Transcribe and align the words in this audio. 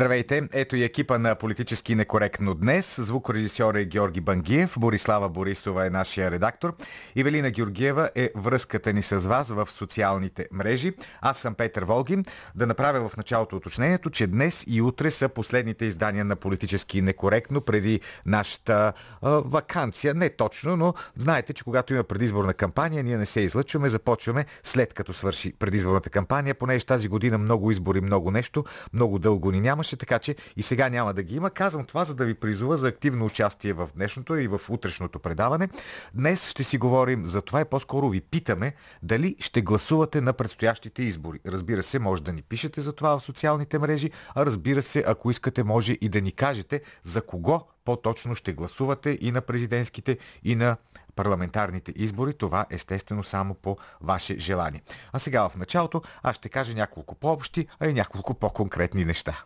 Здравейте, 0.00 0.48
ето 0.52 0.76
и 0.76 0.84
екипа 0.84 1.18
на 1.18 1.34
Политически 1.34 1.94
некоректно 1.94 2.54
днес. 2.54 3.00
Звукорежисьор 3.00 3.74
е 3.74 3.84
Георги 3.84 4.20
Бангиев, 4.20 4.74
Борислава 4.78 5.28
Борисова 5.28 5.86
е 5.86 5.90
нашия 5.90 6.30
редактор. 6.30 6.76
Ивелина 7.16 7.50
Георгиева 7.50 8.10
е 8.14 8.30
връзката 8.36 8.92
ни 8.92 9.02
с 9.02 9.18
вас 9.18 9.48
в 9.48 9.68
социалните 9.70 10.48
мрежи. 10.52 10.92
Аз 11.20 11.38
съм 11.38 11.54
Петър 11.54 11.84
Волгин. 11.84 12.24
Да 12.54 12.66
направя 12.66 13.08
в 13.08 13.16
началото 13.16 13.56
уточнението, 13.56 14.10
че 14.10 14.26
днес 14.26 14.64
и 14.66 14.82
утре 14.82 15.10
са 15.10 15.28
последните 15.28 15.84
издания 15.84 16.24
на 16.24 16.36
Политически 16.36 17.02
некоректно 17.02 17.60
преди 17.60 18.00
нашата 18.26 18.92
а, 19.22 19.30
вакансия. 19.30 20.14
Не 20.14 20.28
точно, 20.28 20.76
но 20.76 20.94
знаете, 21.16 21.52
че 21.52 21.64
когато 21.64 21.94
има 21.94 22.04
предизборна 22.04 22.54
кампания, 22.54 23.04
ние 23.04 23.16
не 23.18 23.26
се 23.26 23.40
излъчваме, 23.40 23.88
започваме 23.88 24.44
след 24.62 24.94
като 24.94 25.12
свърши 25.12 25.52
предизборната 25.58 26.10
кампания, 26.10 26.54
понеже 26.54 26.86
тази 26.86 27.08
година 27.08 27.38
много 27.38 27.70
избори, 27.70 28.00
много 28.00 28.30
нещо, 28.30 28.64
много 28.92 29.18
дълго 29.18 29.50
ни 29.50 29.60
нямаше, 29.60 29.89
така 29.96 30.18
че 30.18 30.36
и 30.56 30.62
сега 30.62 30.88
няма 30.88 31.14
да 31.14 31.22
ги 31.22 31.36
има. 31.36 31.50
Казвам 31.50 31.84
това, 31.84 32.04
за 32.04 32.14
да 32.14 32.24
ви 32.24 32.34
призова 32.34 32.76
за 32.76 32.88
активно 32.88 33.24
участие 33.26 33.72
в 33.72 33.88
днешното 33.94 34.36
и 34.36 34.48
в 34.48 34.60
утрешното 34.68 35.18
предаване. 35.18 35.68
Днес 36.14 36.50
ще 36.50 36.64
си 36.64 36.78
говорим 36.78 37.26
за 37.26 37.42
това 37.42 37.60
и 37.60 37.64
по-скоро 37.64 38.08
ви 38.08 38.20
питаме 38.20 38.74
дали 39.02 39.36
ще 39.38 39.62
гласувате 39.62 40.20
на 40.20 40.32
предстоящите 40.32 41.02
избори. 41.02 41.40
Разбира 41.46 41.82
се, 41.82 41.98
може 41.98 42.22
да 42.22 42.32
ни 42.32 42.42
пишете 42.42 42.80
за 42.80 42.92
това 42.92 43.18
в 43.18 43.22
социалните 43.22 43.78
мрежи, 43.78 44.10
а 44.34 44.46
разбира 44.46 44.82
се, 44.82 45.04
ако 45.06 45.30
искате, 45.30 45.64
може 45.64 45.92
и 46.00 46.08
да 46.08 46.20
ни 46.20 46.32
кажете 46.32 46.82
за 47.02 47.22
кого 47.22 47.66
по-точно 47.84 48.34
ще 48.34 48.52
гласувате 48.52 49.18
и 49.20 49.32
на 49.32 49.40
президентските, 49.40 50.18
и 50.44 50.54
на 50.54 50.76
парламентарните 51.16 51.92
избори. 51.96 52.34
Това 52.34 52.66
естествено 52.70 53.24
само 53.24 53.54
по 53.54 53.76
ваше 54.00 54.38
желание. 54.38 54.82
А 55.12 55.18
сега 55.18 55.48
в 55.48 55.56
началото 55.56 56.02
аз 56.22 56.36
ще 56.36 56.48
кажа 56.48 56.74
няколко 56.74 57.14
по-общи, 57.14 57.66
а 57.80 57.86
и 57.86 57.92
няколко 57.92 58.34
по-конкретни 58.34 59.04
неща. 59.04 59.44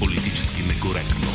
Политически 0.00 0.62
некоректно. 0.62 1.28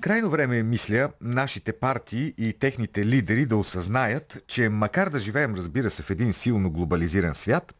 Крайно 0.00 0.30
време 0.30 0.58
е, 0.58 0.62
мисля, 0.62 1.10
нашите 1.20 1.72
партии 1.72 2.34
и 2.38 2.52
техните 2.52 3.06
лидери 3.06 3.46
да 3.46 3.56
осъзнаят, 3.56 4.44
че 4.46 4.68
макар 4.68 5.08
да 5.10 5.18
живеем, 5.18 5.54
разбира 5.54 5.90
се, 5.90 6.02
в 6.02 6.10
един 6.10 6.32
силно 6.32 6.70
глобализиран 6.70 7.34
свят, 7.34 7.74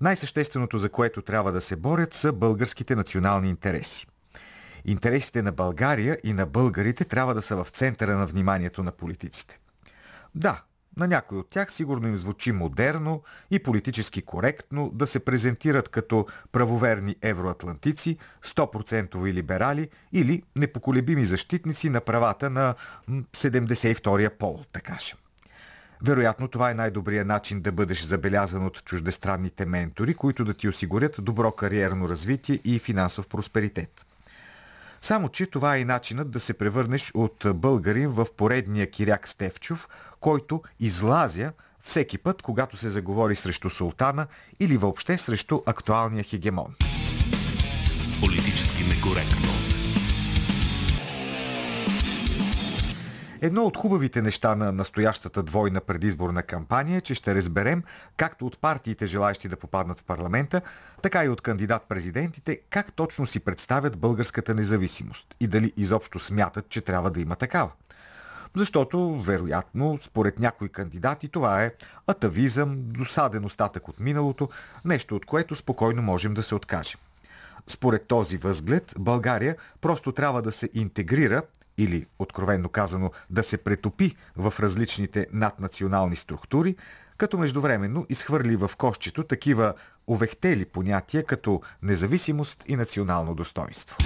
най-същественото, 0.00 0.78
за 0.78 0.88
което 0.88 1.22
трябва 1.22 1.52
да 1.52 1.60
се 1.60 1.76
борят, 1.76 2.14
са 2.14 2.32
българските 2.32 2.96
национални 2.96 3.48
интереси. 3.48 4.06
Интересите 4.84 5.42
на 5.42 5.52
България 5.52 6.18
и 6.24 6.32
на 6.32 6.46
българите 6.46 7.04
трябва 7.04 7.34
да 7.34 7.42
са 7.42 7.56
в 7.56 7.66
центъра 7.70 8.16
на 8.16 8.26
вниманието 8.26 8.82
на 8.82 8.92
политиците. 8.92 9.58
Да, 10.34 10.62
на 10.96 11.08
някой 11.08 11.38
от 11.38 11.50
тях 11.50 11.72
сигурно 11.72 12.08
им 12.08 12.16
звучи 12.16 12.52
модерно 12.52 13.22
и 13.50 13.58
политически 13.58 14.22
коректно 14.22 14.90
да 14.94 15.06
се 15.06 15.20
презентират 15.20 15.88
като 15.88 16.26
правоверни 16.52 17.16
евроатлантици, 17.22 18.16
100% 18.44 19.32
либерали 19.32 19.88
или 20.12 20.42
непоколебими 20.56 21.24
защитници 21.24 21.90
на 21.90 22.00
правата 22.00 22.50
на 22.50 22.74
72-я 23.10 24.30
пол, 24.38 24.64
така 24.72 24.92
кажем. 24.92 25.18
Вероятно 26.04 26.48
това 26.48 26.70
е 26.70 26.74
най-добрият 26.74 27.26
начин 27.26 27.60
да 27.60 27.72
бъдеш 27.72 28.02
забелязан 28.02 28.66
от 28.66 28.84
чуждестранните 28.84 29.66
ментори, 29.66 30.14
които 30.14 30.44
да 30.44 30.54
ти 30.54 30.68
осигурят 30.68 31.16
добро 31.18 31.52
кариерно 31.52 32.08
развитие 32.08 32.60
и 32.64 32.78
финансов 32.78 33.28
просперитет. 33.28 34.06
Само, 35.00 35.28
че 35.28 35.46
това 35.46 35.76
е 35.76 35.80
и 35.80 35.84
начинът 35.84 36.30
да 36.30 36.40
се 36.40 36.54
превърнеш 36.54 37.10
от 37.14 37.46
българин 37.54 38.08
в 38.08 38.26
поредния 38.36 38.90
Киряк 38.90 39.28
Стевчов, 39.28 39.88
който 40.22 40.62
излазя 40.80 41.52
всеки 41.80 42.18
път, 42.18 42.42
когато 42.42 42.76
се 42.76 42.90
заговори 42.90 43.36
срещу 43.36 43.70
султана 43.70 44.26
или 44.60 44.76
въобще 44.76 45.18
срещу 45.18 45.60
актуалния 45.66 46.24
хегемон. 46.24 46.74
Политически 48.20 48.84
некоректно. 48.84 49.52
Едно 53.44 53.64
от 53.64 53.76
хубавите 53.76 54.22
неща 54.22 54.54
на 54.54 54.72
настоящата 54.72 55.42
двойна 55.42 55.80
предизборна 55.80 56.42
кампания 56.42 56.98
е, 56.98 57.00
че 57.00 57.14
ще 57.14 57.34
разберем 57.34 57.82
както 58.16 58.46
от 58.46 58.58
партиите 58.58 59.06
желаящи 59.06 59.48
да 59.48 59.56
попаднат 59.56 60.00
в 60.00 60.04
парламента, 60.04 60.60
така 61.02 61.24
и 61.24 61.28
от 61.28 61.42
кандидат-президентите 61.42 62.60
как 62.70 62.92
точно 62.92 63.26
си 63.26 63.40
представят 63.40 63.98
българската 63.98 64.54
независимост 64.54 65.34
и 65.40 65.46
дали 65.46 65.72
изобщо 65.76 66.18
смятат, 66.18 66.68
че 66.68 66.80
трябва 66.80 67.10
да 67.10 67.20
има 67.20 67.36
такава. 67.36 67.70
Защото, 68.56 69.20
вероятно, 69.20 69.98
според 70.02 70.38
някои 70.38 70.68
кандидати, 70.68 71.28
това 71.28 71.62
е 71.62 71.72
атавизъм, 72.06 72.76
досаден 72.78 73.44
остатък 73.44 73.88
от 73.88 74.00
миналото, 74.00 74.48
нещо 74.84 75.16
от 75.16 75.26
което 75.26 75.56
спокойно 75.56 76.02
можем 76.02 76.34
да 76.34 76.42
се 76.42 76.54
откажем. 76.54 77.00
Според 77.68 78.06
този 78.06 78.36
възглед, 78.36 78.94
България 78.98 79.56
просто 79.80 80.12
трябва 80.12 80.42
да 80.42 80.52
се 80.52 80.70
интегрира 80.74 81.42
или, 81.78 82.06
откровенно 82.18 82.68
казано, 82.68 83.10
да 83.30 83.42
се 83.42 83.56
претопи 83.56 84.16
в 84.36 84.54
различните 84.60 85.26
наднационални 85.32 86.16
структури, 86.16 86.76
като 87.16 87.38
междувременно 87.38 88.06
изхвърли 88.08 88.56
в 88.56 88.70
кошчето 88.78 89.24
такива 89.24 89.74
увехтели 90.06 90.64
понятия 90.64 91.24
като 91.24 91.62
независимост 91.82 92.64
и 92.66 92.76
национално 92.76 93.34
достоинство. 93.34 93.96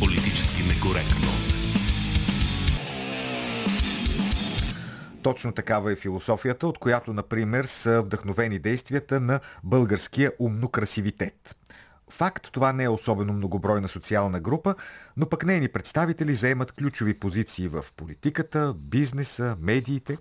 Политически 0.00 0.62
некоректно. 0.62 1.51
Точно 5.22 5.52
такава 5.52 5.92
е 5.92 5.96
философията, 5.96 6.66
от 6.66 6.78
която, 6.78 7.12
например, 7.12 7.64
са 7.64 8.02
вдъхновени 8.02 8.58
действията 8.58 9.20
на 9.20 9.40
българския 9.64 10.32
умно-красивитет. 10.40 11.56
Факт, 12.10 12.48
това 12.52 12.72
не 12.72 12.84
е 12.84 12.88
особено 12.88 13.32
многобройна 13.32 13.88
социална 13.88 14.40
група, 14.40 14.74
но 15.16 15.28
пък 15.28 15.44
нейни 15.44 15.68
представители 15.68 16.34
заемат 16.34 16.72
ключови 16.72 17.14
позиции 17.14 17.68
в 17.68 17.84
политиката, 17.96 18.74
бизнеса, 18.78 19.56
медиите. 19.60 20.18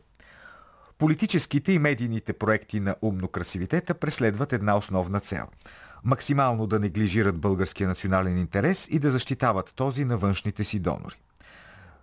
Политическите 0.97 1.71
и 1.71 1.79
медийните 1.79 2.33
проекти 2.33 2.79
на 2.79 2.95
умно-красивитета 3.01 3.93
преследват 3.93 4.53
една 4.53 4.77
основна 4.77 5.19
цел– 5.19 5.45
максимално 6.03 6.67
да 6.67 6.79
неглижират 6.79 7.37
българския 7.37 7.87
национален 7.87 8.37
интерес 8.37 8.87
и 8.91 8.99
да 8.99 9.11
защитават 9.11 9.73
този 9.75 10.05
на 10.05 10.17
външните 10.17 10.63
си 10.63 10.79
донори. 10.79 11.15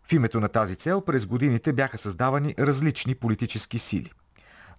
В 0.08 0.12
името 0.12 0.40
на 0.40 0.48
тази 0.48 0.76
цел 0.76 1.00
през 1.00 1.26
годините 1.26 1.72
бяха 1.72 1.98
създавани 1.98 2.54
различни 2.58 3.14
политически 3.14 3.78
сили. 3.78 4.12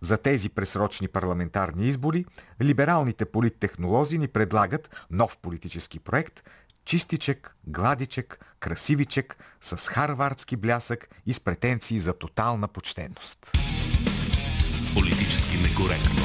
За 0.02 0.18
тези 0.18 0.50
пресрочни 0.50 1.08
парламентарни 1.08 1.88
избори 1.88 2.26
либералните 2.62 3.26
политтехнолози 3.26 4.18
ни 4.18 4.28
предлагат 4.28 5.06
нов 5.12 5.38
политически 5.38 6.00
проект– 6.00 6.44
чистичек, 6.86 7.56
гладичек, 7.68 8.46
красивичек, 8.60 9.38
с 9.62 9.90
харвардски 9.90 10.56
блясък 10.56 11.10
и 11.26 11.34
с 11.34 11.40
претенции 11.40 12.00
за 12.00 12.14
тотална 12.14 12.68
почтенност. 12.68 13.52
Политически 14.94 15.58
некоректно. 15.58 16.24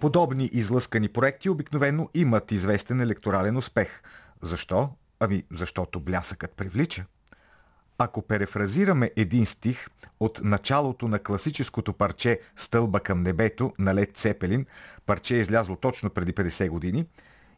Подобни 0.00 0.50
излъскани 0.52 1.08
проекти 1.08 1.48
обикновено 1.48 2.08
имат 2.14 2.52
известен 2.52 3.00
електорален 3.00 3.56
успех. 3.56 4.02
Защо? 4.44 4.90
Ами 5.20 5.44
защото 5.52 6.00
блясъкът 6.00 6.52
привлича. 6.52 7.04
Ако 7.98 8.22
перефразираме 8.22 9.10
един 9.16 9.46
стих 9.46 9.88
от 10.20 10.40
началото 10.44 11.08
на 11.08 11.18
класическото 11.18 11.92
парче 11.92 12.40
Стълба 12.56 13.00
към 13.00 13.22
небето 13.22 13.72
на 13.78 13.94
Лед 13.94 14.16
Цепелин, 14.16 14.66
парче 15.06 15.36
е 15.36 15.40
излязло 15.40 15.76
точно 15.76 16.10
преди 16.10 16.32
50 16.32 16.68
години, 16.68 17.06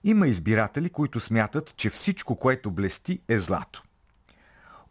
има 0.04 0.28
избиратели, 0.28 0.90
които 0.90 1.20
смятат, 1.20 1.76
че 1.76 1.90
всичко, 1.90 2.36
което 2.36 2.70
блести, 2.70 3.20
е 3.28 3.38
злато. 3.38 3.82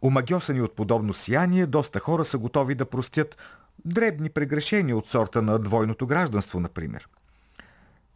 Омагьосани 0.02 0.60
от 0.60 0.76
подобно 0.76 1.14
сияние, 1.14 1.66
доста 1.66 2.00
хора 2.00 2.24
са 2.24 2.38
готови 2.38 2.74
да 2.74 2.86
простят 2.86 3.36
дребни 3.84 4.30
прегрешения 4.30 4.96
от 4.96 5.06
сорта 5.06 5.42
на 5.42 5.58
двойното 5.58 6.06
гражданство, 6.06 6.60
например– 6.60 7.08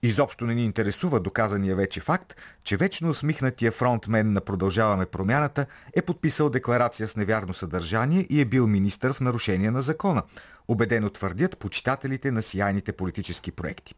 Изобщо 0.03 0.47
не 0.47 0.55
ни 0.55 0.65
интересува 0.65 1.21
доказания 1.21 1.77
вече 1.77 2.01
факт, 2.01 2.37
че 2.65 2.77
вечно 2.77 3.11
усмихнатия 3.11 3.73
фронтмен 3.73 4.33
на 4.33 4.41
Продължаваме 4.41 5.07
промяната 5.07 5.67
е 5.97 6.03
подписал 6.03 6.51
декларация 6.51 7.09
с 7.09 7.17
невярно 7.17 7.55
съдържание 7.55 8.27
и 8.31 8.41
е 8.41 8.45
бил 8.45 8.67
министър 8.67 9.13
в 9.13 9.21
нарушение 9.21 9.71
на 9.71 9.83
закона. 9.83 10.23
Обедено 10.69 11.11
твърдят 11.11 11.59
почитателите 11.59 12.31
на 12.31 12.43
сияйните 12.43 12.93
политически 12.93 13.51
проекти. 13.51 13.95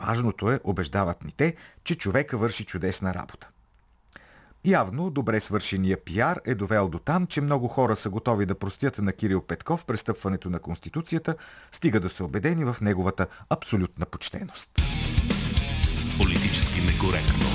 Важното 0.00 0.50
е, 0.50 0.60
убеждават 0.64 1.24
ни 1.24 1.32
те, 1.36 1.54
че 1.84 1.94
човека 1.94 2.38
върши 2.38 2.64
чудесна 2.64 3.14
работа. 3.14 3.48
Явно 4.64 5.10
добре 5.10 5.40
свършения 5.40 6.04
пиар 6.04 6.40
е 6.44 6.54
довел 6.54 6.88
до 6.88 6.98
там, 6.98 7.26
че 7.26 7.40
много 7.40 7.68
хора 7.68 7.96
са 7.96 8.10
готови 8.10 8.46
да 8.46 8.54
простят 8.54 8.98
на 8.98 9.12
Кирил 9.12 9.42
Петков 9.42 9.84
престъпването 9.84 10.50
на 10.50 10.58
Конституцията, 10.58 11.34
стига 11.72 12.00
да 12.00 12.08
са 12.08 12.24
убедени 12.24 12.64
в 12.64 12.76
неговата 12.80 13.26
абсолютна 13.50 14.06
почтеност. 14.06 14.70
Политически 16.18 16.80
некоректно. 16.80 17.46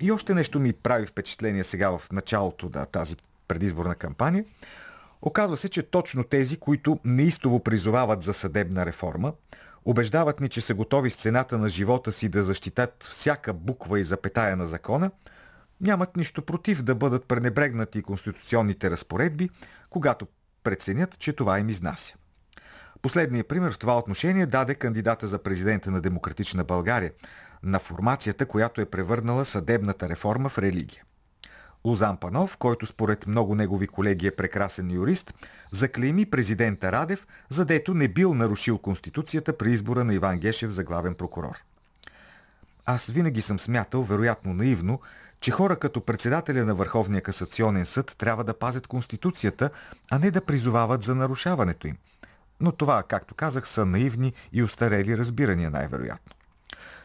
И 0.00 0.12
още 0.12 0.34
нещо 0.34 0.60
ми 0.60 0.72
прави 0.72 1.06
впечатление 1.06 1.64
сега 1.64 1.98
в 1.98 2.12
началото 2.12 2.70
на 2.74 2.86
тази 2.86 3.16
предизборна 3.48 3.94
кампания. 3.94 4.44
Оказва 5.22 5.56
се, 5.56 5.68
че 5.68 5.82
точно 5.82 6.24
тези, 6.24 6.56
които 6.56 6.98
неистово 7.04 7.60
призовават 7.60 8.22
за 8.22 8.34
съдебна 8.34 8.86
реформа, 8.86 9.32
убеждават 9.84 10.40
ни, 10.40 10.48
че 10.48 10.60
са 10.60 10.74
готови 10.74 11.10
с 11.10 11.16
цената 11.16 11.58
на 11.58 11.68
живота 11.68 12.12
си 12.12 12.28
да 12.28 12.42
защитат 12.42 13.08
всяка 13.10 13.52
буква 13.52 14.00
и 14.00 14.04
запетая 14.04 14.56
на 14.56 14.66
закона, 14.66 15.10
нямат 15.80 16.16
нищо 16.16 16.42
против 16.42 16.82
да 16.82 16.94
бъдат 16.94 17.24
пренебрегнати 17.24 18.02
конституционните 18.02 18.90
разпоредби, 18.90 19.50
когато 19.90 20.26
преценят, 20.64 21.18
че 21.18 21.32
това 21.32 21.58
им 21.58 21.68
изнася. 21.68 22.14
Последният 23.02 23.48
пример 23.48 23.72
в 23.72 23.78
това 23.78 23.98
отношение 23.98 24.46
даде 24.46 24.74
кандидата 24.74 25.26
за 25.26 25.38
президента 25.38 25.90
на 25.90 26.00
Демократична 26.00 26.64
България 26.64 27.12
на 27.62 27.78
формацията, 27.78 28.46
която 28.46 28.80
е 28.80 28.86
превърнала 28.86 29.44
съдебната 29.44 30.08
реформа 30.08 30.48
в 30.48 30.58
религия. 30.58 31.02
Лозан 31.84 32.16
Панов, 32.16 32.56
който 32.56 32.86
според 32.86 33.26
много 33.26 33.54
негови 33.54 33.86
колеги 33.86 34.26
е 34.26 34.36
прекрасен 34.36 34.90
юрист, 34.90 35.34
заклейми 35.72 36.26
президента 36.26 36.92
Радев, 36.92 37.26
задето 37.48 37.94
не 37.94 38.08
бил 38.08 38.34
нарушил 38.34 38.78
Конституцията 38.78 39.58
при 39.58 39.72
избора 39.72 40.04
на 40.04 40.14
Иван 40.14 40.38
Гешев 40.38 40.70
за 40.70 40.84
главен 40.84 41.14
прокурор. 41.14 41.56
Аз 42.86 43.06
винаги 43.06 43.42
съм 43.42 43.58
смятал, 43.58 44.02
вероятно 44.02 44.54
наивно, 44.54 45.00
че 45.40 45.50
хора 45.50 45.76
като 45.76 46.00
председателя 46.00 46.64
на 46.64 46.74
Върховния 46.74 47.22
касационен 47.22 47.86
съд 47.86 48.14
трябва 48.18 48.44
да 48.44 48.58
пазят 48.58 48.86
Конституцията, 48.86 49.70
а 50.10 50.18
не 50.18 50.30
да 50.30 50.40
призовават 50.40 51.02
за 51.02 51.14
нарушаването 51.14 51.86
им. 51.86 51.96
Но 52.60 52.72
това, 52.72 53.02
както 53.02 53.34
казах, 53.34 53.68
са 53.68 53.86
наивни 53.86 54.32
и 54.52 54.62
устарели 54.62 55.18
разбирания 55.18 55.70
най-вероятно. 55.70 56.34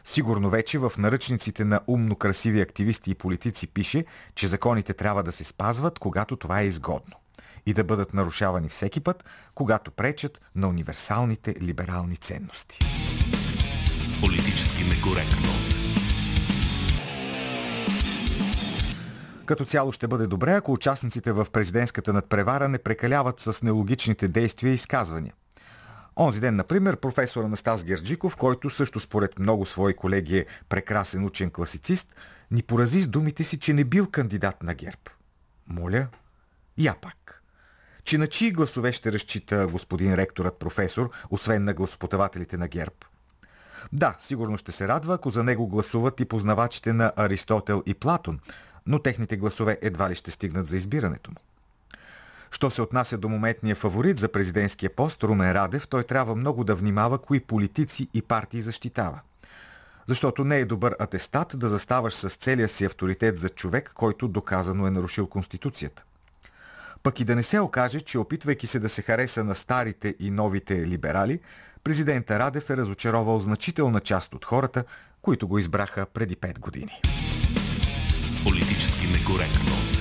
Сигурно 0.04 0.50
вече 0.50 0.78
в 0.78 0.92
наръчниците 0.98 1.64
на 1.64 1.80
умно 1.86 2.16
красиви 2.16 2.60
активисти 2.60 3.10
и 3.10 3.14
политици 3.14 3.66
пише, 3.66 4.04
че 4.34 4.46
законите 4.46 4.94
трябва 4.94 5.22
да 5.22 5.32
се 5.32 5.44
спазват, 5.44 5.98
когато 5.98 6.36
това 6.36 6.60
е 6.60 6.66
изгодно 6.66 7.16
и 7.66 7.74
да 7.74 7.84
бъдат 7.84 8.14
нарушавани 8.14 8.68
всеки 8.68 9.00
път, 9.00 9.24
когато 9.54 9.90
пречат 9.90 10.40
на 10.54 10.68
универсалните 10.68 11.54
либерални 11.62 12.16
ценности. 12.16 12.78
Политически 14.20 14.84
некоректно. 14.84 15.48
Като 19.44 19.64
цяло 19.64 19.92
ще 19.92 20.08
бъде 20.08 20.26
добре, 20.26 20.52
ако 20.52 20.72
участниците 20.72 21.32
в 21.32 21.46
президентската 21.52 22.12
надпревара 22.12 22.68
не 22.68 22.78
прекаляват 22.78 23.40
с 23.40 23.62
нелогичните 23.62 24.28
действия 24.28 24.70
и 24.70 24.74
изказвания– 24.74 25.32
Онзи 26.18 26.40
ден, 26.40 26.56
например, 26.56 26.96
професор 26.96 27.44
Анастас 27.44 27.84
Герджиков, 27.84 28.36
който 28.36 28.70
също 28.70 29.00
според 29.00 29.38
много 29.38 29.64
свои 29.64 29.94
колеги 29.94 30.38
е 30.38 30.46
прекрасен 30.68 31.24
учен 31.24 31.50
класицист, 31.50 32.14
ни 32.50 32.62
порази 32.62 33.00
с 33.00 33.08
думите 33.08 33.44
си, 33.44 33.58
че 33.58 33.72
не 33.72 33.84
бил 33.84 34.10
кандидат 34.10 34.62
на 34.62 34.74
ГЕРБ. 34.74 35.00
Моля, 35.68 36.06
я 36.78 36.94
пак. 36.94 37.42
Че 38.04 38.18
на 38.18 38.26
чии 38.26 38.52
гласове 38.52 38.92
ще 38.92 39.12
разчита 39.12 39.66
господин 39.66 40.14
ректорът 40.14 40.58
професор, 40.58 41.10
освен 41.30 41.64
на 41.64 41.74
гласопотавателите 41.74 42.56
на 42.56 42.68
ГЕРБ? 42.68 42.94
Да, 43.92 44.16
сигурно 44.18 44.58
ще 44.58 44.72
се 44.72 44.88
радва, 44.88 45.14
ако 45.14 45.30
за 45.30 45.44
него 45.44 45.66
гласуват 45.66 46.20
и 46.20 46.24
познавачите 46.24 46.92
на 46.92 47.12
Аристотел 47.16 47.82
и 47.86 47.94
Платон, 47.94 48.40
но 48.86 48.98
техните 48.98 49.36
гласове 49.36 49.78
едва 49.82 50.10
ли 50.10 50.14
ще 50.14 50.30
стигнат 50.30 50.66
за 50.66 50.76
избирането 50.76 51.30
му. 51.30 51.36
Що 52.50 52.70
се 52.70 52.82
отнася 52.82 53.18
до 53.18 53.28
моментния 53.28 53.74
фаворит 53.74 54.18
за 54.18 54.28
президентския 54.28 54.90
пост 54.90 55.24
Румен 55.24 55.52
Радев, 55.52 55.88
той 55.88 56.04
трябва 56.04 56.34
много 56.34 56.64
да 56.64 56.74
внимава 56.74 57.18
кои 57.18 57.40
политици 57.40 58.08
и 58.14 58.22
партии 58.22 58.60
защитава. 58.60 59.20
Защото 60.06 60.44
не 60.44 60.58
е 60.58 60.64
добър 60.64 60.96
атестат 60.98 61.52
да 61.54 61.68
заставаш 61.68 62.14
с 62.14 62.30
целия 62.30 62.68
си 62.68 62.84
авторитет 62.84 63.38
за 63.38 63.48
човек, 63.48 63.90
който 63.94 64.28
доказано 64.28 64.86
е 64.86 64.90
нарушил 64.90 65.26
Конституцията. 65.26 66.04
Пък 67.02 67.20
и 67.20 67.24
да 67.24 67.36
не 67.36 67.42
се 67.42 67.60
окаже, 67.60 68.00
че 68.00 68.18
опитвайки 68.18 68.66
се 68.66 68.80
да 68.80 68.88
се 68.88 69.02
хареса 69.02 69.44
на 69.44 69.54
старите 69.54 70.14
и 70.18 70.30
новите 70.30 70.86
либерали, 70.86 71.40
президента 71.84 72.38
Радев 72.38 72.70
е 72.70 72.76
разочаровал 72.76 73.38
значителна 73.40 74.00
част 74.00 74.34
от 74.34 74.44
хората, 74.44 74.84
които 75.22 75.48
го 75.48 75.58
избраха 75.58 76.06
преди 76.06 76.36
5 76.36 76.58
години. 76.58 77.00
Политически 78.44 79.06
некоректно. 79.06 79.95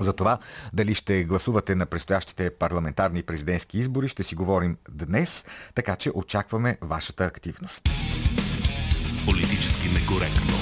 За 0.00 0.12
това 0.12 0.38
дали 0.72 0.94
ще 0.94 1.24
гласувате 1.24 1.74
на 1.74 1.86
предстоящите 1.86 2.50
парламентарни 2.50 3.22
президентски 3.22 3.78
избори 3.78 4.08
ще 4.08 4.22
си 4.22 4.34
говорим 4.34 4.76
днес, 4.90 5.44
така 5.74 5.96
че 5.96 6.10
очакваме 6.14 6.78
вашата 6.80 7.24
активност. 7.24 7.88
Политически 9.26 9.88
некоректно. 9.88 10.54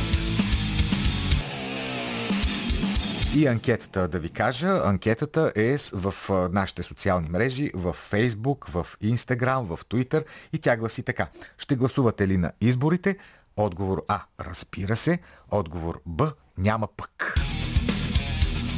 И 3.37 3.47
анкетата 3.47 4.09
да 4.09 4.19
ви 4.19 4.31
кажа. 4.31 4.81
Анкетата 4.85 5.53
е 5.57 5.77
в 5.93 6.15
нашите 6.53 6.83
социални 6.83 7.29
мрежи, 7.29 7.71
в 7.75 7.97
Facebook, 8.11 8.71
в 8.71 8.97
Instagram, 9.03 9.77
в 9.77 9.85
Twitter 9.85 10.25
и 10.53 10.59
тя 10.59 10.77
гласи 10.77 11.03
така. 11.03 11.29
Ще 11.59 11.77
гласувате 11.77 12.29
ли 12.29 12.37
на 12.37 12.53
изборите? 12.61 13.17
Отговор 13.57 14.05
А. 14.09 14.21
Разбира 14.41 14.97
се. 14.97 15.19
Отговор 15.51 16.01
Б. 16.07 16.33
Няма 16.59 16.89
пък. 16.97 17.35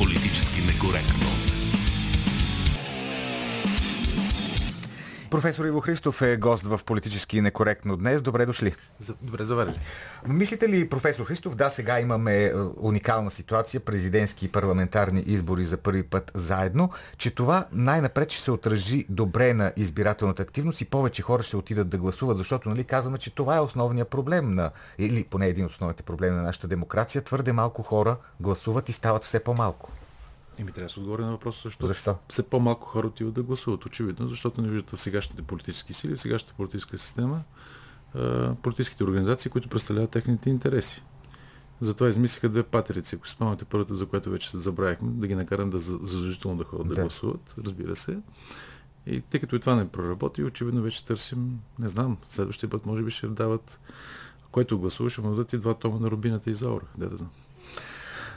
Политически 0.01 0.61
некоректно. 0.61 1.60
Професор 5.31 5.65
Иво 5.65 5.81
Христов 5.81 6.23
е 6.23 6.37
гост 6.37 6.63
в 6.63 6.81
Политически 6.85 7.41
некоректно 7.41 7.97
днес. 7.97 8.23
Добре 8.23 8.47
дошли. 8.47 8.75
Добре 9.23 9.45
заварили. 9.45 9.79
Мислите 10.27 10.69
ли, 10.69 10.89
професор 10.89 11.25
Христов, 11.25 11.55
да, 11.55 11.71
сега 11.71 12.01
имаме 12.01 12.45
е, 12.45 12.53
уникална 12.77 13.31
ситуация, 13.31 13.81
президентски 13.81 14.45
и 14.45 14.49
парламентарни 14.49 15.21
избори 15.27 15.65
за 15.65 15.77
първи 15.77 16.03
път 16.03 16.31
заедно, 16.35 16.91
че 17.17 17.35
това 17.35 17.67
най-напред 17.73 18.31
ще 18.31 18.43
се 18.43 18.51
отражи 18.51 19.07
добре 19.09 19.55
на 19.55 19.73
избирателната 19.77 20.43
активност 20.43 20.81
и 20.81 20.85
повече 20.85 21.23
хора 21.23 21.43
ще 21.43 21.57
отидат 21.57 21.89
да 21.89 21.99
гласуват, 21.99 22.37
защото 22.37 22.69
нали, 22.69 22.85
казваме, 22.85 23.19
че 23.19 23.35
това 23.35 23.57
е 23.57 23.61
основният 23.61 24.09
проблем 24.09 24.55
на, 24.55 24.71
или 24.99 25.25
поне 25.25 25.47
един 25.47 25.65
от 25.65 25.71
основните 25.71 26.03
проблеми 26.03 26.37
на 26.37 26.43
нашата 26.43 26.69
демокрация. 26.69 27.23
Твърде 27.23 27.53
малко 27.53 27.83
хора 27.83 28.17
гласуват 28.41 28.89
и 28.89 28.93
стават 28.93 29.25
все 29.25 29.41
по-малко. 29.41 29.93
Еми 30.61 30.73
трябва 30.73 30.87
да 30.87 30.93
се 30.93 31.01
отговори 31.01 31.23
на 31.23 31.31
въпроса, 31.31 31.61
защото 31.65 31.87
Защо? 31.87 32.17
все 32.29 32.43
по-малко 32.43 32.87
хора 32.87 33.07
отиват 33.07 33.35
да 33.35 33.43
гласуват. 33.43 33.87
Очевидно, 33.87 34.29
защото 34.29 34.63
не 34.63 34.69
виждат 34.69 34.91
в 34.91 35.01
сегашните 35.01 35.43
политически 35.43 35.95
сили, 35.95 36.17
в 36.17 36.21
сегашната 36.21 36.55
политическа 36.57 36.99
система 36.99 37.43
политическите 38.63 39.05
организации, 39.05 39.51
които 39.51 39.69
представляват 39.69 40.11
техните 40.11 40.51
интереси. 40.51 41.03
Затова 41.81 42.09
измислиха 42.09 42.49
две 42.49 42.63
патерици. 42.63 43.15
Ако 43.15 43.29
спомняте 43.29 43.65
първата, 43.65 43.95
за 43.95 44.07
която 44.07 44.31
вече 44.31 44.51
се 44.51 44.59
забравихме, 44.59 45.09
да 45.11 45.27
ги 45.27 45.35
накарам 45.35 45.71
да 45.71 45.79
задължително 45.79 46.57
да 46.57 46.65
ходят 46.65 46.89
да. 46.89 46.95
да 46.95 47.01
гласуват, 47.01 47.55
разбира 47.65 47.97
се. 47.97 48.19
И 49.07 49.21
тъй 49.21 49.41
като 49.41 49.57
и 49.57 49.61
това 49.61 49.75
не 49.75 49.89
проработи, 49.89 50.45
очевидно 50.45 50.83
вече 50.83 51.05
търсим, 51.05 51.61
не 51.79 51.89
знам, 51.89 52.17
следващия 52.25 52.71
път 52.71 52.87
може 52.87 53.03
би 53.03 53.11
ще 53.11 53.27
дават, 53.27 53.81
който 54.51 54.79
гласува, 54.79 55.11
ще 55.11 55.21
му 55.21 55.31
дадат 55.31 55.53
и 55.53 55.59
два 55.59 55.75
тома 55.75 55.99
на 55.99 56.11
Рубината 56.11 56.51
и 56.51 56.55
Заура, 56.55 56.85
да 56.99 57.09
да 57.09 57.17
знам. 57.17 57.31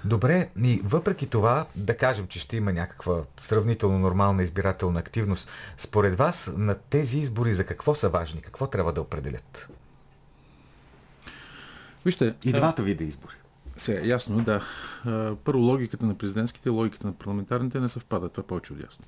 Добре, 0.06 0.50
и 0.64 0.82
въпреки 0.84 1.28
това, 1.28 1.66
да 1.76 1.98
кажем, 1.98 2.28
че 2.28 2.40
ще 2.40 2.58
има 2.58 2.74
някаква 2.74 3.22
сравнително 3.42 4.00
нормална 4.00 4.44
избирателна 4.44 5.00
активност, 5.00 5.52
според 5.78 6.16
вас 6.18 6.52
на 6.58 6.76
тези 6.76 7.20
избори 7.20 7.54
за 7.54 7.66
какво 7.66 7.96
са 7.96 8.10
важни? 8.10 8.42
Какво 8.42 8.68
трябва 8.68 8.94
да 8.94 9.02
определят? 9.02 9.68
Вижте, 12.06 12.36
и 12.44 12.54
двата 12.54 12.84
вида 12.84 13.04
избори. 13.04 13.36
Сега, 13.78 14.06
ясно, 14.06 14.44
да. 14.44 14.62
Първо, 15.44 15.60
логиката 15.60 16.06
на 16.06 16.18
президентските 16.18 16.70
и 16.70 16.72
логиката 16.72 17.08
на 17.08 17.14
парламентарните 17.14 17.80
не 17.80 17.90
съвпадат. 17.90 18.32
Това 18.32 18.44
е 18.44 18.48
повече 18.48 18.74
от 18.74 18.84
ясно. 18.84 19.06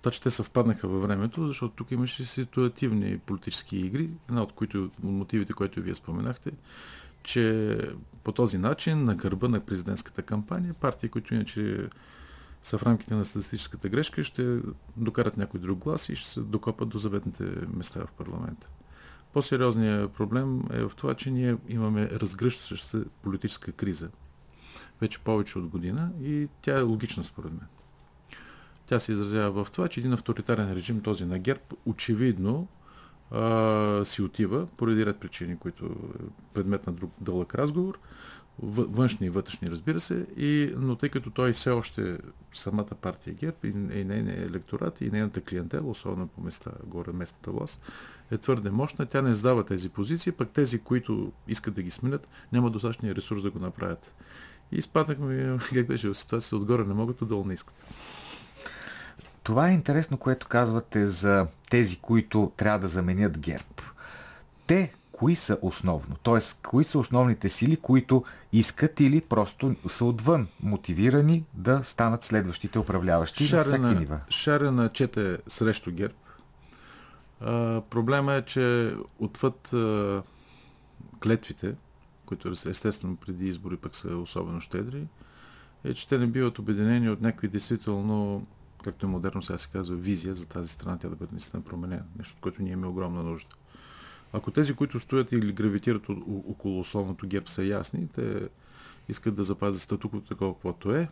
Това, 0.00 0.12
че 0.12 0.22
те 0.22 0.30
съвпаднаха 0.30 0.88
във 0.88 1.02
времето, 1.02 1.46
защото 1.46 1.74
тук 1.74 1.90
имаше 1.90 2.24
ситуативни 2.24 3.18
политически 3.18 3.76
игри, 3.76 4.10
една 4.28 4.42
от 4.42 4.52
които 4.52 4.90
мотивите, 5.02 5.52
които 5.52 5.82
вие 5.82 5.94
споменахте, 5.94 6.50
че 7.24 7.78
по 8.24 8.32
този 8.32 8.58
начин, 8.58 9.04
на 9.04 9.14
гърба 9.14 9.48
на 9.48 9.60
президентската 9.60 10.22
кампания, 10.22 10.74
партии, 10.74 11.08
които 11.08 11.34
иначе 11.34 11.88
са 12.62 12.78
в 12.78 12.82
рамките 12.82 13.14
на 13.14 13.24
статистическата 13.24 13.88
грешка, 13.88 14.24
ще 14.24 14.60
докарат 14.96 15.36
някой 15.36 15.60
друг 15.60 15.78
глас 15.78 16.08
и 16.08 16.16
ще 16.16 16.30
се 16.30 16.40
докопат 16.40 16.88
до 16.88 16.98
заветните 16.98 17.44
места 17.76 18.00
в 18.00 18.12
парламента. 18.12 18.68
По-сериозният 19.32 20.12
проблем 20.12 20.62
е 20.72 20.80
в 20.80 20.92
това, 20.96 21.14
че 21.14 21.30
ние 21.30 21.56
имаме 21.68 22.10
разгръщаща 22.10 23.04
политическа 23.22 23.72
криза 23.72 24.08
вече 25.00 25.18
повече 25.18 25.58
от 25.58 25.66
година 25.66 26.10
и 26.22 26.48
тя 26.62 26.78
е 26.78 26.82
логична 26.82 27.22
според 27.22 27.52
мен. 27.52 27.66
Тя 28.86 28.98
се 28.98 29.12
изразява 29.12 29.64
в 29.64 29.70
това, 29.70 29.88
че 29.88 30.00
един 30.00 30.12
авторитарен 30.12 30.72
режим, 30.72 31.00
този 31.00 31.24
на 31.24 31.38
ГЕРБ, 31.38 31.62
очевидно 31.86 32.68
си 34.04 34.22
отива, 34.22 34.66
поради 34.76 35.06
ред 35.06 35.16
причини, 35.16 35.56
които 35.56 35.84
е 35.84 35.88
предмет 36.54 36.86
на 36.86 36.92
друг 36.92 37.12
дълъг 37.20 37.54
разговор, 37.54 37.98
външни 38.58 39.26
и 39.26 39.30
вътрешни, 39.30 39.70
разбира 39.70 40.00
се, 40.00 40.26
и, 40.36 40.72
но 40.76 40.96
тъй 40.96 41.08
като 41.08 41.30
той 41.30 41.52
все 41.52 41.70
още 41.70 42.18
самата 42.52 42.84
партия 42.84 43.34
ГЕРБ 43.34 43.56
и, 43.64 43.68
и 43.68 44.04
нейният 44.04 44.50
електорат 44.50 45.00
и 45.00 45.10
нейната 45.10 45.40
клиентела, 45.40 45.90
особено 45.90 46.28
по 46.28 46.40
места, 46.40 46.70
горе 46.84 47.12
местната 47.12 47.50
власт, 47.50 47.82
е 48.30 48.38
твърде 48.38 48.70
мощна. 48.70 49.06
Тя 49.06 49.22
не 49.22 49.30
издава 49.30 49.64
тези 49.64 49.88
позиции, 49.88 50.32
пък 50.32 50.50
тези, 50.50 50.78
които 50.78 51.32
искат 51.48 51.74
да 51.74 51.82
ги 51.82 51.90
сменят, 51.90 52.28
няма 52.52 52.70
достатъчния 52.70 53.14
ресурс 53.14 53.42
да 53.42 53.50
го 53.50 53.58
направят. 53.58 54.14
И 54.72 54.76
изпаднахме, 54.76 55.58
как 55.74 55.86
беше 55.86 56.08
в 56.08 56.14
ситуация, 56.14 56.58
отгоре 56.58 56.84
не 56.84 56.94
могат, 56.94 57.22
отдолу 57.22 57.44
не 57.44 57.54
искат. 57.54 57.74
Това 59.44 59.68
е 59.68 59.74
интересно, 59.74 60.16
което 60.18 60.46
казвате 60.46 61.06
за 61.06 61.46
тези, 61.70 61.98
които 62.00 62.52
трябва 62.56 62.78
да 62.78 62.88
заменят 62.88 63.38
ГЕРБ. 63.38 63.82
Те 64.66 64.92
кои 65.12 65.34
са 65.34 65.58
основно? 65.62 66.16
Тоест, 66.22 66.62
кои 66.62 66.84
са 66.84 66.98
основните 66.98 67.48
сили, 67.48 67.76
които 67.76 68.24
искат 68.52 69.00
или 69.00 69.20
просто 69.20 69.74
са 69.88 70.04
отвън 70.04 70.48
мотивирани 70.62 71.44
да 71.54 71.82
станат 71.82 72.22
следващите 72.22 72.78
управляващи 72.78 73.44
шарена, 73.46 73.78
на 73.78 73.88
всеки 73.88 74.00
нива? 74.00 74.20
Шарена 74.28 74.88
чете 74.88 75.38
срещу 75.46 75.92
ГЕРБ. 75.92 76.14
А, 77.40 77.80
проблема 77.90 78.34
е, 78.34 78.42
че 78.42 78.94
отвъд 79.18 79.72
а, 79.72 80.22
клетвите, 81.22 81.74
които 82.26 82.48
естествено 82.50 83.16
преди 83.16 83.48
избори 83.48 83.76
пък 83.76 83.96
са 83.96 84.16
особено 84.16 84.60
щедри, 84.60 85.06
е, 85.84 85.94
че 85.94 86.08
те 86.08 86.18
не 86.18 86.26
биват 86.26 86.58
обединени 86.58 87.10
от 87.10 87.20
някакви 87.20 87.48
действително, 87.48 88.46
както 88.84 89.06
е 89.06 89.08
модерно 89.08 89.42
сега 89.42 89.58
се 89.58 89.68
казва, 89.68 89.96
визия 89.96 90.34
за 90.34 90.48
тази 90.48 90.68
страна, 90.68 90.98
тя 90.98 91.08
да 91.08 91.16
бъде 91.16 91.32
наистина 91.32 91.62
променена. 91.62 92.04
Нещо, 92.18 92.34
от 92.34 92.40
което 92.40 92.62
ние 92.62 92.72
имаме 92.72 92.86
огромна 92.86 93.22
нужда. 93.22 93.56
Ако 94.32 94.50
тези, 94.50 94.74
които 94.74 95.00
стоят 95.00 95.32
или 95.32 95.52
гравитират 95.52 96.08
около 96.28 96.80
условното 96.80 97.26
геп 97.26 97.48
са 97.48 97.64
ясни, 97.64 98.08
те 98.08 98.48
искат 99.08 99.34
да 99.34 99.44
запазят 99.44 99.82
статуквото 99.82 100.28
такова, 100.28 100.54
каквото 100.54 100.94
е, 100.94 101.08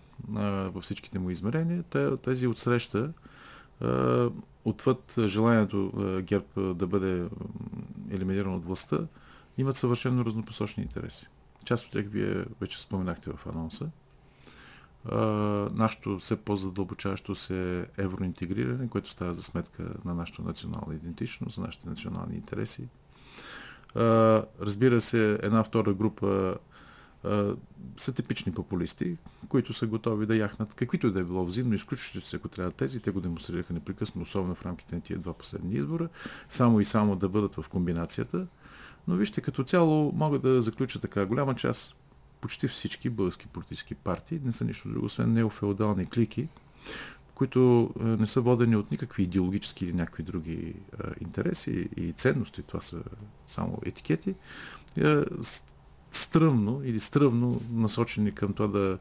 във 0.74 0.84
всичките 0.84 1.18
му 1.18 1.30
измерения, 1.30 1.82
те, 1.82 2.16
тези 2.16 2.46
отсреща 2.46 3.12
отвъд 4.64 5.14
желанието 5.26 5.92
ГЕРБ 6.26 6.74
да 6.74 6.86
бъде 6.86 7.28
елиминиран 8.10 8.54
от 8.54 8.64
властта, 8.64 8.98
имат 9.58 9.76
съвършено 9.76 10.24
разнопосочни 10.24 10.82
интереси. 10.82 11.28
Част 11.64 11.86
от 11.86 11.92
тях 11.92 12.06
вие 12.08 12.44
вече 12.60 12.82
споменахте 12.82 13.30
в 13.30 13.46
анонса. 13.46 13.90
Нашето 15.72 16.18
все 16.18 16.36
по-задълбочаващо 16.36 17.34
се 17.34 17.86
евроинтегриране, 17.98 18.88
което 18.88 19.10
става 19.10 19.34
за 19.34 19.42
сметка 19.42 19.84
на 20.04 20.14
нашата 20.14 20.42
национална 20.42 20.94
идентичност, 20.94 21.56
за 21.56 21.60
нашите 21.60 21.88
национални 21.88 22.34
интереси. 22.34 22.88
разбира 24.60 25.00
се, 25.00 25.38
една 25.42 25.64
втора 25.64 25.94
група 25.94 26.56
са 27.96 28.12
типични 28.12 28.52
популисти, 28.52 29.16
които 29.48 29.72
са 29.72 29.86
готови 29.86 30.26
да 30.26 30.36
яхнат 30.36 30.74
каквито 30.74 31.06
и 31.06 31.12
да 31.12 31.20
е 31.20 31.24
било 31.24 31.44
взаимно, 31.44 31.74
изключващи 31.74 32.20
се, 32.20 32.36
ако 32.36 32.48
трябва 32.48 32.72
тези. 32.72 33.00
Те 33.00 33.10
го 33.10 33.20
демонстрираха 33.20 33.72
непрекъснато, 33.72 34.22
особено 34.22 34.54
в 34.54 34.66
рамките 34.66 34.94
на 34.94 35.00
тия 35.00 35.18
два 35.18 35.32
последни 35.32 35.74
избора, 35.74 36.08
само 36.48 36.80
и 36.80 36.84
само 36.84 37.16
да 37.16 37.28
бъдат 37.28 37.54
в 37.54 37.68
комбинацията. 37.68 38.46
Но 39.08 39.14
вижте, 39.14 39.40
като 39.40 39.64
цяло 39.64 40.12
мога 40.14 40.38
да 40.38 40.62
заключа 40.62 41.00
така. 41.00 41.26
Голяма 41.26 41.54
част, 41.54 41.94
почти 42.42 42.68
всички 42.68 43.10
български 43.10 43.46
политически 43.46 43.94
партии 43.94 44.40
не 44.44 44.52
са 44.52 44.64
нищо 44.64 44.88
друго, 44.88 45.06
освен 45.06 45.32
неофеодални 45.32 46.06
клики, 46.06 46.48
които 47.34 47.90
не 47.96 48.26
са 48.26 48.40
водени 48.40 48.76
от 48.76 48.90
никакви 48.90 49.22
идеологически 49.22 49.84
или 49.84 49.92
някакви 49.92 50.22
други 50.22 50.74
а, 50.98 51.10
интереси 51.20 51.88
и 51.96 52.12
ценности. 52.12 52.62
Това 52.62 52.80
са 52.80 53.02
само 53.46 53.78
етикети 53.86 54.34
стръмно 56.12 56.80
или 56.84 57.00
стръмно 57.00 57.60
насочени 57.72 58.32
към 58.32 58.52
това 58.52 58.68
да 58.68 58.98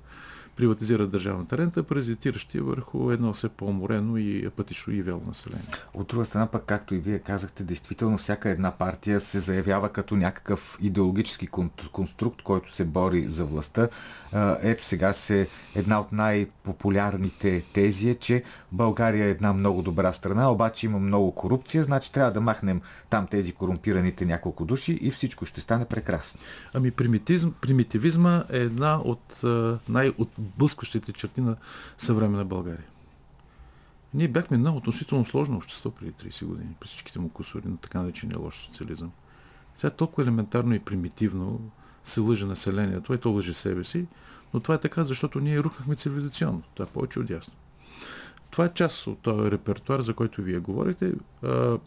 приватизира 0.62 1.08
държавната 1.08 1.58
рента, 1.58 1.84
паразитиращи 1.84 2.60
върху 2.60 3.12
едно 3.12 3.34
все 3.34 3.50
по-уморено 3.50 4.18
и 4.18 4.46
апатично 4.46 4.94
и 4.94 5.01
вяло 5.01 5.22
население. 5.27 5.65
От 5.94 6.08
друга 6.08 6.25
страна 6.25 6.48
пък, 6.48 6.63
както 6.65 6.96
и 6.96 7.00
вие 7.00 7.20
казахте, 7.20 7.63
действително 7.63 8.18
всяка 8.18 8.50
една 8.50 8.72
партия 8.72 9.20
се 9.20 9.39
заявява 9.39 9.89
като 9.89 10.15
някакъв 10.15 10.77
идеологически 10.82 11.48
конструкт, 11.91 12.41
който 12.41 12.74
се 12.74 12.86
бори 12.86 13.30
за 13.30 13.46
властта. 13.46 13.88
Ето 14.62 14.86
сега 14.86 15.13
се 15.13 15.48
една 15.75 16.00
от 16.00 16.12
най-популярните 16.12 17.63
тези 17.74 18.10
е, 18.10 18.15
че 18.15 18.44
България 18.72 19.25
е 19.25 19.30
една 19.30 19.53
много 19.53 19.82
добра 19.82 20.13
страна, 20.13 20.51
обаче 20.51 20.86
има 20.86 21.00
много 21.00 21.36
корупция, 21.36 21.84
значи 21.84 22.12
трябва 22.13 22.32
да 22.32 22.41
махнем 22.41 22.82
там 23.10 23.27
тези 23.27 23.51
корумпираните 23.53 24.25
няколко 24.25 24.65
души 24.65 25.00
и 25.01 25.12
всичко 25.12 25.46
ще 25.46 25.62
стане 25.62 25.86
прекрасно. 25.86 26.39
Ами 26.74 26.91
примитивизма 27.62 28.44
е 28.50 28.58
една 28.58 29.00
от 29.00 29.41
най- 29.89 30.12
от 30.51 30.58
блъскващите 30.58 31.13
черти 31.13 31.41
на 31.41 31.55
съвременна 31.98 32.46
България. 32.46 32.88
Ние 34.13 34.27
бяхме 34.27 34.55
едно 34.55 34.75
относително 34.75 35.25
сложно 35.25 35.58
общество 35.58 35.91
преди 35.91 36.12
30 36.12 36.46
години, 36.46 36.75
през 36.79 36.89
всичките 36.89 37.20
му 37.20 37.29
кусори 37.29 37.67
на 37.67 37.77
така 37.77 38.01
наречения 38.01 38.39
лош 38.39 38.55
социализъм. 38.55 39.12
Сега 39.75 39.91
толкова 39.91 40.24
елементарно 40.24 40.74
и 40.74 40.79
примитивно 40.79 41.72
се 42.03 42.20
лъже 42.20 42.46
населението, 42.46 43.13
ето 43.13 43.29
лъже 43.29 43.53
себе 43.53 43.84
си, 43.84 44.05
но 44.53 44.60
това 44.60 44.75
е 44.75 44.79
така, 44.79 45.03
защото 45.03 45.39
ние 45.39 45.63
рухнахме 45.63 45.96
цивилизационно. 45.96 46.62
Това 46.74 46.89
е 46.89 46.93
повече 46.93 47.20
от 47.20 47.29
ясно. 47.29 47.53
Това 48.51 48.65
е 48.65 48.74
част 48.74 49.08
от 49.08 49.20
този 49.20 49.51
репертуар, 49.51 50.01
за 50.01 50.13
който 50.13 50.41
вие 50.41 50.60
говорите. 50.60 51.13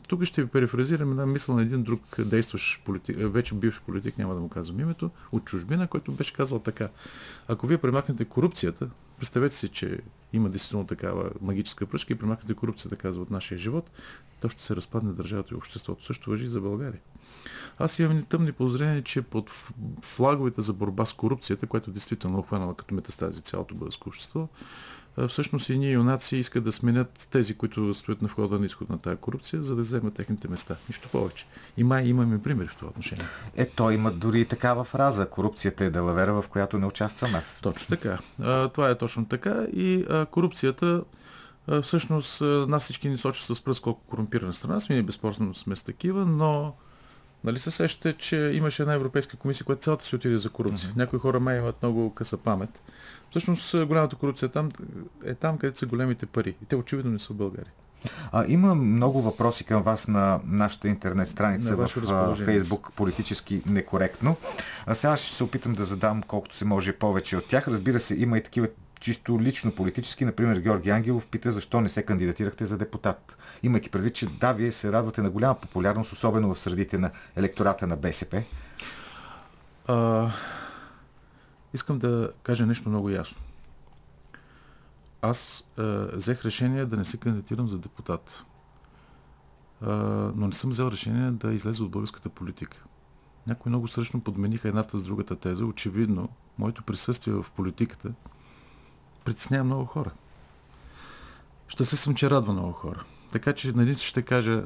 Тук 0.08 0.24
ще 0.24 0.42
ви 0.42 0.48
перефразирам 0.48 1.10
една 1.10 1.26
мисъл 1.26 1.54
на 1.54 1.62
един 1.62 1.82
друг 1.82 2.00
действащ 2.18 2.84
политик, 2.84 3.16
вече 3.20 3.54
бивш 3.54 3.80
политик, 3.80 4.18
няма 4.18 4.34
да 4.34 4.40
му 4.40 4.48
казвам 4.48 4.80
името, 4.80 5.10
от 5.32 5.44
чужбина, 5.44 5.86
който 5.86 6.12
беше 6.12 6.34
казал 6.34 6.58
така. 6.58 6.88
Ако 7.48 7.66
вие 7.66 7.78
премахнете 7.78 8.24
корупцията, 8.24 8.88
представете 9.18 9.54
си, 9.54 9.68
че 9.68 9.98
има 10.32 10.48
действително 10.48 10.86
такава 10.86 11.30
магическа 11.40 11.86
пръчка 11.86 12.12
и 12.12 12.16
премахнете 12.16 12.54
корупцията, 12.54 12.96
казва 12.96 13.22
от 13.22 13.30
нашия 13.30 13.58
живот, 13.58 13.90
то 14.40 14.48
ще 14.48 14.62
се 14.62 14.76
разпадне 14.76 15.12
държавата 15.12 15.54
и 15.54 15.56
обществото. 15.56 16.04
Също 16.04 16.30
въжи 16.30 16.44
и 16.44 16.48
за 16.48 16.60
България. 16.60 17.00
Аз 17.78 17.98
имам 17.98 18.22
тъмни 18.22 18.52
подозрения, 18.52 19.02
че 19.02 19.22
под 19.22 19.50
флаговете 20.02 20.60
за 20.60 20.72
борба 20.72 21.04
с 21.04 21.12
корупцията, 21.12 21.66
което 21.66 21.90
действително 21.90 22.36
е 22.36 22.40
обхванала 22.40 22.74
като 22.74 22.94
метастази 22.94 23.42
цялото 23.42 23.74
българско 23.74 24.08
общество, 24.08 24.48
всъщност 25.28 25.68
и 25.68 25.78
ние 25.78 25.90
юнаци 25.90 26.36
искат 26.36 26.64
да 26.64 26.72
сменят 26.72 27.28
тези, 27.30 27.54
които 27.54 27.94
стоят 27.94 28.22
на 28.22 28.28
входа 28.28 28.58
на 28.58 28.66
изход 28.66 28.90
на 28.90 28.98
тази 28.98 29.16
корупция, 29.16 29.62
за 29.62 29.76
да 29.76 29.82
вземат 29.82 30.14
техните 30.14 30.48
места. 30.48 30.76
Нищо 30.88 31.08
повече. 31.08 31.46
И 31.76 31.84
май 31.84 32.04
имаме 32.04 32.42
примери 32.42 32.68
в 32.68 32.76
това 32.76 32.88
отношение. 32.88 33.24
Е, 33.56 33.66
той 33.66 33.94
има 33.94 34.10
дори 34.10 34.40
и 34.40 34.44
такава 34.44 34.84
фраза. 34.84 35.26
Корупцията 35.26 35.84
е 35.84 35.90
далавера, 35.90 36.42
в 36.42 36.48
която 36.48 36.78
не 36.78 36.86
участвам 36.86 37.34
аз. 37.34 37.58
Точно 37.62 37.96
така. 37.96 38.18
А, 38.42 38.68
това 38.68 38.90
е 38.90 38.98
точно 38.98 39.26
така. 39.26 39.66
И 39.72 40.04
а, 40.10 40.26
корупцията 40.26 41.02
а, 41.66 41.82
всъщност 41.82 42.40
нас 42.40 42.82
всички 42.82 43.08
ни 43.08 43.16
сочат 43.16 43.56
с 43.56 43.64
пръст 43.64 43.82
колко 43.82 44.00
корумпирана 44.00 44.52
страна 44.52 44.80
сме. 44.80 44.94
Ние 44.94 45.02
безспорно 45.02 45.54
сме 45.54 45.76
с 45.76 45.82
такива, 45.82 46.26
но 46.26 46.74
Нали 47.44 47.58
се 47.58 47.70
сещате, 47.70 48.12
че 48.12 48.36
имаше 48.54 48.82
една 48.82 48.94
Европейска 48.94 49.36
комисия, 49.36 49.66
която 49.66 49.82
цялата 49.82 50.04
си 50.04 50.16
отиде 50.16 50.38
за 50.38 50.50
корупция. 50.50 50.90
Mm-hmm. 50.90 50.96
Някои 50.96 51.18
хора 51.18 51.40
май 51.40 51.58
имат 51.58 51.82
много 51.82 52.14
къса 52.14 52.36
памет. 52.36 52.82
Всъщност 53.30 53.86
голямата 53.86 54.16
корупция 54.16 54.48
там, 54.48 54.70
е 55.24 55.34
там, 55.34 55.58
където 55.58 55.78
са 55.78 55.86
големите 55.86 56.26
пари. 56.26 56.54
И 56.62 56.64
те 56.64 56.76
очевидно 56.76 57.12
не 57.12 57.18
са 57.18 57.32
в 57.32 57.36
България. 57.36 57.72
А, 58.32 58.44
има 58.48 58.74
много 58.74 59.22
въпроси 59.22 59.64
към 59.64 59.82
вас 59.82 60.08
на 60.08 60.40
нашата 60.46 60.88
интернет 60.88 61.28
страница 61.28 61.76
в 61.76 62.36
Фейсбук, 62.44 62.92
политически 62.96 63.62
некоректно. 63.66 64.36
А 64.86 64.94
сега 64.94 65.16
ще 65.16 65.36
се 65.36 65.44
опитам 65.44 65.72
да 65.72 65.84
задам 65.84 66.22
колкото 66.22 66.54
се 66.54 66.64
може 66.64 66.92
повече 66.92 67.36
от 67.36 67.48
тях. 67.48 67.68
Разбира 67.68 68.00
се, 68.00 68.14
има 68.14 68.38
и 68.38 68.42
такива 68.42 68.68
чисто 69.00 69.40
лично 69.40 69.72
политически. 69.72 70.24
Например, 70.24 70.56
Георги 70.56 70.90
Ангелов 70.90 71.26
пита 71.26 71.52
защо 71.52 71.80
не 71.80 71.88
се 71.88 72.02
кандидатирахте 72.02 72.66
за 72.66 72.78
депутат. 72.78 73.36
Имайки 73.62 73.90
предвид, 73.90 74.14
че 74.14 74.26
да, 74.26 74.52
вие 74.52 74.72
се 74.72 74.92
радвате 74.92 75.22
на 75.22 75.30
голяма 75.30 75.54
популярност, 75.54 76.12
особено 76.12 76.54
в 76.54 76.60
средите 76.60 76.98
на 76.98 77.10
електората 77.36 77.86
на 77.86 77.96
БСП. 77.96 78.42
А, 79.86 80.30
искам 81.74 81.98
да 81.98 82.32
кажа 82.42 82.66
нещо 82.66 82.88
много 82.88 83.10
ясно. 83.10 83.40
Аз 85.22 85.64
а, 85.76 85.82
взех 86.12 86.44
решение 86.44 86.86
да 86.86 86.96
не 86.96 87.04
се 87.04 87.16
кандидатирам 87.16 87.68
за 87.68 87.78
депутат. 87.78 88.44
А, 89.80 89.94
но 90.34 90.46
не 90.46 90.52
съм 90.52 90.70
взел 90.70 90.88
решение 90.88 91.30
да 91.30 91.52
излезе 91.52 91.82
от 91.82 91.90
българската 91.90 92.28
политика. 92.28 92.82
Някои 93.46 93.70
много 93.70 93.88
сръчно 93.88 94.20
подмениха 94.20 94.68
едната 94.68 94.98
с 94.98 95.04
другата 95.04 95.36
теза. 95.36 95.64
Очевидно, 95.64 96.28
моето 96.58 96.82
присъствие 96.82 97.34
в 97.34 97.46
политиката 97.56 98.12
притеснява 99.24 99.64
много 99.64 99.84
хора. 99.84 100.10
Щастлив 101.68 102.00
съм, 102.00 102.14
че 102.14 102.30
радва 102.30 102.52
много 102.52 102.72
хора. 102.72 103.04
Така 103.32 103.52
че 103.52 103.72
на 103.72 103.82
едните 103.82 104.02
ще 104.02 104.22
кажа 104.22 104.64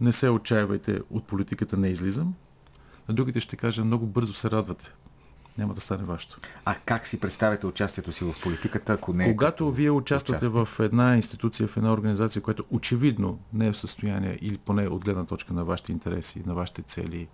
не 0.00 0.12
се 0.12 0.28
отчаивайте, 0.28 1.00
от 1.10 1.24
политиката 1.24 1.76
не 1.76 1.88
излизам. 1.88 2.34
На 3.08 3.14
другите 3.14 3.40
ще 3.40 3.56
кажа 3.56 3.84
много 3.84 4.06
бързо 4.06 4.34
се 4.34 4.50
радвате. 4.50 4.92
Няма 5.58 5.74
да 5.74 5.80
стане 5.80 6.04
вашето. 6.04 6.38
А 6.64 6.74
как 6.74 7.06
си 7.06 7.20
представяте 7.20 7.66
участието 7.66 8.12
си 8.12 8.24
в 8.24 8.34
политиката, 8.42 8.92
ако 8.92 9.12
не 9.12 9.24
е 9.24 9.32
Когато 9.32 9.64
като... 9.64 9.70
вие 9.70 9.90
участвате 9.90 10.46
участие? 10.46 10.64
в 10.64 10.80
една 10.80 11.16
институция, 11.16 11.68
в 11.68 11.76
една 11.76 11.92
организация, 11.92 12.42
която 12.42 12.64
очевидно 12.70 13.38
не 13.52 13.66
е 13.66 13.72
в 13.72 13.78
състояние 13.78 14.38
или 14.40 14.58
поне 14.58 14.88
от 14.88 15.04
гледна 15.04 15.24
точка 15.24 15.54
на 15.54 15.64
вашите 15.64 15.92
интереси, 15.92 16.42
на 16.46 16.54
вашите 16.54 16.82
цели, 16.82 17.28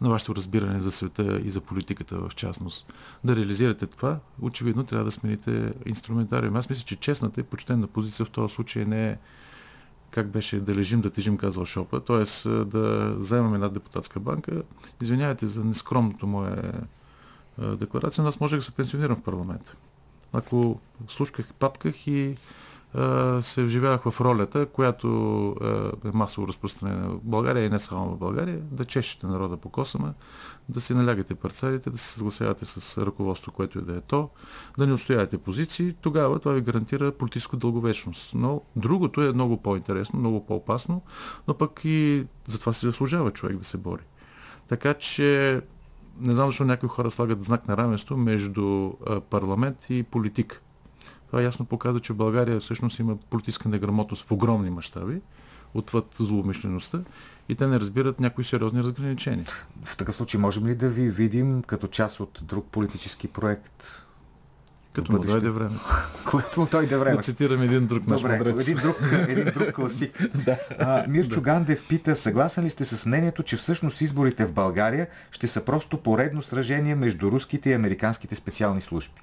на 0.00 0.08
вашето 0.08 0.36
разбиране 0.36 0.80
за 0.80 0.92
света 0.92 1.40
и 1.44 1.50
за 1.50 1.60
политиката 1.60 2.18
в 2.18 2.30
частност. 2.36 2.92
Да 3.24 3.36
реализирате 3.36 3.86
това, 3.86 4.18
очевидно 4.40 4.84
трябва 4.84 5.04
да 5.04 5.10
смените 5.10 5.72
инструментариум. 5.86 6.56
Аз 6.56 6.70
мисля, 6.70 6.84
че 6.84 6.96
честната 6.96 7.40
и 7.40 7.44
почтенна 7.44 7.86
позиция 7.86 8.26
в 8.26 8.30
този 8.30 8.54
случай 8.54 8.84
не 8.84 9.08
е 9.08 9.16
как 10.10 10.28
беше 10.28 10.60
да 10.60 10.74
лежим, 10.74 11.00
да 11.00 11.10
тежим, 11.10 11.36
казал 11.36 11.64
Шопа, 11.64 12.00
т.е. 12.00 12.48
да 12.48 13.14
вземем 13.18 13.54
една 13.54 13.68
депутатска 13.68 14.20
банка. 14.20 14.62
Извинявайте 15.02 15.46
за 15.46 15.64
нескромното 15.64 16.26
мое 16.26 16.72
декларация, 17.58 18.22
но 18.22 18.28
аз 18.28 18.40
можех 18.40 18.58
да 18.58 18.64
се 18.64 18.72
пенсионирам 18.72 19.16
в 19.16 19.22
парламента. 19.22 19.74
Ако 20.32 20.80
слушках, 21.08 21.54
папках 21.54 22.06
и 22.06 22.34
се 23.40 23.64
вживявах 23.64 24.10
в 24.10 24.20
ролята, 24.20 24.66
която 24.66 25.08
е 26.04 26.10
масово 26.14 26.48
разпространена 26.48 27.08
в 27.08 27.20
България 27.22 27.64
и 27.64 27.70
не 27.70 27.78
само 27.78 28.10
в 28.10 28.18
България, 28.18 28.60
да 28.70 28.84
чешете 28.84 29.26
народа 29.26 29.56
по 29.56 29.68
косама, 29.68 30.14
да 30.68 30.80
си 30.80 30.94
налягате 30.94 31.34
парцелите, 31.34 31.90
да 31.90 31.98
се 31.98 32.14
съгласявате 32.14 32.64
с 32.64 33.06
ръководство, 33.06 33.52
което 33.52 33.78
и 33.78 33.82
да 33.82 33.96
е 33.96 34.00
то, 34.00 34.30
да 34.78 34.86
не 34.86 34.92
устоявате 34.92 35.38
позиции, 35.38 35.94
тогава 36.00 36.38
това 36.38 36.54
ви 36.54 36.60
гарантира 36.60 37.12
политическа 37.12 37.56
дълговечност. 37.56 38.34
Но 38.34 38.62
другото 38.76 39.22
е 39.22 39.32
много 39.32 39.62
по-интересно, 39.62 40.18
много 40.18 40.46
по-опасно, 40.46 41.02
но 41.48 41.54
пък 41.54 41.80
и 41.84 42.26
затова 42.46 42.72
се 42.72 42.86
заслужава 42.86 43.30
човек 43.30 43.56
да 43.56 43.64
се 43.64 43.78
бори. 43.78 44.02
Така 44.68 44.94
че 44.94 45.60
не 46.20 46.34
знам 46.34 46.46
защо 46.46 46.64
някои 46.64 46.88
хора 46.88 47.10
слагат 47.10 47.44
знак 47.44 47.68
на 47.68 47.76
равенство 47.76 48.16
между 48.16 48.92
парламент 49.30 49.86
и 49.90 50.02
политика. 50.02 50.60
Това 51.26 51.42
ясно 51.42 51.64
показва, 51.64 52.00
че 52.00 52.12
България 52.12 52.60
всъщност 52.60 52.98
има 52.98 53.16
политическа 53.16 53.68
неграмотност 53.68 54.26
в 54.26 54.32
огромни 54.32 54.70
мащаби, 54.70 55.20
отвъд 55.74 56.06
злоумишлеността 56.18 57.00
и 57.48 57.54
те 57.54 57.66
не 57.66 57.80
разбират 57.80 58.20
някои 58.20 58.44
сериозни 58.44 58.82
разграничения. 58.82 59.46
В 59.84 59.96
такъв 59.96 60.16
случай 60.16 60.40
можем 60.40 60.66
ли 60.66 60.74
да 60.74 60.88
ви 60.88 61.10
видим 61.10 61.62
като 61.62 61.86
част 61.86 62.20
от 62.20 62.40
друг 62.42 62.66
политически 62.70 63.28
проект? 63.28 64.03
Като 64.94 65.12
му 65.12 65.18
дойде 65.18 65.50
време. 65.50 65.70
Когато 66.30 66.60
му 66.60 66.66
дойде 66.66 66.96
време. 66.96 67.16
Да 67.16 67.22
цитирам 67.22 67.62
един 67.62 67.86
друг 67.86 68.06
наш 68.06 68.20
Добре, 68.20 68.38
мудрец. 68.38 68.68
един 68.68 68.82
друг, 68.82 68.96
един 69.28 69.44
друг 69.44 69.72
класик. 69.72 70.28
да. 70.44 70.58
а, 70.78 71.04
Мирчо 71.08 71.34
да. 71.34 71.40
Гандев 71.40 71.88
пита, 71.88 72.16
съгласен 72.16 72.64
ли 72.64 72.70
сте 72.70 72.84
с 72.84 73.06
мнението, 73.06 73.42
че 73.42 73.56
всъщност 73.56 74.00
изборите 74.00 74.46
в 74.46 74.52
България 74.52 75.06
ще 75.30 75.46
са 75.46 75.60
просто 75.60 75.96
поредно 75.98 76.42
сражение 76.42 76.94
между 76.94 77.30
руските 77.32 77.70
и 77.70 77.72
американските 77.72 78.34
специални 78.34 78.80
служби? 78.80 79.22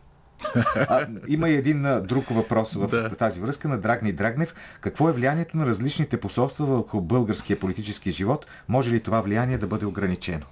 А, 0.76 1.08
има 1.28 1.50
и 1.50 1.54
един 1.54 1.86
а, 1.86 2.02
друг 2.02 2.26
въпрос 2.30 2.74
в 2.74 2.88
да. 2.88 3.10
тази 3.10 3.40
връзка 3.40 3.68
на 3.68 3.78
Драгни 3.78 4.12
Драгнев. 4.14 4.56
Какво 4.82 5.10
е 5.10 5.14
влиянието 5.14 5.58
на 5.58 5.66
различните 5.66 6.20
посолства 6.20 6.66
върху 6.66 7.02
българския 7.02 7.60
политически 7.60 8.12
живот? 8.12 8.46
Може 8.68 8.92
ли 8.92 9.00
това 9.00 9.22
влияние 9.22 9.58
да 9.58 9.68
бъде 9.68 9.86
ограничено? 9.86 10.46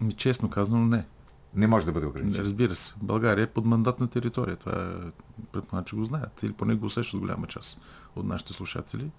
Ми, 0.00 0.12
честно 0.12 0.50
казано, 0.50 0.86
не. 0.86 1.04
Не 1.54 1.66
може 1.66 1.86
да 1.86 1.92
бъде 1.92 2.06
ограничено. 2.06 2.44
Разбира 2.44 2.74
се. 2.74 2.94
България 3.02 3.42
е 3.42 3.46
под 3.46 3.64
мандатна 3.64 4.08
територия. 4.08 4.56
Това 4.56 4.72
е, 4.72 5.10
предполагам, 5.52 5.84
че 5.84 5.96
го 5.96 6.04
знаят. 6.04 6.42
Или 6.42 6.52
поне 6.52 6.74
го 6.74 6.86
усещат 6.86 7.20
голяма 7.20 7.46
част 7.46 7.78
от 8.16 8.26
нашите 8.26 8.52
слушатели. 8.52 9.10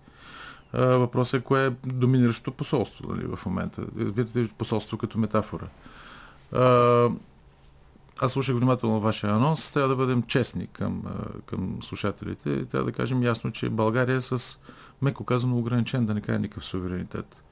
Въпросът 0.73 1.41
е 1.41 1.43
кое 1.43 1.65
е 1.65 1.69
доминиращото 1.88 2.51
посолство 2.51 3.13
нали, 3.13 3.35
в 3.35 3.45
момента. 3.45 3.85
Видите 3.95 4.47
посолство 4.57 4.97
като 4.97 5.19
метафора. 5.19 5.67
Аз 8.21 8.31
слушах 8.31 8.55
внимателно 8.55 9.00
вашия 9.00 9.33
анонс. 9.33 9.71
Трябва 9.71 9.89
да 9.89 9.95
бъдем 9.95 10.23
честни 10.23 10.67
към, 10.67 11.03
към 11.45 11.77
слушателите. 11.81 12.65
Трябва 12.65 12.85
да 12.85 12.91
кажем 12.91 13.23
ясно, 13.23 13.51
че 13.51 13.69
България 13.69 14.15
е 14.15 14.21
с, 14.21 14.59
меко 15.01 15.23
казано, 15.23 15.57
ограничен, 15.57 16.05
да 16.05 16.13
не 16.13 16.21
кажа 16.21 16.39
никакъв 16.39 16.65
суверенитет. 16.65 17.43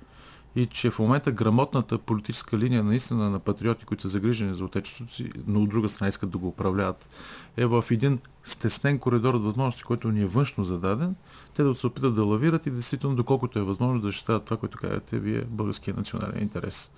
И 0.55 0.65
че 0.65 0.91
в 0.91 0.99
момента 0.99 1.31
грамотната 1.31 1.97
политическа 1.97 2.57
линия 2.57 2.83
наистина 2.83 3.29
на 3.29 3.39
патриоти, 3.39 3.85
които 3.85 4.01
са 4.01 4.09
загрижени 4.09 4.55
за 4.55 4.63
отечеството 4.63 5.13
си, 5.13 5.31
но 5.47 5.61
от 5.61 5.69
друга 5.69 5.89
страна 5.89 6.09
искат 6.09 6.29
да 6.29 6.37
го 6.37 6.47
управляват, 6.47 7.15
е 7.57 7.65
в 7.65 7.85
един 7.91 8.19
стеснен 8.43 8.99
коридор 8.99 9.33
от 9.33 9.43
възможности, 9.43 9.83
който 9.83 10.11
ни 10.11 10.21
е 10.21 10.27
външно 10.27 10.63
зададен, 10.63 11.15
те 11.55 11.63
да 11.63 11.75
се 11.75 11.87
опитат 11.87 12.15
да 12.15 12.25
лавират 12.25 12.65
и 12.65 12.71
действително, 12.71 13.15
доколкото 13.15 13.59
е 13.59 13.63
възможно, 13.63 14.01
да 14.01 14.07
защитават 14.07 14.45
това, 14.45 14.57
което 14.57 14.77
казвате 14.77 15.19
вие, 15.19 15.41
българския 15.41 15.93
национален 15.93 16.41
интерес. 16.41 16.91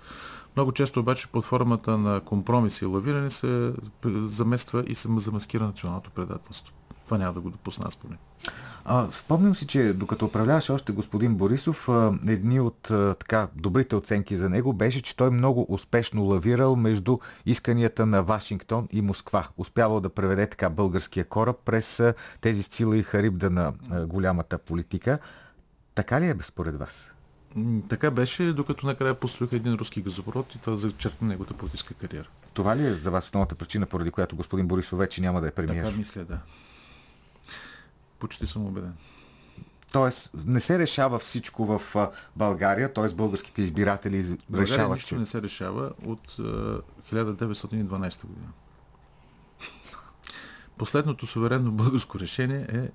Много 0.56 0.72
често 0.72 1.00
обаче 1.00 1.26
под 1.26 1.44
формата 1.44 1.98
на 1.98 2.20
компромиси 2.20 2.84
и 2.84 2.88
лавиране 2.88 3.30
се 3.30 3.72
замества 4.04 4.84
и 4.86 4.94
се 4.94 5.08
замаскира 5.16 5.64
националното 5.64 6.10
предателство. 6.10 6.74
Това 7.12 7.24
няма 7.24 7.34
да 7.34 7.40
го 7.40 7.50
допусна 7.50 7.84
аз 7.88 7.96
поне. 7.96 8.16
А, 8.84 9.08
спомням 9.10 9.56
си, 9.56 9.66
че 9.66 9.92
докато 9.92 10.24
управляваше 10.24 10.72
още 10.72 10.92
господин 10.92 11.34
Борисов, 11.34 11.88
а, 11.88 12.12
едни 12.26 12.60
от 12.60 12.90
а, 12.90 13.14
така 13.14 13.48
добрите 13.56 13.96
оценки 13.96 14.36
за 14.36 14.48
него 14.48 14.72
беше, 14.72 15.02
че 15.02 15.16
той 15.16 15.30
много 15.30 15.66
успешно 15.68 16.24
лавирал 16.24 16.76
между 16.76 17.18
исканията 17.46 18.06
на 18.06 18.22
Вашингтон 18.22 18.88
и 18.92 19.02
Москва. 19.02 19.48
Успявал 19.56 20.00
да 20.00 20.08
преведе 20.08 20.46
така 20.46 20.70
българския 20.70 21.24
кораб 21.24 21.56
през 21.64 22.00
а, 22.00 22.14
тези 22.40 22.62
сила 22.62 22.96
и 22.96 23.02
харибда 23.02 23.50
на 23.50 23.72
а, 23.90 24.06
голямата 24.06 24.58
политика. 24.58 25.18
Така 25.94 26.20
ли 26.20 26.26
е 26.26 26.36
според 26.42 26.78
вас? 26.78 27.10
Така 27.88 28.10
беше, 28.10 28.52
докато 28.52 28.86
накрая 28.86 29.14
построиха 29.14 29.56
един 29.56 29.74
руски 29.74 30.02
газопровод 30.02 30.54
и 30.54 30.58
това 30.58 30.76
зачеркна 30.76 31.28
неговата 31.28 31.54
политическа 31.54 31.94
кариера. 31.94 32.28
Това 32.54 32.76
ли 32.76 32.86
е 32.86 32.92
за 32.94 33.10
вас 33.10 33.24
основната 33.24 33.54
причина, 33.54 33.86
поради 33.86 34.10
която 34.10 34.36
господин 34.36 34.66
Борисов 34.66 34.98
вече 34.98 35.20
няма 35.20 35.40
да 35.40 35.48
е 35.48 35.50
премиер? 35.50 35.84
Така 35.84 35.96
мисля, 35.96 36.24
да. 36.24 36.38
Почти 38.22 38.46
съм 38.46 38.66
убеден. 38.66 38.94
Тоест, 39.92 40.30
не 40.46 40.60
се 40.60 40.78
решава 40.78 41.18
всичко 41.18 41.66
в 41.66 41.82
България, 42.36 42.92
т.е. 42.92 43.14
българските 43.14 43.62
избиратели 43.62 44.22
България 44.22 44.62
решават. 44.74 44.96
нищо 44.96 45.08
че... 45.08 45.16
не 45.16 45.26
се 45.26 45.42
решава 45.42 45.90
от 46.06 46.32
1912 46.32 48.26
година. 48.26 48.48
Последното 50.78 51.26
суверенно 51.26 51.72
българско 51.72 52.18
решение 52.18 52.66
е 52.72 52.88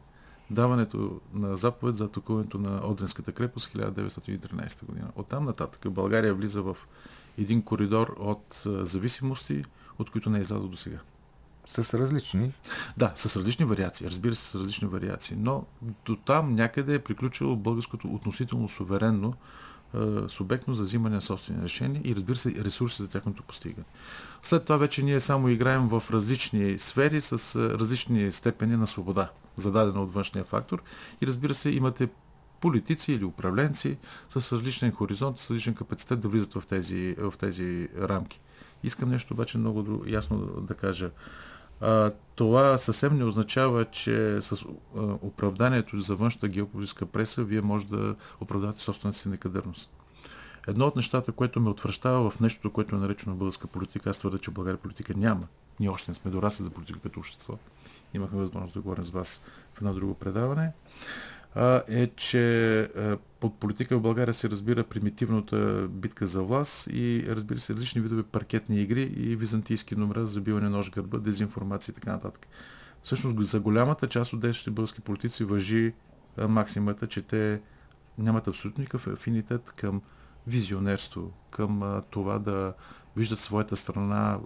даването 0.54 1.22
на 1.34 1.56
заповед 1.56 1.96
за 1.96 2.04
атакуването 2.04 2.58
на 2.58 2.88
Одринската 2.88 3.32
крепост 3.32 3.74
1913 3.74 4.86
година. 4.86 5.08
Оттам 5.16 5.46
нататък 5.46 5.92
България 5.92 6.34
влиза 6.34 6.62
в 6.62 6.78
един 7.38 7.62
коридор 7.62 8.16
от 8.20 8.64
зависимости, 8.66 9.64
от 10.00 10.10
които 10.10 10.30
не 10.30 10.38
е 10.38 10.42
излязъл 10.42 10.68
до 10.68 10.78
сега. 10.78 11.00
С 11.68 11.94
различни? 11.94 12.54
Да, 12.98 13.12
с 13.16 13.38
различни 13.38 13.66
вариации. 13.66 14.08
Разбира 14.08 14.36
се, 14.36 14.46
с 14.46 14.56
различни 14.56 14.88
вариации. 14.88 15.38
Но 15.40 15.66
до 16.06 16.16
там 16.16 16.56
някъде 16.56 16.96
е 16.96 17.00
приключило 17.00 17.56
българското 17.56 18.08
относително 18.08 18.70
суверенно 18.70 19.34
е, 19.96 19.98
субектно 20.28 20.74
за 20.74 20.84
взимане 20.84 21.16
на 21.16 21.22
собствени 21.22 21.64
решения 21.64 22.02
и 22.06 22.16
разбира 22.16 22.38
се 22.38 22.64
ресурси 22.64 23.02
за 23.02 23.08
тяхното 23.08 23.44
постигане. 23.44 23.86
След 24.42 24.64
това 24.64 24.78
вече 24.78 25.04
ние 25.04 25.20
само 25.20 25.50
играем 25.50 25.88
в 25.88 26.04
различни 26.12 26.80
сфери 26.80 27.22
с 27.22 27.56
различни 27.56 28.32
степени 28.32 28.78
на 28.78 28.88
свобода, 28.88 29.30
зададена 29.58 30.04
от 30.04 30.14
външния 30.14 30.46
фактор 30.46 30.84
и 31.22 31.28
разбира 31.28 31.54
се 31.54 31.70
имате 31.70 32.10
политици 32.62 33.14
или 33.14 33.26
управленци 33.26 33.98
с 34.30 34.54
различен 34.54 34.92
хоризонт, 34.92 35.40
с 35.40 35.52
различен 35.52 35.76
капацитет 35.76 36.20
да 36.20 36.28
влизат 36.28 36.54
в 36.54 36.64
тези, 36.68 37.16
в 37.18 37.34
тези 37.40 37.90
рамки. 38.02 38.42
Искам 38.84 39.10
нещо 39.10 39.34
обаче 39.34 39.58
много 39.58 40.04
ясно 40.08 40.38
да 40.38 40.74
кажа. 40.74 41.12
А, 41.82 42.12
това 42.36 42.78
съвсем 42.78 43.18
не 43.18 43.24
означава, 43.24 43.86
че 43.86 44.42
с 44.42 44.66
оправданието 45.22 46.02
за 46.02 46.16
външната 46.16 46.48
геополитическа 46.48 47.06
преса 47.06 47.44
вие 47.44 47.62
може 47.62 47.88
да 47.88 48.16
оправдате 48.42 48.82
собствената 48.82 49.20
си 49.20 49.30
некадърност. 49.30 49.90
Едно 50.68 50.86
от 50.86 50.96
нещата, 50.96 51.32
което 51.32 51.60
ме 51.60 51.70
отвръщава 51.70 52.30
в 52.30 52.40
нещото, 52.40 52.72
което 52.72 52.96
е 52.96 53.00
наречено 53.00 53.36
българска 53.36 53.68
политика, 53.68 54.10
аз 54.10 54.18
твърда, 54.18 54.38
че 54.38 54.52
България 54.52 54.78
политика 54.78 55.14
няма. 55.18 55.48
Ние 55.80 55.90
още 55.90 56.12
не 56.12 56.16
сме 56.16 56.32
дорасли 56.32 56.64
за 56.64 56.70
политика 56.70 57.00
като 57.00 57.20
общество. 57.20 57.54
Имахме 58.14 58.40
възможност 58.40 58.74
да 58.74 58.82
говорим 58.82 59.04
с 59.04 59.10
вас 59.10 59.46
в 59.74 59.82
едно 59.82 59.94
друго 59.94 60.14
предаване 60.14 60.72
е, 61.88 62.08
че 62.16 62.90
под 63.40 63.60
политика 63.60 63.98
в 63.98 64.02
България 64.02 64.34
се 64.34 64.50
разбира 64.50 64.84
примитивната 64.84 65.88
битка 65.92 66.28
за 66.28 66.44
власт 66.44 66.88
и 66.88 67.26
разбира 67.28 67.60
се 67.60 67.74
различни 67.74 68.02
видове 68.02 68.24
паркетни 68.24 68.82
игри 68.82 69.02
и 69.02 69.36
византийски 69.36 69.96
номера 69.96 70.26
за 70.26 70.34
забиване 70.34 70.70
нож 70.70 70.92
гърба, 70.92 71.18
дезинформация 71.18 71.92
и 71.92 71.96
така 71.96 72.12
нататък. 72.12 72.48
Всъщност 73.04 73.50
за 73.50 73.60
голямата 73.60 74.08
част 74.08 74.34
от 74.34 74.40
действащите 74.40 74.72
български 74.72 75.02
политици 75.02 75.44
въжи 75.44 75.94
максимата, 76.48 77.08
че 77.08 77.22
те 77.22 77.62
нямат 78.18 78.48
абсолютно 78.48 78.82
никакъв 78.82 79.08
афинитет 79.08 79.74
към 79.76 80.02
визионерство, 80.48 81.32
към 81.52 82.02
това 82.10 82.40
да 82.40 82.74
виждат 83.16 83.40
своята 83.40 83.76
страна 83.76 84.40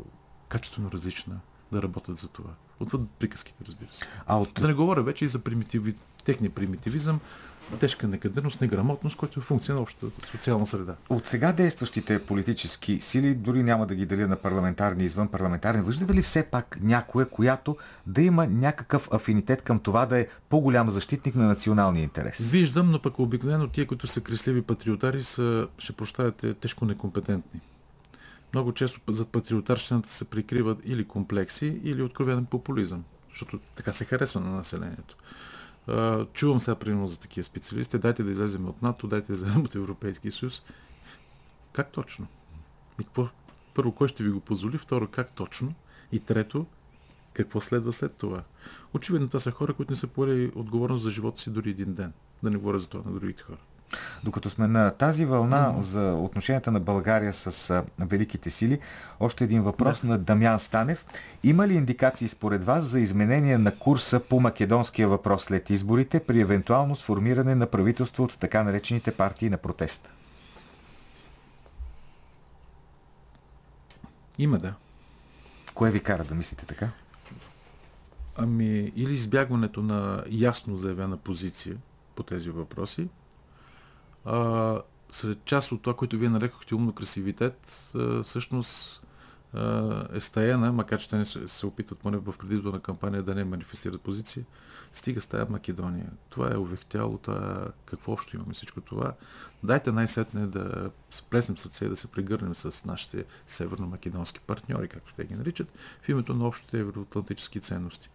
качествено 0.49 0.91
различна, 0.91 1.39
да 1.71 1.81
работят 1.81 2.17
за 2.17 2.27
това. 2.27 2.49
Отвъд 2.79 3.01
приказките, 3.19 3.63
разбира 3.67 3.93
се. 3.93 4.05
А 4.25 4.39
от... 4.39 4.53
Да 4.53 4.67
не 4.67 4.73
говоря 4.73 5.03
вече 5.03 5.25
и 5.25 5.27
за 5.27 5.39
примитиви, 5.39 5.95
техния 6.23 6.49
примитивизъм, 6.51 7.19
тежка 7.79 8.07
некадърност, 8.07 8.61
неграмотност, 8.61 9.17
което 9.17 9.39
е 9.39 9.43
функция 9.43 9.75
на 9.75 9.81
общата 9.81 10.27
социална 10.27 10.65
среда. 10.65 10.95
От 11.09 11.25
сега 11.27 11.51
действащите 11.51 12.19
политически 12.19 13.01
сили, 13.01 13.35
дори 13.35 13.63
няма 13.63 13.85
да 13.85 13.95
ги 13.95 14.05
деля 14.05 14.27
на 14.27 14.35
парламентарни 14.35 15.03
и 15.03 15.05
извън 15.05 15.27
парламентарни, 15.27 15.83
виждате 15.83 16.13
ли 16.13 16.21
все 16.21 16.43
пак 16.43 16.77
някоя, 16.81 17.29
която 17.29 17.77
да 18.07 18.21
има 18.21 18.47
някакъв 18.47 19.09
афинитет 19.11 19.61
към 19.61 19.79
това 19.79 20.05
да 20.05 20.19
е 20.19 20.27
по-голям 20.49 20.89
защитник 20.89 21.35
на 21.35 21.47
националния 21.47 22.03
интерес? 22.03 22.37
Виждам, 22.37 22.91
но 22.91 23.01
пък 23.01 23.19
обикновено 23.19 23.67
тия, 23.67 23.87
които 23.87 24.07
са 24.07 24.21
кресливи 24.21 24.61
патриотари, 24.61 25.23
са, 25.23 25.67
ще 25.77 25.93
прощавате, 25.93 26.53
тежко 26.53 26.85
некомпетентни. 26.85 27.61
Много 28.53 28.73
често 28.73 28.99
зад 29.09 29.27
патриотарщината 29.27 30.09
се 30.09 30.25
прикриват 30.25 30.77
или 30.85 31.05
комплекси, 31.05 31.79
или 31.83 32.01
откровен 32.01 32.45
популизъм, 32.45 33.03
защото 33.29 33.59
така 33.75 33.93
се 33.93 34.05
харесва 34.05 34.39
на 34.39 34.51
населението. 34.51 35.15
Чувам 36.33 36.59
сега 36.59 36.75
примерно 36.75 37.07
за 37.07 37.19
такива 37.19 37.43
специалисти. 37.43 37.99
Дайте 37.99 38.23
да 38.23 38.31
излезем 38.31 38.69
от 38.69 38.81
НАТО, 38.81 39.07
дайте 39.07 39.27
да 39.27 39.33
излезем 39.33 39.61
от 39.61 39.75
Европейския 39.75 40.31
съюз. 40.31 40.63
Как 41.73 41.91
точно? 41.91 42.27
И 43.01 43.03
какво? 43.03 43.27
Първо, 43.73 43.91
кой 43.91 44.07
ще 44.07 44.23
ви 44.23 44.29
го 44.29 44.39
позволи? 44.39 44.77
Второ, 44.77 45.07
как 45.07 45.33
точно? 45.33 45.73
И 46.11 46.19
трето, 46.19 46.65
какво 47.33 47.61
следва 47.61 47.91
след 47.91 48.15
това? 48.15 48.43
Очевидно, 48.93 49.27
това 49.27 49.39
са 49.39 49.51
хора, 49.51 49.73
които 49.73 49.91
не 49.91 49.95
са 49.95 50.07
поели 50.07 50.51
отговорност 50.55 51.03
за 51.03 51.11
живота 51.11 51.39
си 51.39 51.49
дори 51.49 51.69
един 51.69 51.93
ден. 51.93 52.13
Да 52.43 52.49
не 52.49 52.57
говоря 52.57 52.79
за 52.79 52.87
това 52.87 53.11
на 53.11 53.19
другите 53.19 53.43
хора. 53.43 53.57
Докато 54.23 54.49
сме 54.49 54.67
на 54.67 54.91
тази 54.91 55.25
вълна 55.25 55.73
mm-hmm. 55.73 55.79
за 55.79 56.13
отношенията 56.13 56.71
на 56.71 56.79
България 56.79 57.33
с 57.33 57.69
а, 57.69 57.83
великите 57.99 58.49
сили, 58.49 58.79
още 59.19 59.43
един 59.43 59.61
въпрос 59.63 60.01
да. 60.01 60.07
на 60.07 60.17
Дамян 60.17 60.59
Станев. 60.59 61.05
Има 61.43 61.67
ли 61.67 61.73
индикации 61.73 62.27
според 62.27 62.63
вас 62.63 62.83
за 62.83 62.99
изменение 62.99 63.57
на 63.57 63.75
курса 63.75 64.19
по 64.19 64.39
македонския 64.39 65.07
въпрос 65.07 65.43
след 65.43 65.69
изборите 65.69 66.19
при 66.19 66.41
евентуално 66.41 66.95
сформиране 66.95 67.55
на 67.55 67.65
правителство 67.67 68.23
от 68.23 68.37
така 68.39 68.63
наречените 68.63 69.11
партии 69.11 69.49
на 69.49 69.57
протеста? 69.57 70.11
Има, 74.37 74.57
да. 74.57 74.73
Кое 75.73 75.91
ви 75.91 75.99
кара 75.99 76.23
да 76.23 76.35
мислите 76.35 76.65
така? 76.65 76.89
Ами, 78.35 78.91
или 78.95 79.13
избягването 79.13 79.81
на 79.81 80.23
ясно 80.29 80.77
заявена 80.77 81.17
позиция 81.17 81.77
по 82.15 82.23
тези 82.23 82.49
въпроси, 82.49 83.07
а, 84.25 84.81
сред 85.11 85.45
част 85.45 85.71
от 85.71 85.81
това, 85.81 85.95
което 85.95 86.17
вие 86.17 86.29
нарекохте 86.29 86.75
умно 86.75 86.93
красивитет, 86.93 87.91
а, 87.95 88.23
всъщност 88.23 89.03
а, 89.53 90.07
е 90.13 90.19
стаяна, 90.19 90.71
макар 90.71 90.99
че 90.99 91.09
те 91.09 91.17
не 91.17 91.25
се, 91.25 91.47
се 91.47 91.65
опитват 91.65 91.99
поне 91.99 92.17
в 92.17 92.33
предизборна 92.39 92.79
кампания 92.79 93.23
да 93.23 93.35
не 93.35 93.43
манифестират 93.43 94.01
позиция, 94.01 94.45
стига 94.91 95.21
стая 95.21 95.47
Македония. 95.49 96.09
Това 96.29 96.53
е 96.53 96.57
увехтяло, 96.57 97.17
това, 97.17 97.67
какво 97.85 98.11
общо 98.11 98.35
имаме 98.35 98.53
всичко 98.53 98.81
това. 98.81 99.13
Дайте 99.63 99.91
най-сетне 99.91 100.47
да 100.47 100.91
сплеснем 101.11 101.57
сърце 101.57 101.85
и 101.85 101.89
да 101.89 101.95
се 101.95 102.11
прегърнем 102.11 102.55
с 102.55 102.85
нашите 102.85 103.25
северно-македонски 103.47 104.39
партньори, 104.39 104.87
както 104.87 105.13
те 105.13 105.25
ги 105.25 105.35
наричат, 105.35 105.73
в 106.01 106.09
името 106.09 106.33
на 106.33 106.47
общите 106.47 106.79
евроатлантически 106.79 107.59
ценности. 107.59 108.09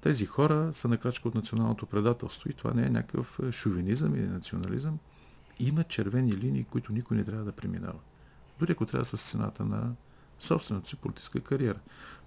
Тези 0.00 0.26
хора 0.26 0.70
са 0.72 0.88
на 0.88 0.96
крачка 0.96 1.28
от 1.28 1.34
националното 1.34 1.86
предателство 1.86 2.50
и 2.50 2.54
това 2.54 2.74
не 2.74 2.86
е 2.86 2.90
някакъв 2.90 3.40
е, 3.42 3.52
шовинизъм 3.52 4.14
или 4.14 4.28
национализъм. 4.28 4.98
Има 5.58 5.84
червени 5.84 6.32
линии, 6.32 6.64
които 6.64 6.92
никой 6.92 7.16
не 7.16 7.24
трябва 7.24 7.44
да 7.44 7.52
преминава. 7.52 7.98
Дори 8.58 8.72
ако 8.72 8.86
трябва 8.86 9.04
с 9.04 9.30
цената 9.30 9.64
на 9.64 9.92
собствената 10.38 10.88
си 10.88 10.96
политическа 10.96 11.40
кариера. 11.40 11.78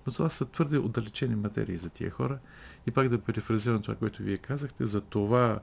Но 0.07 0.13
това 0.13 0.29
са 0.29 0.45
твърде 0.45 0.77
отдалечени 0.77 1.35
материи 1.35 1.77
за 1.77 1.89
тия 1.89 2.11
хора. 2.11 2.39
И 2.87 2.91
пак 2.91 3.09
да 3.09 3.21
перефразирам 3.21 3.81
това, 3.81 3.95
което 3.95 4.23
вие 4.23 4.37
казахте, 4.37 4.85
за 4.85 5.01
това, 5.01 5.59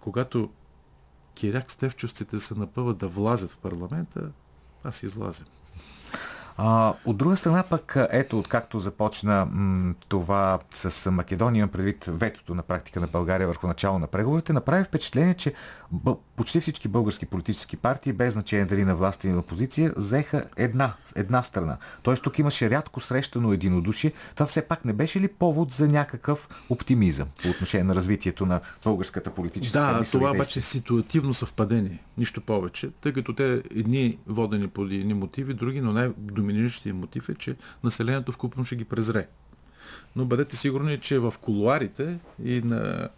когато 0.00 0.50
Киряк 1.34 1.70
Стевчовците 1.70 2.40
се 2.40 2.54
напъват 2.54 2.98
да 2.98 3.08
влазят 3.08 3.50
в 3.50 3.58
парламента, 3.58 4.30
аз 4.84 5.02
излазя. 5.02 5.44
А, 6.58 6.94
от 7.04 7.16
друга 7.16 7.36
страна 7.36 7.62
пък, 7.62 7.96
ето, 8.10 8.38
откакто 8.38 8.78
започна 8.78 9.48
м- 9.52 9.94
това 10.08 10.58
с 10.70 11.10
Македония, 11.10 11.66
предвид 11.68 12.04
ветото 12.08 12.54
на 12.54 12.62
практика 12.62 13.00
на 13.00 13.06
България 13.06 13.46
върху 13.46 13.66
начало 13.66 13.98
на 13.98 14.06
преговорите, 14.06 14.52
направи 14.52 14.84
впечатление, 14.84 15.34
че 15.34 15.52
почти 16.36 16.60
всички 16.60 16.88
български 16.88 17.26
политически 17.26 17.76
партии, 17.76 18.12
без 18.12 18.32
значение 18.32 18.66
дали 18.66 18.84
на 18.84 18.96
власт 18.96 19.24
или 19.24 19.32
на 19.32 19.38
опозиция, 19.38 19.92
взеха 19.96 20.44
една, 20.56 20.92
една 21.14 21.42
страна. 21.42 21.76
Тоест 22.02 22.22
тук 22.22 22.38
имаше 22.38 22.70
рядко 22.70 23.00
срещано 23.00 23.52
единодушие. 23.52 24.12
Това 24.34 24.46
все 24.46 24.62
пак 24.62 24.84
не 24.84 24.92
беше 24.92 25.20
ли 25.20 25.28
повод 25.28 25.72
за 25.72 25.88
някакъв 25.88 26.48
оптимизъм 26.70 27.28
по 27.42 27.48
отношение 27.48 27.84
на 27.84 27.94
развитието 27.94 28.46
на 28.46 28.60
българската 28.84 29.30
политическа 29.30 29.78
Да, 29.78 30.02
това 30.04 30.30
обаче 30.30 30.58
е 30.58 30.62
ситуативно 30.62 31.34
съвпадение. 31.34 31.98
Нищо 32.18 32.40
повече, 32.40 32.90
тъй 33.00 33.12
като 33.12 33.32
те 33.32 33.62
едни 33.74 34.18
водени 34.26 34.68
по 34.68 34.82
едни 34.82 35.14
мотиви, 35.14 35.54
други, 35.54 35.80
но 35.80 35.92
най 35.92 36.10
доминиращия 36.18 36.94
мотив 36.94 37.28
е, 37.28 37.34
че 37.34 37.56
населението 37.84 38.32
в 38.32 38.36
купом 38.36 38.64
ще 38.64 38.76
ги 38.76 38.84
презре. 38.84 39.26
Но 40.16 40.24
бъдете 40.24 40.56
сигурни, 40.56 40.98
че 40.98 41.18
в 41.18 41.34
колуарите 41.40 42.18
и 42.44 42.60
на, 42.64 43.08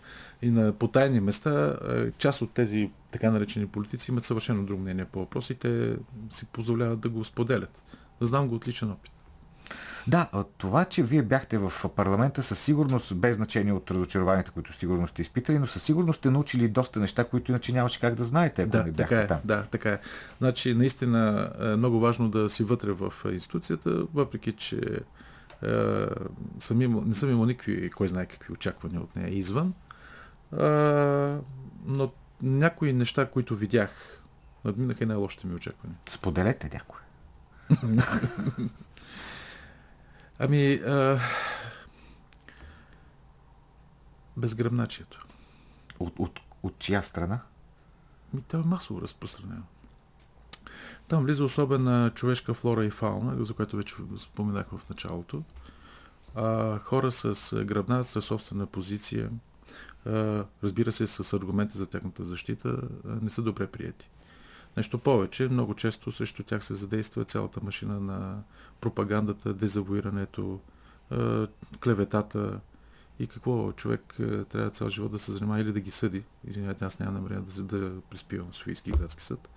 и 0.43 0.51
на 0.51 0.73
потайни 0.73 1.21
места 1.21 1.77
е, 1.89 2.11
част 2.19 2.43
от 2.43 2.53
тези 2.53 2.91
така 3.11 3.31
наречени 3.31 3.67
политици 3.67 4.11
имат 4.11 4.25
съвършено 4.25 4.65
друго 4.65 4.83
мнение 4.83 5.05
по 5.05 5.19
въпросите, 5.19 5.97
си 6.31 6.47
позволяват 6.47 7.01
да 7.01 7.09
го 7.09 7.25
споделят. 7.25 7.83
Знам 8.21 8.49
го 8.49 8.55
отличен 8.55 8.91
опит. 8.91 9.13
Да, 10.07 10.29
това, 10.59 10.85
че 10.85 11.03
вие 11.03 11.23
бяхте 11.23 11.59
в 11.59 11.73
парламента, 11.97 12.43
със 12.43 12.59
сигурност, 12.59 13.17
без 13.17 13.37
значение 13.37 13.73
от 13.73 13.91
разочарованията, 13.91 14.51
които 14.51 14.73
сигурно 14.73 15.09
сте 15.09 15.23
изпитали, 15.23 15.59
но 15.59 15.67
със 15.67 15.83
сигурност 15.83 16.19
сте 16.19 16.31
научили 16.31 16.69
доста 16.69 17.01
неща, 17.01 17.25
които 17.25 17.51
иначе 17.51 17.73
нямаше 17.73 18.01
как 18.01 18.15
да 18.15 18.25
знаете, 18.25 18.63
ако 18.63 18.71
да, 18.71 18.85
не 18.85 18.91
бяхте 18.93 19.15
така 19.15 19.21
е, 19.21 19.27
там. 19.27 19.39
Да, 19.45 19.63
така 19.63 19.91
е. 19.91 19.99
Значи, 20.39 20.75
наистина 20.75 21.53
е 21.61 21.65
много 21.65 22.01
важно 22.01 22.29
да 22.29 22.51
си 22.51 22.65
вътре 22.65 22.93
в 22.93 23.13
институцията, 23.33 24.07
въпреки, 24.15 24.53
че 24.53 25.01
е, 25.63 26.07
съм 26.59 26.83
имал, 26.83 27.03
не 27.07 27.15
съм 27.15 27.31
имал 27.31 27.45
никакви, 27.45 27.91
кой 27.91 28.09
знае 28.09 28.27
какви 28.27 28.53
очаквания 28.53 29.01
от 29.01 29.17
нея 29.17 29.35
извън. 29.35 29.75
Но 30.53 32.13
някои 32.43 32.93
неща, 32.93 33.31
които 33.31 33.57
видях, 33.57 34.23
надминаха 34.65 35.05
и 35.05 35.07
най-лошите 35.07 35.47
ми 35.47 35.55
очаквания. 35.55 35.99
Споделете 36.09 36.71
някое. 36.73 37.01
Ами, 40.39 40.73
а... 40.73 41.21
безгръбначието. 44.37 45.27
От, 46.01 46.19
от, 46.19 46.41
от 46.63 46.79
чия 46.79 47.03
страна? 47.03 47.41
Ми, 48.35 48.43
това 48.43 48.63
е 48.65 48.67
масово 48.67 49.03
разпространено. 49.03 49.63
Там 51.09 51.25
влиза 51.25 51.45
особена 51.45 52.11
човешка 52.15 52.55
флора 52.55 52.85
и 52.85 52.91
фауна, 52.91 53.45
за 53.45 53.55
което 53.55 53.77
вече 53.77 53.95
споменах 54.19 54.67
в 54.73 54.89
началото. 54.91 55.43
А, 56.35 56.79
хора 56.79 57.11
с 57.11 57.57
гръбна, 57.65 58.05
с 58.05 58.23
собствена 58.23 58.67
позиция, 58.67 59.31
разбира 60.63 60.93
се, 60.93 61.07
с 61.07 61.33
аргументи 61.33 61.79
за 61.79 61.87
тяхната 61.87 62.25
защита, 62.25 62.79
не 63.05 63.31
са 63.31 63.43
добре 63.43 63.67
прияти. 63.67 64.11
Нещо 64.77 64.99
повече, 64.99 65.49
много 65.49 65.75
често 65.75 66.13
срещу 66.13 66.43
тях 66.43 66.65
се 66.65 66.75
задейства 66.75 67.25
цялата 67.25 67.61
машина 67.63 68.01
на 68.01 68.43
пропагандата, 68.81 69.55
дезавуирането, 69.55 70.61
клеветата 71.85 72.61
и 73.19 73.27
какво 73.27 73.73
човек 73.73 74.15
трябва 74.49 74.71
цял 74.71 74.89
живот 74.89 75.13
да 75.13 75.19
се 75.19 75.33
занимава 75.33 75.61
или 75.61 75.73
да 75.73 75.81
ги 75.81 75.91
съди. 75.91 76.25
Извинявайте, 76.45 76.85
аз 76.85 77.01
нямам 77.01 77.15
намерение 77.15 77.45
да, 77.57 77.63
да 77.63 78.01
приспивам 78.01 78.55
Софийски 78.55 78.91
градски 78.91 79.23
съд. 79.23 79.49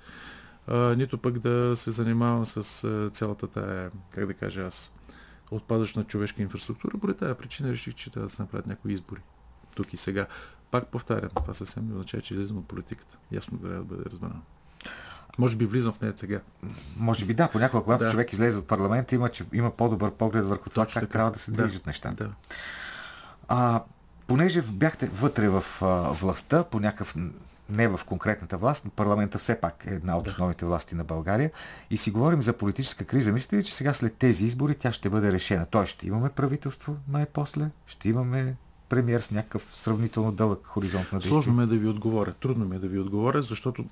Нито 0.97 1.17
пък 1.17 1.39
да 1.39 1.75
се 1.75 1.91
занимавам 1.91 2.45
с 2.45 3.09
цялата 3.13 3.47
тая, 3.47 3.91
как 4.09 4.25
да 4.25 4.33
кажа 4.33 4.61
аз, 4.61 4.91
отпадъчна 5.51 6.03
човешка 6.03 6.41
инфраструктура. 6.41 6.97
Поради 6.97 7.19
тази 7.19 7.37
причина 7.37 7.71
реших, 7.71 7.95
че 7.95 8.11
трябва 8.11 8.27
да 8.27 8.33
се 8.33 8.41
направят 8.41 8.67
някои 8.67 8.93
избори. 8.93 9.21
Тук 9.81 9.93
и 9.93 9.97
сега. 9.97 10.25
Пак 10.71 10.87
повтарям, 10.87 11.29
това 11.35 11.53
съвсем 11.53 11.87
не 11.87 11.93
означава, 11.93 12.23
че 12.23 12.33
излизам 12.33 12.57
от 12.57 12.67
политиката. 12.67 13.17
Ясно 13.31 13.57
трябва 13.57 13.77
да 13.77 13.83
бъде 13.83 14.09
разбрано. 14.09 14.41
Може 15.37 15.55
би 15.55 15.65
влизам 15.65 15.93
в 15.93 16.01
нея 16.01 16.13
сега. 16.17 16.41
Може 16.97 17.25
би 17.25 17.33
да, 17.33 17.47
понякога, 17.47 17.83
когато 17.83 18.03
да. 18.03 18.11
човек 18.11 18.33
излезе 18.33 18.57
от 18.57 18.67
парламента, 18.67 19.15
има, 19.15 19.29
че, 19.29 19.45
има 19.53 19.71
по-добър 19.71 20.11
поглед 20.11 20.45
върху 20.45 20.69
това, 20.69 20.85
как 20.85 20.93
така. 20.93 21.07
трябва 21.07 21.31
да 21.31 21.39
се 21.39 21.51
движат 21.51 21.83
да. 21.83 21.89
нещата. 21.89 22.23
Да. 22.23 22.33
А, 23.47 23.83
понеже 24.27 24.61
бяхте 24.61 25.07
вътре 25.07 25.49
в 25.49 25.63
а, 25.81 25.85
властта, 26.11 26.63
по 26.63 26.79
някакъв 26.79 27.15
не 27.69 27.87
в 27.87 27.99
конкретната 28.05 28.57
власт, 28.57 28.85
но 28.85 28.91
парламента 28.91 29.37
все 29.37 29.55
пак 29.55 29.85
е 29.87 29.93
една 29.93 30.17
от 30.17 30.27
основните 30.27 30.65
власти 30.65 30.95
на 30.95 31.03
България. 31.03 31.51
И 31.89 31.97
си 31.97 32.11
говорим 32.11 32.41
за 32.41 32.53
политическа 32.53 33.05
криза. 33.05 33.31
Мислите 33.31 33.57
ли, 33.57 33.63
че 33.63 33.75
сега 33.75 33.93
след 33.93 34.15
тези 34.15 34.45
избори 34.45 34.75
тя 34.75 34.91
ще 34.91 35.09
бъде 35.09 35.31
решена? 35.31 35.65
Тоест 35.65 35.93
ще 35.93 36.07
имаме 36.07 36.29
правителство 36.29 36.97
най-после, 37.07 37.69
ще 37.85 38.09
имаме 38.09 38.55
премьер 38.91 39.21
с 39.21 39.31
някакъв 39.31 39.75
сравнително 39.75 40.31
дълъг 40.31 40.59
хоризонт 40.65 41.11
на 41.11 41.19
действие? 41.19 41.33
Сложно 41.33 41.53
ме 41.53 41.63
е 41.63 41.65
да 41.65 41.77
ви 41.77 41.87
отговоря. 41.87 42.33
Трудно 42.33 42.65
ми 42.65 42.75
е 42.75 42.79
да 42.79 42.87
ви 42.87 42.99
отговоря, 42.99 43.41
защото 43.41 43.85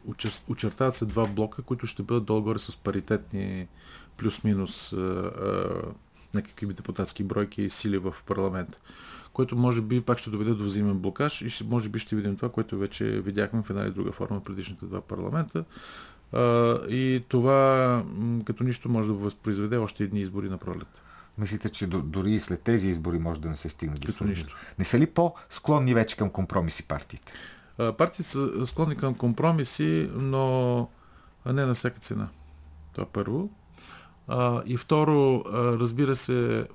очертават 0.47 0.95
се 0.95 1.05
два 1.05 1.27
блока, 1.27 1.61
които 1.61 1.87
ще 1.87 2.03
бъдат 2.03 2.25
долу-горе 2.25 2.59
с 2.59 2.77
паритетни 2.77 3.67
плюс-минус 4.17 4.93
някакви 6.35 6.65
депутатски 6.65 7.23
бройки 7.23 7.61
и 7.61 7.69
сили 7.69 7.97
в 7.97 8.15
парламент. 8.25 8.79
Което 9.33 9.55
може 9.55 9.81
би 9.81 10.01
пак 10.01 10.17
ще 10.17 10.29
доведе 10.29 10.53
до 10.53 10.63
взаимен 10.63 10.97
блокаж 10.97 11.41
и 11.41 11.49
ще, 11.49 11.63
може 11.63 11.89
би 11.89 11.99
ще 11.99 12.15
видим 12.15 12.35
това, 12.35 12.49
което 12.49 12.77
вече 12.77 13.05
видяхме 13.05 13.63
в 13.63 13.69
една 13.69 13.81
или 13.83 13.91
друга 13.91 14.11
форма 14.11 14.39
в 14.39 14.43
предишните 14.43 14.85
два 14.85 15.01
парламента. 15.01 15.63
А, 16.31 16.41
и 16.89 17.23
това 17.29 18.03
като 18.45 18.63
нищо 18.63 18.89
може 18.89 19.07
да 19.07 19.13
възпроизведе 19.13 19.77
още 19.77 20.03
едни 20.03 20.21
избори 20.21 20.49
на 20.49 20.57
пролет. 20.57 21.01
Мислите, 21.39 21.69
че 21.69 21.87
дори 21.87 22.31
и 22.31 22.39
след 22.39 22.61
тези 22.61 22.87
избори 22.87 23.19
може 23.19 23.41
да 23.41 23.49
не 23.49 23.55
се 23.55 23.69
стигне 23.69 23.95
до 23.95 24.25
нищо. 24.25 24.55
Не 24.79 24.85
са 24.85 24.99
ли 24.99 25.07
по-склонни 25.07 25.93
вече 25.93 26.17
към 26.17 26.29
компромиси 26.29 26.83
партиите? 26.83 27.33
Партиите 27.77 28.23
са 28.23 28.67
склонни 28.67 28.95
към 28.95 29.15
компромиси, 29.15 30.09
но 30.13 30.87
не 31.45 31.65
на 31.65 31.73
всяка 31.73 31.99
цена. 31.99 32.27
Това 32.93 33.07
първо. 33.07 33.49
И 34.65 34.77
второ, 34.77 35.43
разбира 35.53 36.15
се, 36.15 36.67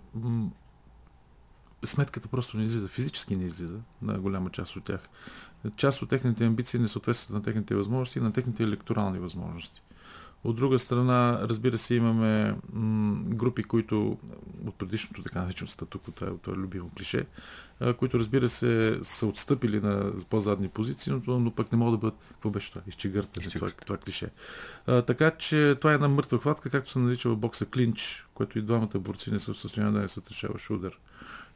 сметката 1.85 2.29
просто 2.29 2.57
не 2.57 2.65
излиза, 2.65 2.89
физически 2.89 3.37
не 3.37 3.45
излиза 3.45 3.79
на 4.03 4.19
голяма 4.19 4.51
част 4.51 4.77
от 4.77 4.85
тях. 4.85 5.09
Част 5.77 6.03
от 6.03 6.09
техните 6.09 6.47
амбиции 6.47 6.81
не 6.81 6.87
съответстват 6.87 7.35
на 7.35 7.43
техните 7.43 7.75
възможности 7.75 8.19
и 8.19 8.23
на 8.23 8.33
техните 8.33 8.63
електорални 8.63 9.19
възможности. 9.19 9.83
От 10.45 10.57
друга 10.57 10.79
страна, 10.79 11.41
разбира 11.43 11.79
се, 11.79 11.95
имаме 11.95 12.57
групи, 13.25 13.63
които 13.63 14.19
от 14.67 14.75
предишното 14.75 15.23
така 15.23 15.43
наречено 15.43 15.69
статуко, 15.69 16.11
това 16.11 16.27
е, 16.27 16.31
това 16.43 16.57
е 16.57 16.61
любимо 16.61 16.91
клише, 16.97 17.27
които 17.97 18.19
разбира 18.19 18.49
се 18.49 18.99
са 19.03 19.27
отстъпили 19.27 19.81
на 19.81 20.13
по-задни 20.31 20.69
позиции, 20.69 21.13
но, 21.27 21.41
но 21.41 21.51
пък 21.51 21.73
не 21.73 21.79
могат 21.79 21.93
да 21.93 21.99
бъдат, 21.99 22.19
какво 22.29 22.51
беше 22.51 22.71
това, 22.71 22.83
изчегъртане, 22.87 23.47
това, 23.49 23.71
това 23.71 23.97
клише. 23.97 24.31
А, 24.87 25.03
така 25.03 25.31
че 25.31 25.77
това 25.81 25.93
е 25.93 25.95
една 25.95 26.09
мъртва 26.09 26.39
хватка, 26.39 26.71
както 26.71 26.91
се 26.91 26.99
нарича 26.99 27.29
в 27.31 27.37
бокса 27.37 27.67
клинч, 27.67 28.27
което 28.35 28.59
и 28.59 28.63
двамата 28.63 28.99
борци 28.99 29.31
не 29.31 29.39
са 29.39 29.55
в 29.55 29.59
състояние 29.59 29.93
да 29.93 30.01
не 30.01 30.09
се 30.09 30.21
решава 30.31 30.59
шудер. 30.59 30.99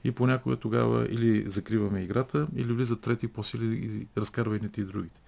И 0.05 0.13
понякога 0.13 0.57
тогава 0.57 1.07
или 1.11 1.51
закриваме 1.51 2.03
играта, 2.03 2.47
или 2.57 2.73
влизат 2.73 3.01
трети 3.01 3.29
по-сили 3.29 3.77
и 3.77 4.07
разкарва 4.21 4.57
едните 4.57 4.81
и 4.81 4.85
другите. 4.85 5.21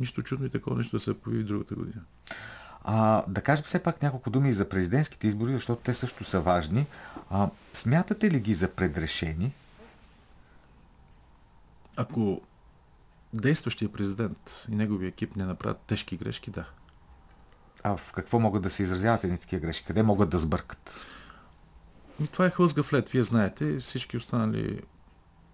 Нищо 0.00 0.22
чудно 0.22 0.46
и 0.46 0.50
такова 0.50 0.76
нещо 0.76 0.96
да 0.96 1.00
се 1.00 1.14
появи 1.14 1.44
другата 1.44 1.74
година. 1.74 2.02
А, 2.84 3.24
да 3.28 3.42
кажем 3.42 3.64
все 3.64 3.82
пак 3.82 4.02
няколко 4.02 4.30
думи 4.30 4.48
и 4.48 4.52
за 4.52 4.68
президентските 4.68 5.26
избори, 5.26 5.52
защото 5.52 5.82
те 5.82 5.94
също 5.94 6.24
са 6.24 6.40
важни. 6.40 6.86
А, 7.30 7.50
смятате 7.74 8.30
ли 8.30 8.40
ги 8.40 8.54
за 8.54 8.68
предрешени? 8.68 9.52
Ако 11.96 12.40
действащия 13.34 13.92
президент 13.92 14.66
и 14.70 14.74
неговия 14.74 15.08
екип 15.08 15.36
не 15.36 15.44
направят 15.44 15.78
тежки 15.78 16.16
грешки, 16.16 16.50
да. 16.50 16.64
А 17.82 17.96
в 17.96 18.12
какво 18.12 18.40
могат 18.40 18.62
да 18.62 18.70
се 18.70 18.82
изразяват 18.82 19.24
едни 19.24 19.38
такива 19.38 19.60
грешки? 19.60 19.86
Къде 19.86 20.02
могат 20.02 20.30
да 20.30 20.38
сбъркат? 20.38 20.90
И 22.20 22.26
това 22.26 22.46
е 22.46 22.50
хлъзгав 22.50 22.92
лед. 22.92 23.08
Вие 23.08 23.22
знаете, 23.22 23.78
всички 23.78 24.16
останали 24.16 24.82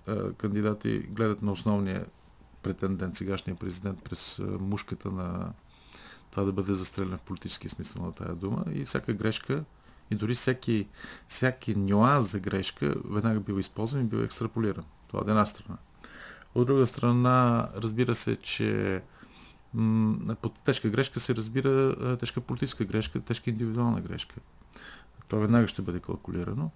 е, 0.08 0.32
кандидати 0.32 0.98
гледат 0.98 1.42
на 1.42 1.52
основния 1.52 2.06
претендент, 2.62 3.16
сегашния 3.16 3.56
президент, 3.56 4.02
през 4.02 4.38
е, 4.38 4.42
мушката 4.42 5.10
на 5.10 5.52
това 6.30 6.44
да 6.44 6.52
бъде 6.52 6.74
застрелян 6.74 7.18
в 7.18 7.22
политически 7.22 7.68
смисъл 7.68 8.02
на 8.02 8.12
тая 8.12 8.34
дума 8.34 8.64
и 8.72 8.84
всяка 8.84 9.12
грешка 9.12 9.64
и 10.10 10.14
дори 10.14 10.34
всеки, 10.34 10.88
всяки 11.28 11.76
нюанс 11.76 12.30
за 12.30 12.40
грешка 12.40 12.94
веднага 13.04 13.40
бива 13.40 13.60
използван 13.60 14.02
и 14.02 14.04
бива 14.04 14.24
екстраполиран. 14.24 14.84
Това 15.08 15.20
от 15.20 15.28
една 15.28 15.46
страна. 15.46 15.78
От 16.54 16.66
друга 16.66 16.86
страна, 16.86 17.68
разбира 17.76 18.14
се, 18.14 18.36
че 18.36 19.02
под 20.42 20.58
тежка 20.64 20.88
грешка 20.88 21.20
се 21.20 21.34
разбира 21.34 22.16
тежка 22.16 22.40
политическа 22.40 22.84
грешка, 22.84 23.20
тежка 23.20 23.50
индивидуална 23.50 24.00
грешка. 24.00 24.34
Това 25.28 25.42
веднага 25.42 25.66
ще 25.68 25.82
бъде 25.82 26.00
калкулирано. 26.00 26.70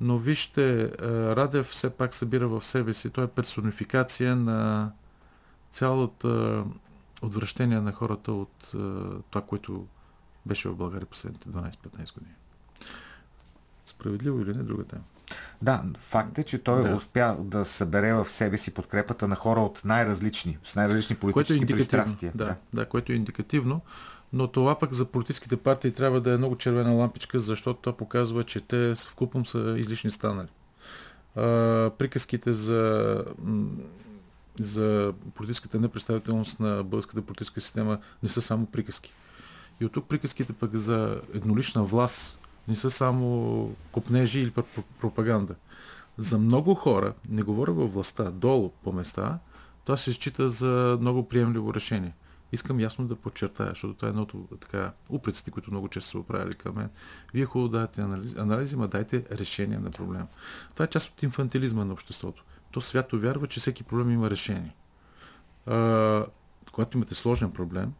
Но 0.00 0.18
вижте, 0.18 0.92
Радев 1.36 1.66
все 1.66 1.90
пак 1.90 2.14
събира 2.14 2.48
в 2.48 2.64
себе 2.64 2.94
си, 2.94 3.10
той 3.10 3.24
е 3.24 3.28
персонификация 3.28 4.36
на 4.36 4.92
цялата 5.70 6.64
отвращение 7.22 7.80
на 7.80 7.92
хората 7.92 8.32
от 8.32 8.72
това, 9.30 9.42
което 9.46 9.86
беше 10.46 10.68
в 10.68 10.74
България 10.74 11.06
последните 11.06 11.48
12-15 11.48 12.14
години. 12.14 12.34
Справедливо 13.86 14.40
или 14.40 14.54
не, 14.54 14.62
друга 14.62 14.84
тема. 14.84 15.02
Да, 15.62 15.84
факт 15.98 16.38
е, 16.38 16.44
че 16.44 16.58
той 16.58 16.82
да. 16.82 16.94
успя 16.94 17.36
да 17.40 17.64
събере 17.64 18.12
в 18.12 18.30
себе 18.30 18.58
си 18.58 18.74
подкрепата 18.74 19.28
на 19.28 19.34
хора 19.36 19.60
от 19.60 19.82
най-различни, 19.84 20.58
с 20.64 20.76
най-различни 20.76 21.16
политически 21.16 21.60
което 21.60 21.72
е 21.72 21.76
пристрастия. 21.76 22.32
Да, 22.34 22.44
да. 22.44 22.56
да, 22.72 22.86
което 22.86 23.12
е 23.12 23.14
индикативно. 23.14 23.80
Но 24.32 24.48
това 24.48 24.78
пък 24.78 24.92
за 24.92 25.04
политическите 25.04 25.56
партии 25.56 25.92
трябва 25.92 26.20
да 26.20 26.32
е 26.32 26.36
много 26.36 26.56
червена 26.56 26.92
лампичка, 26.92 27.40
защото 27.40 27.80
това 27.80 27.96
показва, 27.96 28.44
че 28.44 28.60
те 28.60 28.94
в 28.94 29.14
купом 29.14 29.46
са 29.46 29.74
излишни 29.78 30.10
станали. 30.10 30.48
А, 31.36 31.42
приказките 31.98 32.52
за 32.52 33.24
за 34.60 35.14
политическата 35.34 35.80
непредставителност 35.80 36.60
на 36.60 36.84
българската 36.84 37.22
политическа 37.22 37.60
система 37.60 37.98
не 38.22 38.28
са 38.28 38.42
само 38.42 38.66
приказки. 38.66 39.12
И 39.80 39.84
от 39.84 39.92
тук 39.92 40.08
приказките 40.08 40.52
пък 40.52 40.76
за 40.76 41.20
еднолична 41.34 41.84
власт 41.84 42.38
не 42.68 42.74
са 42.74 42.90
само 42.90 43.76
копнежи 43.92 44.40
или 44.40 44.52
пропаганда. 45.00 45.54
За 46.18 46.38
много 46.38 46.74
хора, 46.74 47.14
не 47.28 47.42
говоря 47.42 47.72
във 47.72 47.94
властта, 47.94 48.30
долу 48.30 48.70
по 48.84 48.92
места, 48.92 49.38
това 49.84 49.96
се 49.96 50.12
счита 50.12 50.48
за 50.48 50.98
много 51.00 51.28
приемливо 51.28 51.74
решение. 51.74 52.14
Искам 52.52 52.80
ясно 52.80 53.06
да 53.06 53.16
подчертая, 53.16 53.68
защото 53.68 53.94
това 53.94 54.08
е 54.08 54.10
едното 54.10 54.48
така 54.60 54.92
упреците, 55.10 55.50
които 55.50 55.70
много 55.70 55.88
често 55.88 56.10
са 56.10 56.18
оправили 56.18 56.54
към 56.54 56.76
мен. 56.76 56.90
Вие 57.34 57.44
хубаво 57.44 57.68
дадете 57.68 58.00
анализи, 58.00 58.38
анализи, 58.38 58.76
ма 58.76 58.88
дайте 58.88 59.24
решение 59.30 59.78
на 59.78 59.90
проблема. 59.90 60.26
Това 60.74 60.84
е 60.84 60.88
част 60.88 61.10
от 61.10 61.22
инфантилизма 61.22 61.84
на 61.84 61.92
обществото 61.92 62.44
то 62.72 62.80
свято 62.80 63.18
вярва, 63.18 63.46
че 63.46 63.60
всеки 63.60 63.84
проблем 63.84 64.10
има 64.10 64.30
решение. 64.30 64.74
А, 65.66 66.26
когато 66.72 66.96
имате 66.96 67.14
сложен 67.14 67.50
проблем 67.50 67.92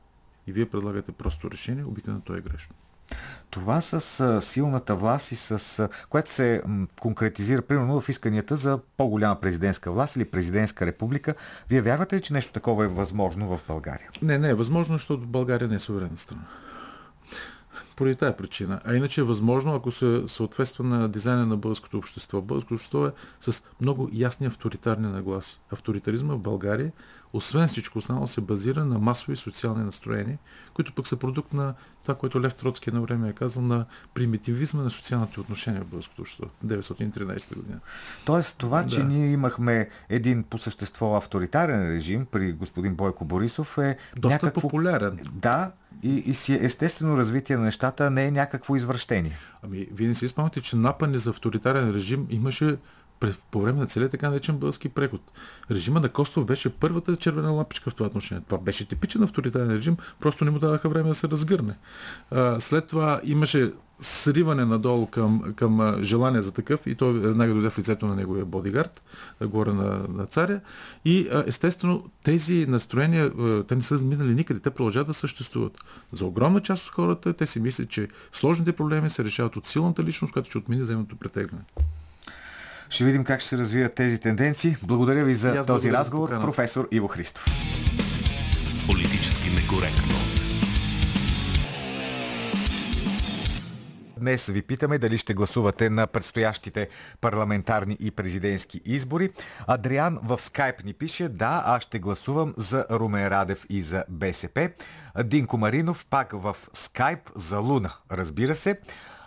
и 0.46 0.52
вие 0.52 0.66
предлагате 0.66 1.12
просто 1.12 1.50
решение, 1.50 1.85
обикновено 1.85 2.22
то 2.22 2.35
е 2.35 2.40
грешно. 2.40 2.74
Това 3.50 3.80
с 3.80 4.40
силната 4.40 4.94
власт 4.94 5.32
и 5.32 5.37
с 5.37 5.88
което 6.08 6.30
се 6.30 6.62
конкретизира 7.00 7.62
примерно 7.62 8.00
в 8.00 8.08
исканията 8.08 8.56
за 8.56 8.78
по-голяма 8.96 9.40
президентска 9.40 9.92
власт 9.92 10.16
или 10.16 10.24
президентска 10.24 10.87
република. 10.87 11.35
Вие 11.68 11.80
вярвате 11.80 12.16
ли, 12.16 12.20
че 12.20 12.32
нещо 12.32 12.52
такова 12.52 12.85
е 12.85 12.88
възможно 12.88 13.56
в 13.56 13.61
България? 13.68 14.11
Не, 14.22 14.38
не 14.38 14.48
е 14.48 14.54
възможно, 14.54 14.94
защото 14.94 15.26
България 15.26 15.68
не 15.68 15.74
е 15.74 15.78
суверенна 15.78 16.16
страна 16.16 16.48
поради 18.02 18.16
тази 18.16 18.36
причина. 18.36 18.80
А 18.84 18.94
иначе 18.94 19.20
е 19.20 19.24
възможно, 19.24 19.74
ако 19.74 19.90
се 19.90 20.22
съответства 20.26 20.84
на 20.84 21.08
дизайна 21.08 21.46
на 21.46 21.56
българското 21.56 21.98
общество. 21.98 22.40
Българското 22.40 22.74
общество 22.74 23.06
е 23.06 23.12
с 23.40 23.62
много 23.80 24.08
ясни 24.12 24.46
авторитарни 24.46 25.08
нагласи. 25.08 25.60
Авторитаризма 25.70 26.34
в 26.34 26.38
България, 26.38 26.92
освен 27.32 27.66
всичко 27.66 27.98
останало, 27.98 28.26
се 28.26 28.40
базира 28.40 28.84
на 28.84 28.98
масови 28.98 29.36
социални 29.36 29.84
настроения, 29.84 30.38
които 30.74 30.92
пък 30.92 31.08
са 31.08 31.16
продукт 31.16 31.52
на 31.52 31.74
това, 32.02 32.14
което 32.14 32.40
Лев 32.40 32.54
Троцки 32.54 32.90
на 32.90 33.00
време 33.00 33.28
е 33.28 33.32
казал, 33.32 33.62
на 33.62 33.86
примитивизма 34.14 34.82
на 34.82 34.90
социалните 34.90 35.40
отношения 35.40 35.82
в 35.82 35.86
българското 35.86 36.22
общество. 36.22 36.46
913 36.66 37.56
година. 37.56 37.78
Тоест 38.24 38.58
това, 38.58 38.86
че 38.86 38.98
да. 38.98 39.04
ние 39.04 39.26
имахме 39.26 39.88
един 40.08 40.42
по 40.42 40.58
същество 40.58 41.16
авторитарен 41.16 41.96
режим 41.96 42.26
при 42.26 42.52
господин 42.52 42.94
Бойко 42.94 43.24
Борисов 43.24 43.78
е 43.78 43.96
Доста 44.16 44.34
някакво... 44.34 44.60
популярен. 44.60 45.18
Да, 45.32 45.72
и, 46.02 46.14
и 46.14 46.34
си 46.34 46.54
е 46.54 46.58
естествено 46.62 47.16
развитие 47.16 47.56
на 47.56 47.62
нещата 47.62 48.10
не 48.10 48.24
е 48.24 48.30
някакво 48.30 48.76
извращение. 48.76 49.38
Ами, 49.62 49.88
вие 49.92 50.08
не 50.08 50.14
си 50.14 50.28
спомняте, 50.28 50.60
че 50.60 50.76
напъни 50.76 51.18
за 51.18 51.30
авторитарен 51.30 51.90
режим 51.90 52.26
имаше 52.30 52.76
по 53.50 53.62
време 53.62 53.80
на 53.80 53.87
целият 53.87 54.11
така 54.11 54.30
наречен 54.30 54.56
български 54.56 54.88
преход. 54.88 55.20
Режима 55.70 56.00
на 56.00 56.08
Костов 56.08 56.44
беше 56.44 56.70
първата 56.70 57.16
червена 57.16 57.50
лампичка 57.50 57.90
в 57.90 57.94
това 57.94 58.06
отношение. 58.06 58.42
Това 58.46 58.58
беше 58.58 58.88
типичен 58.88 59.22
авторитарен 59.22 59.70
режим, 59.70 59.96
просто 60.20 60.44
не 60.44 60.50
му 60.50 60.58
даваха 60.58 60.88
време 60.88 61.08
да 61.08 61.14
се 61.14 61.28
разгърне. 61.28 61.74
След 62.58 62.87
това 62.87 63.20
имаше 63.24 63.72
сриване 64.00 64.64
надолу 64.64 65.06
към, 65.06 65.52
към 65.56 65.98
желание 66.02 66.42
за 66.42 66.52
такъв 66.52 66.87
и 66.87 66.94
той 66.94 67.12
веднага 67.12 67.52
дойде 67.52 67.70
в 67.70 67.78
лицето 67.78 68.06
на 68.06 68.16
неговия 68.16 68.44
бодигард, 68.44 69.02
горе 69.42 69.72
на, 69.72 70.06
на 70.08 70.26
царя. 70.26 70.61
И 71.04 71.28
естествено 71.46 72.11
тези 72.24 72.66
настроения, 72.66 73.32
те 73.68 73.76
не 73.76 73.82
са 73.82 74.04
минали 74.04 74.35
никъде, 74.35 74.61
те 74.61 74.70
продължават 74.70 75.06
да 75.06 75.14
съществуват. 75.14 75.78
За 76.12 76.26
огромна 76.26 76.61
част 76.61 76.87
от 76.87 76.92
хората 76.92 77.32
те 77.32 77.46
си 77.46 77.61
мислят, 77.61 77.88
че 77.88 78.08
сложните 78.32 78.72
проблеми 78.72 79.11
се 79.11 79.24
решават 79.24 79.56
от 79.56 79.66
силната 79.66 80.04
личност, 80.04 80.32
която 80.32 80.48
ще 80.48 80.58
отмине 80.58 80.82
взаимното 80.82 81.16
претегляне. 81.16 81.62
Ще 82.92 83.05
видим 83.05 83.24
как 83.24 83.40
ще 83.40 83.48
се 83.48 83.59
развият 83.59 83.94
тези 83.94 84.18
тенденции. 84.18 84.76
Благодаря 84.83 85.24
ви 85.24 85.35
за 85.35 85.64
този 85.66 85.92
разговор, 85.92 86.40
професор 86.40 86.88
Иво 86.90 87.09
Христов. 87.09 87.46
Политически 88.87 89.50
некоректно. 89.50 90.14
Днес 94.18 94.46
ви 94.46 94.62
питаме 94.62 94.98
дали 94.98 95.18
ще 95.18 95.35
гласувате 95.35 95.90
на 95.90 96.07
предстоящите 96.07 96.88
парламентарни 97.20 97.96
и 98.00 98.11
президентски 98.11 98.81
избори. 98.85 99.31
Адриан 99.66 100.18
в 100.24 100.40
скайп 100.42 100.85
ни 100.85 100.92
пише, 100.92 101.28
да, 101.28 101.62
аз 101.66 101.83
ще 101.83 101.98
гласувам 101.98 102.55
за 102.57 102.87
Румен 102.90 103.28
Радев 103.28 103.66
и 103.70 103.83
за 103.83 104.05
БСП. 104.09 104.70
Динко 105.24 105.59
Маринов 105.59 106.07
пак 106.11 106.33
в 106.33 106.57
скайп 106.72 107.20
за 107.37 107.59
Луна, 107.59 107.90
разбира 108.11 108.57
се. 108.57 108.78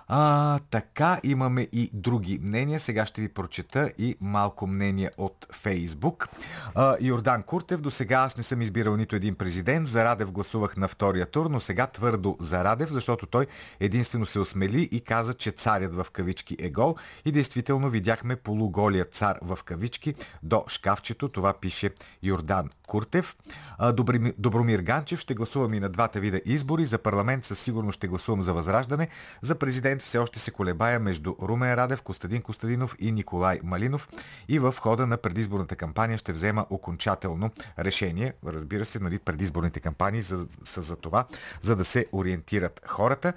А, 0.07 0.59
така, 0.59 1.19
имаме 1.23 1.67
и 1.71 1.89
други 1.93 2.39
мнения. 2.41 2.79
Сега 2.79 3.05
ще 3.05 3.21
ви 3.21 3.29
прочета 3.29 3.91
и 3.97 4.17
малко 4.21 4.67
мнение 4.67 5.11
от 5.17 5.47
Фейсбук. 5.51 6.29
А, 6.75 6.95
Йордан 7.01 7.43
Куртев, 7.43 7.81
до 7.81 7.91
сега 7.91 8.15
аз 8.15 8.37
не 8.37 8.43
съм 8.43 8.61
избирал 8.61 8.97
нито 8.97 9.15
един 9.15 9.35
президент. 9.35 9.87
За 9.87 10.05
Радев 10.05 10.31
гласувах 10.31 10.77
на 10.77 10.87
втория 10.87 11.25
тур, 11.25 11.45
но 11.45 11.59
сега 11.59 11.87
твърдо 11.87 12.37
за 12.39 12.63
Радев, 12.63 12.89
защото 12.91 13.25
той 13.25 13.47
единствено 13.79 14.25
се 14.25 14.39
осмели 14.39 14.81
и 14.81 15.01
каза, 15.01 15.33
че 15.33 15.51
царят 15.51 15.95
в 15.95 16.07
кавички 16.11 16.55
е 16.59 16.69
гол. 16.69 16.95
И 17.25 17.31
действително 17.31 17.89
видяхме 17.89 18.35
полуголия 18.35 19.05
цар 19.05 19.39
в 19.41 19.59
кавички 19.65 20.15
до 20.43 20.63
шкафчето. 20.67 21.29
Това 21.29 21.53
пише 21.53 21.89
Йордан 22.23 22.69
Куртев. 22.87 23.35
А, 23.77 23.93
Добромир 24.37 24.79
Ганчев, 24.79 25.19
ще 25.19 25.33
гласувам 25.33 25.73
и 25.73 25.79
на 25.79 25.89
двата 25.89 26.19
вида 26.19 26.41
избори. 26.45 26.85
За 26.85 26.97
парламент 26.97 27.45
със 27.45 27.59
сигурност 27.59 27.97
ще 27.97 28.07
гласувам 28.07 28.41
за 28.41 28.53
възраждане. 28.53 29.07
За 29.41 29.55
президент 29.55 29.94
все 29.99 30.17
още 30.17 30.39
се 30.39 30.51
колебая 30.51 30.99
между 30.99 31.35
Румен 31.41 31.73
Радев, 31.73 32.01
Костадин 32.01 32.41
Костадинов 32.41 32.95
и 32.99 33.11
Николай 33.11 33.59
Малинов. 33.63 34.07
И 34.47 34.59
в 34.59 34.75
хода 34.79 35.07
на 35.07 35.17
предизборната 35.17 35.75
кампания 35.75 36.17
ще 36.17 36.33
взема 36.33 36.65
окончателно 36.69 37.49
решение. 37.79 38.33
Разбира 38.45 38.85
се, 38.85 38.99
нали, 38.99 39.19
предизборните 39.19 39.79
кампании 39.79 40.21
са, 40.21 40.47
са 40.63 40.81
за 40.81 40.95
това, 40.95 41.25
за 41.61 41.75
да 41.75 41.85
се 41.85 42.05
ориентират 42.13 42.81
хората. 42.87 43.33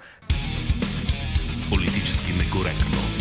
Политически 1.69 2.33
некоректно. 2.33 3.18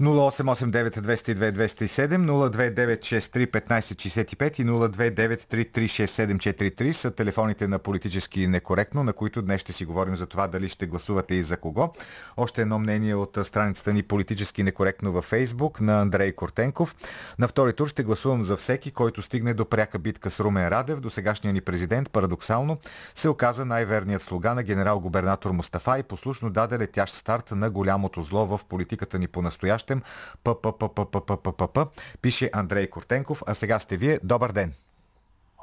0889-202-207, 0.00 2.98
02963-1565 2.98 4.60
и 4.60 4.66
029336743 4.66 6.92
са 6.92 7.10
телефоните 7.10 7.68
на 7.68 7.78
политически 7.78 8.46
некоректно, 8.46 9.04
на 9.04 9.12
които 9.12 9.42
днес 9.42 9.60
ще 9.60 9.72
си 9.72 9.84
говорим 9.84 10.16
за 10.16 10.26
това 10.26 10.48
дали 10.48 10.68
ще 10.68 10.86
гласувате 10.86 11.34
и 11.34 11.42
за 11.42 11.56
кого. 11.56 11.92
Още 12.36 12.62
едно 12.62 12.78
мнение 12.78 13.14
от 13.14 13.38
страницата 13.44 13.92
ни 13.92 14.02
политически 14.02 14.62
некоректно 14.62 15.12
във 15.12 15.24
Фейсбук 15.24 15.80
на 15.80 16.00
Андрей 16.00 16.32
Кортенков. 16.32 16.96
На 17.38 17.48
втори 17.48 17.72
тур 17.72 17.88
ще 17.88 18.02
гласувам 18.02 18.44
за 18.44 18.56
всеки, 18.56 18.90
който 18.90 19.22
стигне 19.22 19.54
до 19.54 19.64
пряка 19.64 19.98
битка 19.98 20.30
с 20.30 20.40
Румен 20.40 20.68
Радев. 20.68 21.00
До 21.00 21.10
сегашния 21.10 21.52
ни 21.52 21.60
президент, 21.60 22.10
парадоксално, 22.10 22.78
се 23.14 23.28
оказа 23.28 23.64
най-верният 23.64 24.22
слуга 24.22 24.54
на 24.54 24.62
генерал-губернатор 24.62 25.50
Мустафа 25.50 25.98
и 25.98 26.02
послушно 26.02 26.50
даде 26.50 26.78
летящ 26.78 27.14
старт 27.14 27.50
на 27.50 27.70
голямото 27.70 28.22
зло 28.22 28.46
в 28.46 28.60
политиката 28.68 29.18
ни 29.18 29.28
по 29.28 29.42
настоящем. 29.90 30.02
ПППППППП, 30.44 31.78
пише 32.22 32.50
Андрей 32.52 32.86
Кортенков, 32.86 33.42
а 33.46 33.54
сега 33.54 33.78
сте 33.78 33.96
вие. 33.96 34.18
Добър 34.22 34.52
ден. 34.52 34.72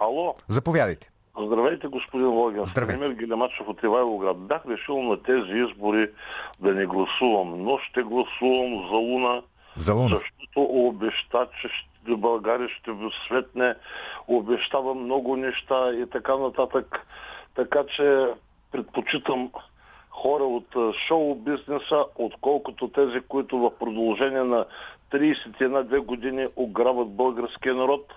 Ало. 0.01 0.35
Заповядайте. 0.47 1.11
Здравейте, 1.41 1.87
господин 1.87 2.27
Логин. 2.27 2.65
Здравейте. 2.65 3.05
Емир 3.05 3.15
Гилемачев 3.15 3.67
от 3.67 3.83
Ивайлоград. 3.83 4.37
Бях 4.37 4.61
решил 4.67 5.03
на 5.03 5.23
тези 5.23 5.51
избори 5.51 6.11
да 6.59 6.73
не 6.73 6.85
гласувам, 6.85 7.63
но 7.63 7.77
ще 7.79 8.03
гласувам 8.03 8.87
за 8.89 8.95
Луна, 8.97 9.41
За 9.77 9.93
Луна. 9.93 10.09
защото 10.09 10.61
обеща, 10.61 11.47
че 11.61 11.67
ще- 11.67 11.89
България 12.07 12.69
ще 12.69 12.91
светне, 13.25 13.75
обещава 14.27 14.95
много 14.95 15.35
неща 15.35 15.93
и 15.93 16.09
така 16.09 16.37
нататък. 16.37 17.07
Така 17.55 17.79
че 17.85 18.27
предпочитам 18.71 19.51
хора 20.21 20.43
от 20.43 20.95
шоу 20.95 21.35
бизнеса, 21.35 22.05
отколкото 22.15 22.87
тези, 22.87 23.21
които 23.21 23.57
в 23.57 23.71
продължение 23.79 24.43
на 24.43 24.65
31-2 25.11 25.99
години 25.99 26.47
ограбват 26.55 27.15
българския 27.15 27.75
народ. 27.75 28.13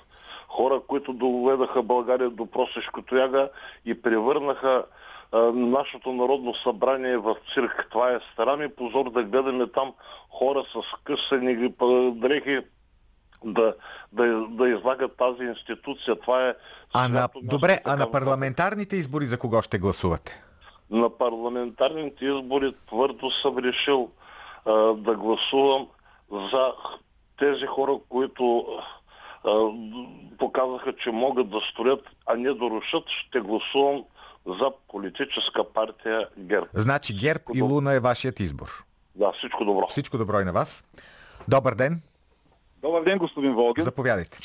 Хора, 0.49 0.81
които 0.89 1.13
доведаха 1.13 1.83
България 1.83 2.31
до 2.31 2.47
просешко 2.47 3.03
тояга 3.03 3.49
и 3.85 4.03
превърнаха 4.03 4.85
а, 5.33 5.39
нашето 5.53 6.13
народно 6.13 6.55
събрание 6.55 7.17
в 7.19 7.37
цирк. 7.55 7.89
Това 7.91 8.13
е 8.13 8.21
срам 8.37 8.63
и 8.63 8.69
позор 8.69 9.11
да 9.11 9.25
гледаме 9.25 9.67
там 9.67 9.93
хора 10.31 10.65
с 10.73 11.03
късани 11.05 11.73
дрехи 12.13 12.61
да, 13.45 13.75
да, 14.13 14.47
да 14.51 14.69
излагат 14.69 15.17
тази 15.17 15.43
институция. 15.43 16.17
Това 16.21 16.49
е... 16.49 16.55
А 16.95 17.09
на, 17.09 17.29
добре, 17.43 17.79
а 17.85 17.97
на 17.97 18.11
парламентарните 18.11 18.97
избори 18.97 19.27
за 19.27 19.39
кого 19.39 19.63
ще 19.63 19.79
гласувате? 19.79 20.48
На 20.91 21.19
парламентарните 21.19 22.25
избори 22.25 22.75
твърдо 22.87 23.31
съм 23.31 23.59
решил 23.59 24.11
а, 24.65 24.73
да 24.95 25.15
гласувам 25.15 25.89
за 26.31 26.73
тези 27.39 27.67
хора, 27.67 27.99
които 28.09 28.67
а, 29.45 29.69
показаха, 30.39 30.97
че 30.97 31.11
могат 31.11 31.51
да 31.51 31.61
строят, 31.61 32.01
а 32.27 32.37
не 32.37 32.55
да 32.55 32.71
рушат. 32.71 33.05
Ще 33.09 33.41
гласувам 33.41 34.05
за 34.47 34.71
политическа 34.89 35.73
партия 35.73 36.29
ГЕРБ. 36.39 36.67
Значи 36.75 37.15
ГЕРБ 37.15 37.45
и 37.55 37.63
Луна 37.63 37.93
е 37.93 38.01
вашият 38.01 38.41
избор. 38.41 38.85
Да, 39.15 39.33
всичко 39.33 39.65
добро. 39.65 39.87
Всичко 39.89 40.19
добро 40.19 40.41
и 40.41 40.45
на 40.45 40.53
вас. 40.53 40.85
Добър 41.49 41.75
ден. 41.75 42.03
Добър 42.83 43.05
ден, 43.05 43.19
господин 43.19 43.55
Волгин. 43.55 43.85
Заповядайте. 43.85 44.39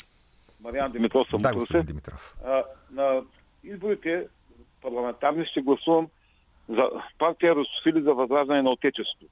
Мариан 0.60 0.92
Димитров 0.92 1.28
съм 1.30 1.38
Да, 1.38 1.52
господин. 1.54 1.82
Димитров. 1.82 2.36
А, 2.46 2.62
на 2.90 3.22
изборите 3.64 4.26
парламентарни 4.82 5.46
ще 5.46 5.62
гласувам 5.62 6.08
за 6.68 6.90
партия 7.18 7.54
Русофили 7.54 8.02
за 8.02 8.14
възраждане 8.14 8.62
на 8.62 8.70
Отечеството. 8.70 9.26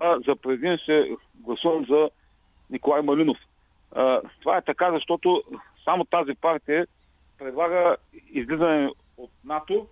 А 0.00 0.18
за 0.26 0.36
президент 0.36 0.80
ще 0.80 1.16
гласувам 1.34 1.86
за 1.90 2.10
Николай 2.70 3.02
Малинов. 3.02 3.38
А, 3.92 4.20
това 4.40 4.56
е 4.56 4.62
така, 4.62 4.92
защото 4.92 5.42
само 5.84 6.04
тази 6.04 6.34
партия 6.34 6.86
предлага 7.38 7.96
излизане 8.32 8.90
от 9.16 9.30
НАТО, 9.44 9.86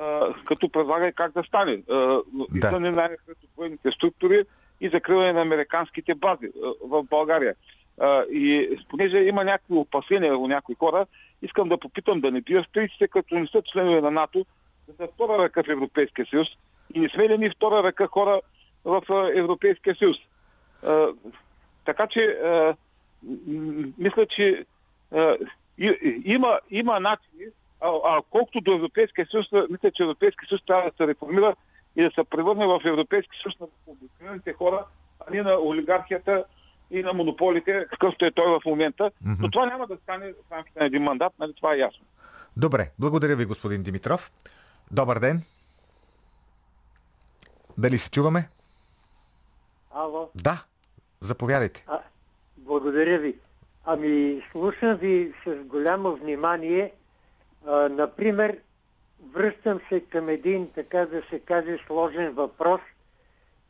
а, 0.00 0.34
като 0.44 0.68
предлага 0.68 1.06
и 1.06 1.12
как 1.12 1.32
да 1.32 1.44
стане. 1.44 1.82
А, 1.90 2.20
излизане 2.54 2.90
на 2.90 3.10
от 3.28 3.36
военните 3.56 3.92
структури 3.92 4.44
и 4.80 4.88
закриване 4.88 5.32
на 5.32 5.40
американските 5.40 6.14
бази 6.14 6.50
а, 6.64 6.72
в 6.82 7.02
България. 7.02 7.54
А, 8.00 8.22
и 8.22 8.78
понеже 8.88 9.18
има 9.18 9.44
някакви 9.44 9.74
опасения 9.74 10.38
у 10.38 10.48
някои 10.48 10.74
хора, 10.74 11.06
искам 11.42 11.68
да 11.68 11.78
попитам 11.78 12.20
да 12.20 12.30
не 12.30 12.40
би 12.40 12.56
австрийците, 12.56 13.08
като 13.08 13.34
не 13.34 13.46
са 13.46 13.62
членове 13.62 14.00
на 14.00 14.10
НАТО, 14.10 14.46
са 14.96 15.08
втора 15.14 15.42
ръка 15.42 15.62
в 15.62 15.68
Европейския 15.68 16.26
съюз 16.26 16.48
и 16.94 17.00
не 17.00 17.08
сме 17.08 17.28
ли 17.28 17.38
ни 17.38 17.50
втора 17.50 17.82
ръка 17.82 18.06
хора 18.06 18.40
в 18.84 19.02
Европейския 19.34 19.96
съюз. 19.96 20.16
А, 20.86 21.08
така 21.84 22.06
че 22.06 22.24
а, 22.24 22.76
мисля, 23.98 24.26
че 24.26 24.64
а, 25.14 25.36
и, 25.78 25.86
и- 25.86 26.22
има, 26.24 26.60
има 26.70 27.00
начини, 27.00 27.44
а, 27.80 27.88
а 28.04 28.22
колкото 28.30 28.60
до 28.60 28.72
Европейския 28.72 29.26
съюз, 29.30 29.46
мисля, 29.70 29.90
че 29.90 30.02
Европейския 30.02 30.48
съюз 30.48 30.62
трябва 30.66 30.90
да 30.90 30.96
се 30.96 31.06
реформира 31.06 31.56
и 31.96 32.02
да 32.02 32.10
се 32.10 32.24
превърне 32.24 32.66
в 32.66 32.80
Европейски 32.84 33.38
съюз 33.42 33.60
на 33.60 33.66
обикновените 33.86 34.52
хора, 34.52 34.84
а 35.26 35.34
не 35.34 35.42
на 35.42 35.58
олигархията 35.60 36.44
и 36.90 37.02
на 37.02 37.12
монополите, 37.12 37.86
какъвто 37.90 38.24
е 38.24 38.30
той 38.30 38.46
в 38.46 38.60
момента. 38.66 39.10
Но 39.40 39.50
това 39.50 39.66
няма 39.66 39.86
да 39.86 39.96
стане 39.96 40.32
в 40.32 40.52
рамките 40.52 40.80
на 40.80 40.86
един 40.86 41.02
мандат, 41.02 41.32
нали 41.38 41.52
това 41.56 41.74
е 41.74 41.78
ясно. 41.78 42.04
Добре, 42.56 42.90
благодаря 42.98 43.36
ви, 43.36 43.44
господин 43.44 43.82
Димитров. 43.82 44.32
Добър 44.90 45.18
ден. 45.18 45.42
Дали 47.78 47.98
се 47.98 48.10
чуваме? 48.10 48.48
Ало, 49.94 50.30
Да. 50.34 50.62
Заповядайте. 51.20 51.84
а, 51.86 52.00
благодаря 52.56 53.18
ви. 53.18 53.38
Ами, 53.84 54.42
слушам 54.52 54.96
ви 54.96 55.34
с 55.46 55.54
голямо 55.64 56.16
внимание. 56.16 56.92
А, 57.66 57.88
например, 57.88 58.58
връщам 59.32 59.80
се 59.88 60.00
към 60.00 60.28
един, 60.28 60.70
така 60.74 61.06
да 61.06 61.22
се 61.30 61.40
каже, 61.40 61.78
сложен 61.86 62.32
въпрос, 62.32 62.80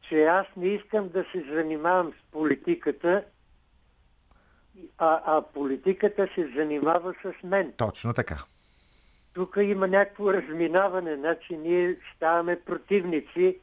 че 0.09 0.25
аз 0.25 0.47
не 0.57 0.67
искам 0.67 1.09
да 1.09 1.25
се 1.33 1.45
занимавам 1.55 2.13
с 2.13 2.33
политиката, 2.33 3.25
а, 4.99 5.21
а 5.27 5.43
политиката 5.43 6.29
се 6.35 6.53
занимава 6.57 7.15
с 7.23 7.43
мен. 7.43 7.73
Точно 7.77 8.15
така. 8.15 8.45
Тук 9.35 9.57
има 9.61 9.89
някакво 9.89 10.33
разминаване, 10.33 11.17
значи 11.17 11.57
ние 11.57 11.97
ставаме 12.17 12.61
противници. 12.61 13.59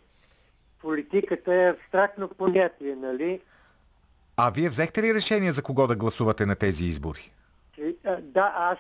Политиката 0.82 1.54
е 1.54 1.70
абстрактно 1.70 2.28
понятие, 2.28 2.96
нали? 2.96 3.42
А 4.38 4.50
вие 4.52 4.70
взехте 4.70 5.02
ли 5.02 5.14
решение 5.14 5.52
за 5.52 5.62
кого 5.62 5.88
да 5.88 5.96
гласувате 5.96 6.46
на 6.46 6.56
тези 6.56 6.86
избори? 6.86 7.32
А, 8.06 8.18
Да, 8.22 8.54
аз 8.56 8.78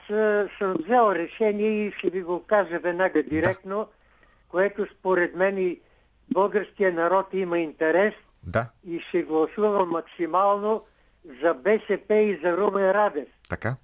съм 0.57 0.75
взел 0.85 1.11
решение 1.15 1.69
и 1.87 1.91
ще 1.91 2.09
ви 2.09 2.21
го 2.21 2.43
кажа 2.43 2.79
веднага 2.79 3.23
директно, 3.23 3.87
което 4.49 4.87
според 4.99 5.35
мен 5.35 5.57
и 5.57 5.79
българския 6.33 6.93
народ 6.93 7.25
има 7.33 7.59
интерес 7.59 8.13
Да, 8.43 8.69
и 8.87 8.99
ще 8.99 9.23
гласува 9.23 9.85
максимално 9.85 10.83
за 11.43 11.53
БСП 11.53 12.15
и 12.15 12.39
за 12.43 12.57
Румен 12.57 12.91
Радев. 12.91 13.27
така. 13.49 13.75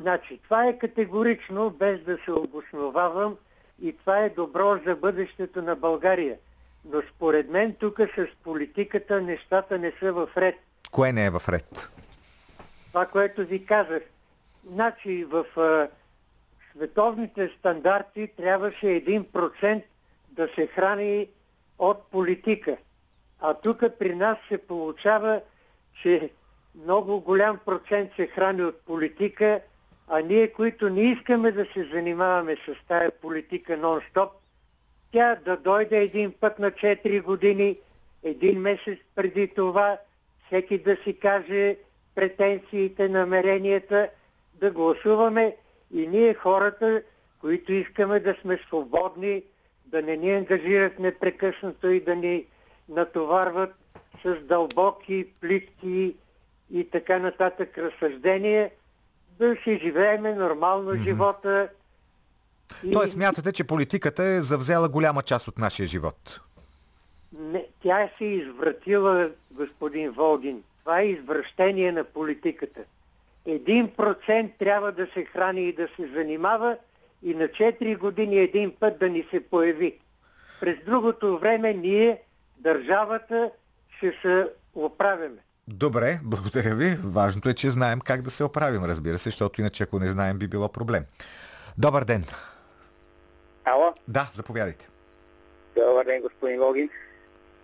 Значи, 0.00 0.40
това 0.42 0.66
е 0.66 0.78
категорично, 0.78 1.70
без 1.70 2.00
да 2.00 2.18
се 2.24 2.32
обосновавам 2.32 3.36
и 3.82 3.96
това 3.96 4.18
е 4.18 4.30
добро 4.30 4.78
за 4.86 4.96
бъдещето 4.96 5.62
на 5.62 5.76
България. 5.76 6.36
Но 6.84 7.02
според 7.14 7.50
мен 7.50 7.74
тук 7.74 8.00
с 8.16 8.26
политиката 8.44 9.20
нещата 9.20 9.78
не 9.78 9.92
са 10.00 10.12
в 10.12 10.28
ред. 10.36 10.54
Кое 10.90 11.12
не 11.12 11.24
е 11.24 11.30
в 11.30 11.42
ред? 11.48 11.88
Това, 12.88 13.06
което 13.06 13.46
ви 13.46 13.66
казах. 13.66 14.02
Значи 14.72 15.24
в 15.24 15.44
а, 15.56 15.88
световните 16.72 17.50
стандарти 17.58 18.28
трябваше 18.36 18.86
1% 18.86 19.82
да 20.30 20.48
се 20.54 20.66
храни 20.66 21.28
от 21.78 22.10
политика. 22.10 22.76
А 23.40 23.54
тук 23.54 23.84
при 23.98 24.14
нас 24.14 24.38
се 24.48 24.58
получава, 24.58 25.40
че 26.02 26.30
много 26.84 27.20
голям 27.20 27.58
процент 27.66 28.10
се 28.16 28.26
храни 28.26 28.62
от 28.62 28.80
политика, 28.80 29.60
а 30.12 30.20
ние, 30.20 30.52
които 30.52 30.90
не 30.90 31.02
искаме 31.02 31.52
да 31.52 31.66
се 31.74 31.88
занимаваме 31.92 32.56
с 32.56 32.88
тая 32.88 33.10
политика 33.10 33.72
нон-стоп, 33.72 34.30
тя 35.12 35.34
да 35.34 35.56
дойде 35.56 36.02
един 36.02 36.32
път 36.32 36.58
на 36.58 36.70
4 36.70 37.22
години, 37.22 37.78
един 38.22 38.60
месец 38.60 38.98
преди 39.14 39.48
това, 39.48 39.98
всеки 40.46 40.78
да 40.78 40.96
си 41.04 41.18
каже 41.18 41.76
претенциите, 42.14 43.08
намеренията, 43.08 44.08
да 44.54 44.70
гласуваме. 44.70 45.56
И 45.94 46.06
ние 46.06 46.34
хората, 46.34 47.02
които 47.40 47.72
искаме 47.72 48.20
да 48.20 48.34
сме 48.40 48.58
свободни, 48.66 49.42
да 49.86 50.02
не 50.02 50.16
ни 50.16 50.32
ангажират 50.32 50.98
непрекъснато 50.98 51.90
и 51.90 52.00
да 52.00 52.16
ни 52.16 52.46
натоварват 52.88 53.74
с 54.24 54.36
дълбоки, 54.36 55.26
плитки 55.40 56.16
и 56.70 56.90
така 56.90 57.18
нататък 57.18 57.78
разсъждения, 57.78 58.70
си 59.64 59.78
живееме 59.82 60.34
нормално 60.34 60.90
mm-hmm. 60.90 61.02
живота. 61.02 61.68
И... 62.84 62.92
Тоест 62.92 63.12
смятате, 63.12 63.52
че 63.52 63.64
политиката 63.64 64.24
е 64.24 64.40
завзела 64.40 64.88
голяма 64.88 65.22
част 65.22 65.48
от 65.48 65.58
нашия 65.58 65.86
живот? 65.86 66.40
Не, 67.32 67.66
тя 67.82 68.10
се 68.18 68.24
извратила, 68.24 69.30
господин 69.50 70.10
Волгин. 70.10 70.62
Това 70.80 71.00
е 71.00 71.06
извращение 71.06 71.92
на 71.92 72.04
политиката. 72.04 72.80
Един 73.46 73.88
процент 73.88 74.52
трябва 74.58 74.92
да 74.92 75.06
се 75.14 75.24
храни 75.24 75.68
и 75.68 75.72
да 75.72 75.88
се 75.96 76.08
занимава 76.14 76.76
и 77.22 77.34
на 77.34 77.48
4 77.48 77.98
години 77.98 78.38
един 78.38 78.72
път 78.80 78.98
да 78.98 79.08
ни 79.08 79.26
се 79.30 79.40
появи. 79.48 79.98
През 80.60 80.76
другото 80.86 81.38
време 81.38 81.72
ние, 81.72 82.22
държавата, 82.58 83.50
ще 83.96 84.12
се 84.22 84.48
оправяме. 84.74 85.38
Добре, 85.70 86.20
благодаря 86.24 86.74
ви. 86.74 86.98
Важното 87.04 87.48
е, 87.48 87.54
че 87.54 87.70
знаем 87.70 88.00
как 88.00 88.22
да 88.22 88.30
се 88.30 88.44
оправим, 88.44 88.84
разбира 88.84 89.18
се, 89.18 89.24
защото 89.24 89.60
иначе 89.60 89.82
ако 89.82 89.98
не 89.98 90.08
знаем 90.08 90.38
би 90.38 90.48
било 90.48 90.68
проблем. 90.68 91.04
Добър 91.78 92.04
ден. 92.04 92.24
Ало? 93.64 93.94
Да, 94.08 94.30
заповядайте. 94.32 94.88
Добър 95.76 96.04
ден, 96.04 96.22
господин 96.22 96.62
Логин. 96.62 96.90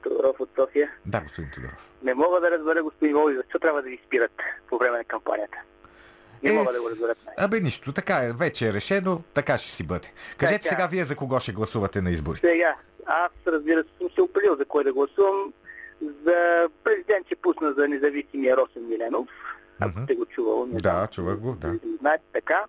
Тодоров 0.03 0.41
от 0.41 0.51
София. 0.59 0.91
Да, 1.07 1.21
господин 1.21 1.51
Тодоров. 1.55 1.89
Не 2.03 2.15
мога 2.15 2.41
да 2.41 2.51
разбера, 2.51 2.83
господин 2.83 3.17
Логин, 3.17 3.37
защо 3.37 3.59
трябва 3.59 3.83
да 3.83 3.89
ви 3.89 4.01
спират 4.07 4.33
по 4.69 4.79
време 4.79 4.99
на 4.99 5.05
кампанията. 5.05 5.59
Не 6.43 6.51
е, 6.51 6.53
мога 6.53 6.73
да 6.73 6.81
го 6.81 6.91
разбера. 6.91 7.15
Абе 7.39 7.61
нищо, 7.61 7.93
така 7.93 8.17
е, 8.17 8.33
вече 8.33 8.69
е 8.69 8.73
решено, 8.73 9.23
така 9.35 9.59
ще 9.59 9.71
си 9.71 9.83
бъде. 9.83 10.13
Кажете 10.39 10.63
така. 10.63 10.69
сега 10.69 10.87
вие 10.87 11.05
за 11.05 11.17
кого 11.17 11.41
ще 11.41 11.53
гласувате 11.53 12.03
на 12.03 12.11
изборите. 12.11 12.49
Сега, 12.49 12.77
аз 13.07 13.31
разбира 13.47 13.83
се 13.83 13.89
съм 13.99 14.09
се 14.15 14.23
определил 14.23 14.57
за 14.57 14.65
кой 14.65 14.85
да 14.85 14.93
гласувам. 14.93 15.53
За 16.03 16.69
президент 16.85 17.27
ще 17.27 17.37
пусна 17.37 17.73
за 17.73 17.89
независимия 17.89 18.57
Росен 18.57 18.89
Миленов. 18.89 19.29
Ако 19.81 19.93
uh-huh. 19.93 20.05
сте 20.05 20.15
го 20.15 20.27
чувал. 20.27 20.67
Не 20.67 20.79
да, 20.79 21.07
чувах 21.07 21.37
го, 21.37 21.55
да. 21.55 21.79
Знаете 22.01 22.25
така. 22.33 22.65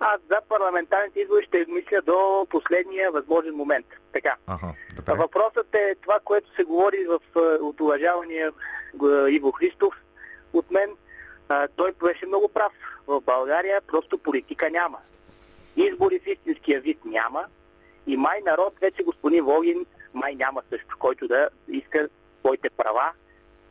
Аз 0.00 0.18
за 0.30 0.40
парламентарните 0.48 1.20
избори 1.20 1.46
ще 1.46 1.66
мисля 1.68 2.02
до 2.06 2.46
последния 2.50 3.10
възможен 3.10 3.54
момент. 3.54 3.86
Така. 4.12 4.36
Ага, 4.46 4.74
Въпросът 5.08 5.74
е 5.74 5.94
това, 6.02 6.18
което 6.24 6.54
се 6.54 6.64
говори 6.64 7.06
в, 7.06 7.20
е, 7.36 7.40
от 7.40 7.80
уважавания 7.80 8.48
е, 8.48 9.30
Иво 9.30 9.52
Христов 9.52 9.94
от 10.52 10.70
мен. 10.70 10.90
А, 11.48 11.68
той 11.76 11.92
беше 11.92 12.26
много 12.26 12.48
прав. 12.48 12.72
В 13.06 13.20
България 13.20 13.80
просто 13.80 14.18
политика 14.18 14.70
няма. 14.70 14.98
Избори 15.76 16.18
в 16.18 16.26
истинския 16.26 16.80
вид 16.80 16.98
няма. 17.04 17.44
И 18.06 18.16
май 18.16 18.40
народ, 18.46 18.74
вече 18.80 19.02
господин 19.02 19.44
Волгин, 19.44 19.86
май 20.14 20.34
няма 20.34 20.62
също, 20.70 20.96
който 20.98 21.28
да 21.28 21.48
иска 21.68 22.08
своите 22.46 22.70
права 22.70 23.12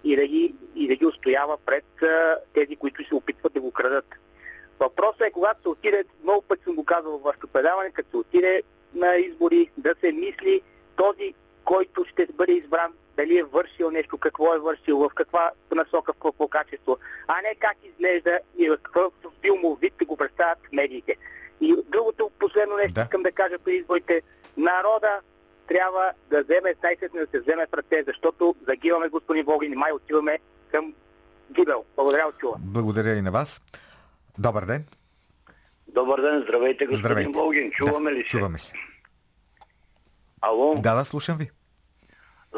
и 0.04 0.16
да 0.16 0.28
ги, 0.28 0.56
и 0.76 0.88
да 0.88 0.96
ги 0.96 1.06
устоява 1.06 1.58
пред 1.66 1.86
а, 2.04 2.38
тези, 2.54 2.76
които 2.76 3.08
се 3.08 3.16
опитват 3.16 3.54
да 3.54 3.62
го 3.62 3.72
крадат. 3.72 4.06
Въпросът 4.80 5.22
е, 5.22 5.32
когато 5.32 5.62
се 5.62 5.70
отиде, 5.70 6.04
много 6.24 6.42
пъти 6.42 6.64
съм 6.64 6.76
го 6.76 6.84
казал 6.84 7.18
в 7.18 7.24
вашето 7.24 7.48
предаване, 7.48 7.92
като 7.92 8.10
се 8.10 8.18
отиде 8.18 8.64
на 8.94 9.16
избори, 9.16 9.70
да 9.78 9.96
се 10.02 10.12
мисли 10.12 10.62
този, 10.96 11.34
който 11.66 12.06
ще 12.06 12.28
бъде 12.34 12.54
избран, 12.54 12.94
дали 13.18 13.38
е 13.38 13.44
вършил 13.44 13.92
нещо, 13.92 14.18
какво 14.18 14.56
е 14.56 14.60
вършил, 14.60 14.98
в 14.98 15.10
каква 15.16 15.52
насока, 15.72 16.14
в 16.14 16.20
какво 16.24 16.48
качество, 16.48 16.98
а 17.28 17.42
не 17.42 17.56
как 17.56 17.78
изглежда 17.84 18.40
и 18.58 18.70
в 18.70 18.78
какъв 18.78 19.14
филмов 19.42 19.80
вид 19.80 19.94
го 20.06 20.18
представят 20.18 20.58
медиите. 20.74 21.16
И 21.62 21.76
другото 21.88 22.32
последно 22.40 22.76
нещо 22.76 22.94
да. 22.94 23.02
искам 23.02 23.24
да 23.24 23.32
кажа 23.32 23.60
при 23.60 23.76
изборите. 23.76 24.22
Народа 24.58 25.22
трябва 25.68 26.12
да 26.30 26.44
вземе, 26.44 26.74
най-сетне 26.84 27.20
да 27.20 27.28
се 27.32 27.40
вземе 27.40 27.68
в 27.68 27.74
ръце, 27.74 28.04
защото 28.08 28.56
загиваме, 28.68 29.08
господин 29.08 29.46
Богин, 29.46 29.74
и 29.74 29.76
май 29.76 29.92
отиваме 29.92 30.40
към 30.72 30.94
гибел. 31.52 31.86
Благодаря 31.96 32.28
от 32.28 32.38
чува. 32.38 32.56
Благодаря 32.60 33.14
и 33.16 33.22
на 33.22 33.32
вас. 33.32 33.62
Добър 34.38 34.66
ден. 34.66 34.86
Добър 35.88 36.22
ден, 36.22 36.42
здравейте, 36.44 36.86
господин 36.86 37.06
здравейте. 37.06 37.32
Болгин. 37.32 37.72
Чуваме 37.72 38.12
да, 38.12 38.16
ли 38.16 38.22
се? 38.22 38.28
Чуваме 38.28 38.58
се. 38.58 38.74
Ало? 40.42 40.76
Да, 40.76 40.96
да, 40.96 41.06
слушам 41.06 41.38
ви. 41.38 41.52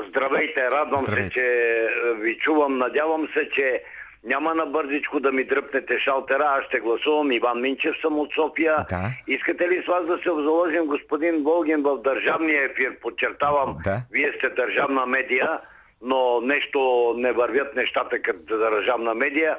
Здравейте, 0.09 0.71
радвам 0.71 1.01
здравейте. 1.05 1.27
се, 1.27 1.33
че 1.33 1.87
ви 2.13 2.37
чувам. 2.37 2.77
Надявам 2.77 3.27
се, 3.33 3.49
че 3.49 3.83
няма 4.27 4.53
на 4.53 4.65
бързичко 4.65 5.19
да 5.19 5.31
ми 5.31 5.43
дръпнете 5.43 5.99
шалтера. 5.99 6.43
Аз 6.43 6.63
ще 6.63 6.79
гласувам. 6.79 7.31
Иван 7.31 7.61
Минчев 7.61 7.95
съм 8.01 8.19
от 8.19 8.33
София. 8.33 8.85
Да. 8.89 9.11
Искате 9.27 9.69
ли 9.69 9.83
с 9.83 9.87
вас 9.87 10.05
да 10.05 10.17
се 10.17 10.29
заложим, 10.29 10.85
господин 10.85 11.43
Волгин, 11.43 11.83
в 11.83 12.01
държавния 12.01 12.63
ефир? 12.63 12.99
Подчертавам, 12.99 13.77
да. 13.83 14.01
вие 14.11 14.33
сте 14.33 14.49
държавна 14.49 15.05
медия, 15.05 15.59
но 16.01 16.41
нещо 16.41 17.13
не 17.17 17.31
вървят 17.31 17.75
нещата 17.75 18.21
като 18.21 18.57
държавна 18.57 19.13
медия 19.13 19.57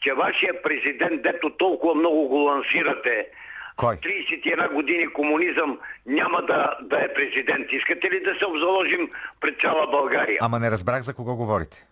че 0.00 0.14
вашия 0.14 0.62
президент, 0.62 1.22
дето 1.22 1.50
толкова 1.50 1.94
много 1.94 2.28
го 2.28 2.36
лансирате, 2.36 3.26
кой? 3.76 3.96
31 3.96 4.72
години 4.72 5.12
комунизъм 5.12 5.78
няма 6.06 6.42
да, 6.42 6.76
да 6.82 7.04
е 7.04 7.14
президент. 7.14 7.72
Искате 7.72 8.10
ли 8.10 8.22
да 8.22 8.34
се 8.34 8.46
обзаложим 8.46 9.10
пред 9.40 9.60
цяла 9.60 9.86
България? 9.90 10.38
Ама 10.40 10.58
не 10.58 10.70
разбрах 10.70 11.02
за 11.02 11.14
кого 11.14 11.36
говорите. 11.36 11.86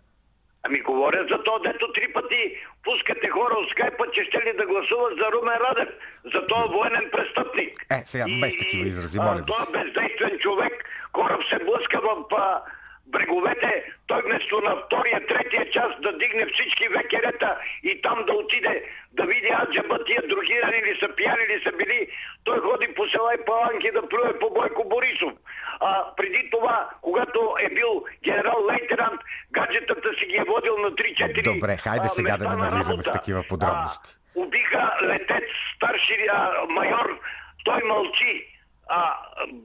Ами 0.62 0.80
говоря 0.80 1.26
за 1.30 1.42
то, 1.42 1.58
дето 1.58 1.92
три 1.92 2.12
пъти 2.12 2.56
пускате 2.84 3.28
хора 3.28 3.54
от 3.54 3.70
скайпа, 3.70 4.10
че 4.12 4.24
ще 4.24 4.38
ли 4.38 4.56
да 4.56 4.66
гласуват 4.66 5.18
за 5.18 5.32
Румен 5.32 5.56
Радев, 5.70 5.88
за 6.32 6.46
този 6.46 6.72
военен 6.72 7.10
престъпник. 7.12 7.86
Е, 7.90 8.02
сега 8.06 8.24
без 8.40 8.58
такива 8.58 8.88
изрази, 8.88 9.18
моля. 9.18 9.44
Той 9.46 9.62
е 9.68 9.84
бездействен 9.84 10.38
човек, 10.38 10.84
кораб 11.12 11.44
се 11.44 11.58
блъска 11.58 12.00
в 12.00 12.34
а, 12.36 12.62
бреговете, 13.08 13.84
той 14.06 14.22
вместо 14.22 14.60
на 14.60 14.76
втория, 14.76 15.26
третия 15.26 15.70
час 15.70 15.88
да 16.02 16.18
дигне 16.18 16.46
всички 16.46 16.88
векерета 16.88 17.58
и 17.82 18.02
там 18.02 18.24
да 18.26 18.32
отиде 18.32 18.84
да 19.12 19.26
види 19.26 19.50
аджаба 19.62 20.04
тия 20.04 20.22
другирани 20.28 20.76
ли 20.76 20.98
са, 21.00 21.08
пияни 21.16 21.46
ли 21.50 21.62
са 21.62 21.72
били, 21.72 22.08
той 22.44 22.58
ходи 22.58 22.94
по 22.94 23.08
села 23.08 23.34
и 23.34 23.44
паланки 23.44 23.90
да 23.90 24.08
плюе 24.08 24.38
по 24.38 24.50
Бойко 24.50 24.88
Борисов. 24.88 25.32
А 25.80 26.14
преди 26.16 26.50
това, 26.50 26.90
когато 27.02 27.54
е 27.60 27.68
бил 27.74 28.04
генерал 28.24 28.66
лейтенант, 28.70 29.20
гаджетата 29.52 30.14
си 30.18 30.26
ги 30.26 30.36
е 30.36 30.44
водил 30.44 30.78
на 30.78 30.90
3-4 30.90 31.54
Добре, 31.54 31.76
хайде 31.76 32.08
сега 32.08 32.36
да 32.36 32.48
не 32.48 32.56
навлизаме 32.56 33.02
в 33.02 33.12
такива 33.12 33.44
подробности. 33.48 34.10
А, 34.36 34.40
убиха 34.40 34.96
летец, 35.02 35.44
старши 35.76 36.26
а, 36.32 36.52
майор, 36.68 37.20
той 37.64 37.82
мълчи 37.84 38.57
а, 38.88 39.16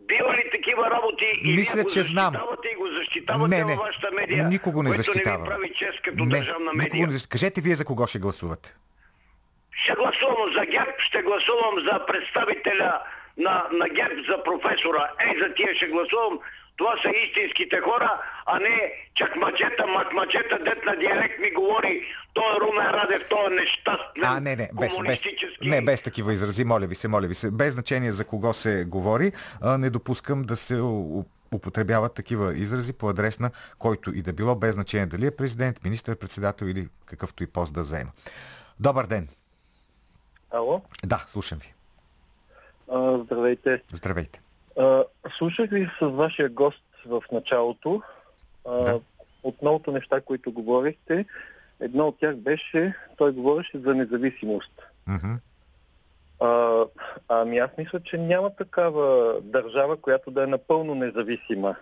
бива 0.07 0.33
ли 0.33 0.49
такива 0.51 0.91
работи 0.91 1.41
и 1.43 1.55
Мисля, 1.55 1.83
го 1.83 1.89
че 1.89 2.03
знам. 2.03 2.33
и 2.73 2.75
го 2.75 2.87
защитавате 2.87 3.57
не, 3.57 3.63
не. 3.63 3.75
във 3.75 3.85
вашата 3.85 4.11
медия, 4.11 4.47
никого 4.47 4.83
не 4.83 4.91
защитавам. 4.91 5.41
не 5.41 5.49
ви 5.49 5.49
прави 5.49 5.73
чест 5.75 6.01
като 6.01 6.25
не, 6.25 6.37
държавна 6.37 6.73
медия. 6.73 7.07
Не 7.07 7.13
защ... 7.13 7.27
Кажете 7.27 7.61
вие 7.61 7.75
за 7.75 7.85
кого 7.85 8.07
ще 8.07 8.19
гласувате. 8.19 8.75
Ще 9.71 9.93
гласувам 9.93 10.53
за 10.53 10.65
ГЕРБ, 10.65 10.93
ще 10.97 11.21
гласувам 11.21 11.75
за 11.91 12.05
представителя 12.05 12.99
на, 13.37 13.67
на 13.71 13.89
ГЕРБ, 13.89 14.21
за 14.29 14.43
професора. 14.43 15.11
Ей, 15.29 15.39
за 15.39 15.53
тия 15.53 15.75
ще 15.75 15.87
гласувам. 15.87 16.39
Това 16.75 16.95
са 17.01 17.09
истинските 17.09 17.79
хора, 17.79 18.21
а 18.45 18.59
не 18.59 18.91
чакмачета, 19.15 19.87
макмачета, 19.87 20.59
дет 20.59 20.85
на 20.85 20.95
диалект 20.95 21.39
ми 21.39 21.51
говори. 21.51 22.03
Той 22.33 22.43
е 22.43 22.59
Румен 22.61 22.89
Радев, 22.89 23.21
той 23.29 23.45
е 23.45 23.49
нещастен, 23.49 24.23
а, 24.23 24.39
не, 24.39 24.55
не, 24.55 24.69
без, 24.73 24.93
без, 25.07 25.21
не, 25.61 25.81
без 25.81 26.01
такива 26.01 26.33
изрази, 26.33 26.65
моля 26.65 26.87
ви 26.87 26.95
се, 26.95 27.07
моля 27.07 27.27
ви 27.27 27.35
се. 27.35 27.51
Без 27.51 27.73
значение 27.73 28.11
за 28.11 28.25
кого 28.25 28.53
се 28.53 28.85
говори, 28.85 29.31
а, 29.61 29.77
не 29.77 29.89
допускам 29.89 30.43
да 30.43 30.55
се 30.55 30.81
употребяват 31.53 32.13
такива 32.13 32.57
изрази 32.57 32.93
по 32.93 33.09
адрес 33.09 33.39
на 33.39 33.51
който 33.79 34.13
и 34.15 34.21
да 34.21 34.33
било, 34.33 34.55
без 34.55 34.75
значение 34.75 35.05
дали 35.05 35.25
е 35.25 35.31
президент, 35.31 35.83
министър-председател 35.83 36.65
или 36.65 36.87
какъвто 37.05 37.43
и 37.43 37.47
пост 37.47 37.73
да 37.73 37.83
заема. 37.83 38.11
Добър 38.79 39.05
ден! 39.05 39.27
Ало? 40.51 40.81
Да, 41.05 41.25
слушам 41.27 41.59
ви. 41.59 41.73
А, 42.91 43.17
здравейте. 43.17 43.81
Здравейте. 43.93 44.42
А, 44.79 45.03
слушах 45.37 45.69
ви 45.69 45.89
с 45.99 46.05
вашия 46.05 46.49
гост 46.49 46.83
в 47.05 47.23
началото. 47.31 48.01
А, 48.65 48.71
да. 48.71 48.99
От 49.43 49.61
многото 49.61 49.91
неща, 49.91 50.21
които 50.21 50.51
говорихте, 50.51 51.25
едно 51.79 52.07
от 52.07 52.19
тях 52.19 52.35
беше, 52.35 52.93
той 53.17 53.31
говореше 53.31 53.79
за 53.79 53.95
независимост. 53.95 54.81
Mm-hmm. 55.09 55.37
А, 56.39 56.85
ами 57.29 57.57
аз 57.57 57.69
мисля, 57.77 57.99
че 57.99 58.17
няма 58.17 58.55
такава 58.55 59.35
държава, 59.41 59.97
която 59.97 60.31
да 60.31 60.43
е 60.43 60.47
напълно 60.47 60.95
независима. 60.95 61.75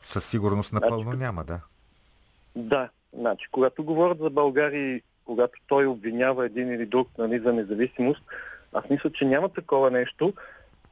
Със 0.00 0.26
сигурност 0.26 0.72
напълно 0.72 1.12
няма, 1.12 1.44
да. 1.44 1.60
Да, 2.56 2.88
значи, 3.12 3.48
когато 3.50 3.84
говорят 3.84 4.18
за 4.18 4.30
България, 4.30 5.00
когато 5.24 5.60
той 5.66 5.86
обвинява 5.86 6.46
един 6.46 6.72
или 6.72 6.86
друг 6.86 7.08
нали, 7.18 7.38
за 7.38 7.52
независимост, 7.52 8.22
аз 8.72 8.90
мисля, 8.90 9.12
че 9.12 9.24
няма 9.24 9.48
такова 9.48 9.90
нещо 9.90 10.32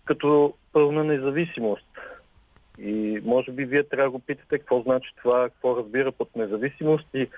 като 0.05 0.55
пълна 0.77 1.05
независимост. 1.05 1.87
И 2.79 3.21
може 3.25 3.53
би 3.53 3.65
вие 3.65 3.83
трябва 3.83 4.05
да 4.05 4.11
го 4.11 4.19
питате 4.19 4.59
какво 4.59 4.81
значи 4.81 5.15
това, 5.23 5.49
какво 5.49 5.77
разбира 5.77 6.13
под 6.13 6.37
независимост 6.37 7.07
и 7.15 7.29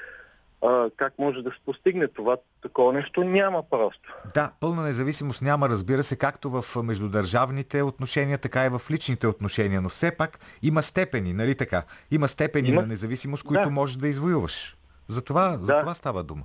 а, 0.67 0.91
как 0.97 1.19
може 1.19 1.43
да 1.43 1.51
се 1.51 1.57
постигне 1.67 2.09
това. 2.09 2.37
Такова 2.63 2.93
нещо 2.93 3.25
няма 3.25 3.63
просто. 3.63 4.15
Да, 4.35 4.53
пълна 4.61 4.83
независимост 4.83 5.43
няма, 5.43 5.69
разбира 5.69 6.03
се, 6.03 6.17
както 6.17 6.51
в 6.51 6.83
междудържавните 6.83 7.83
отношения, 7.83 8.39
така 8.39 8.67
и 8.67 8.69
в 8.69 8.83
личните 8.91 9.27
отношения, 9.27 9.81
но 9.81 9.89
все 9.89 10.11
пак 10.11 10.41
има 10.63 10.83
степени, 10.83 11.33
нали 11.33 11.55
така? 11.55 11.83
Има 12.11 12.29
степени 12.29 12.69
има... 12.69 12.81
на 12.81 12.87
независимост, 12.87 13.45
които 13.45 13.65
да. 13.65 13.71
можеш 13.71 13.97
да 13.97 14.09
извоюваш. 14.09 14.77
За 15.09 15.23
това, 15.23 15.49
да. 15.49 15.65
за 15.65 15.81
това 15.81 15.95
става 15.95 16.23
дума. 16.23 16.45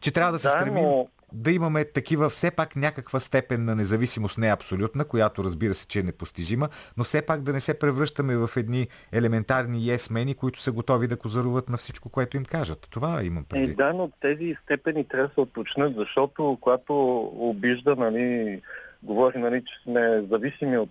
Че 0.00 0.10
трябва 0.10 0.32
да 0.32 0.38
се 0.38 0.48
да, 0.48 0.60
стремим 0.60 0.82
но 0.82 1.08
да 1.34 1.50
имаме 1.50 1.84
такива 1.84 2.30
все 2.30 2.50
пак 2.50 2.76
някаква 2.76 3.20
степен 3.20 3.64
на 3.64 3.74
независимост, 3.74 4.38
не 4.38 4.52
абсолютна, 4.52 5.04
която 5.04 5.44
разбира 5.44 5.74
се, 5.74 5.86
че 5.86 5.98
е 5.98 6.02
непостижима, 6.02 6.68
но 6.96 7.04
все 7.04 7.22
пак 7.22 7.42
да 7.42 7.52
не 7.52 7.60
се 7.60 7.78
превръщаме 7.78 8.36
в 8.36 8.50
едни 8.56 8.88
елементарни 9.12 9.90
есмени, 9.90 10.34
които 10.34 10.60
са 10.60 10.72
готови 10.72 11.06
да 11.06 11.16
козаруват 11.16 11.68
на 11.68 11.76
всичко, 11.76 12.08
което 12.08 12.36
им 12.36 12.44
кажат. 12.44 12.86
Това 12.90 13.24
имам 13.24 13.44
предвид. 13.44 13.70
Е, 13.70 13.74
да, 13.74 13.92
но 13.92 14.10
тези 14.20 14.56
степени 14.62 15.04
трябва 15.04 15.28
да 15.28 15.34
се 15.34 15.40
оточнят, 15.40 15.94
защото 15.96 16.58
когато 16.60 17.18
обижда, 17.36 17.96
нали, 17.96 18.60
говори, 19.02 19.38
нали, 19.38 19.64
че 19.64 19.74
сме 19.82 20.22
зависими 20.30 20.78
от 20.78 20.90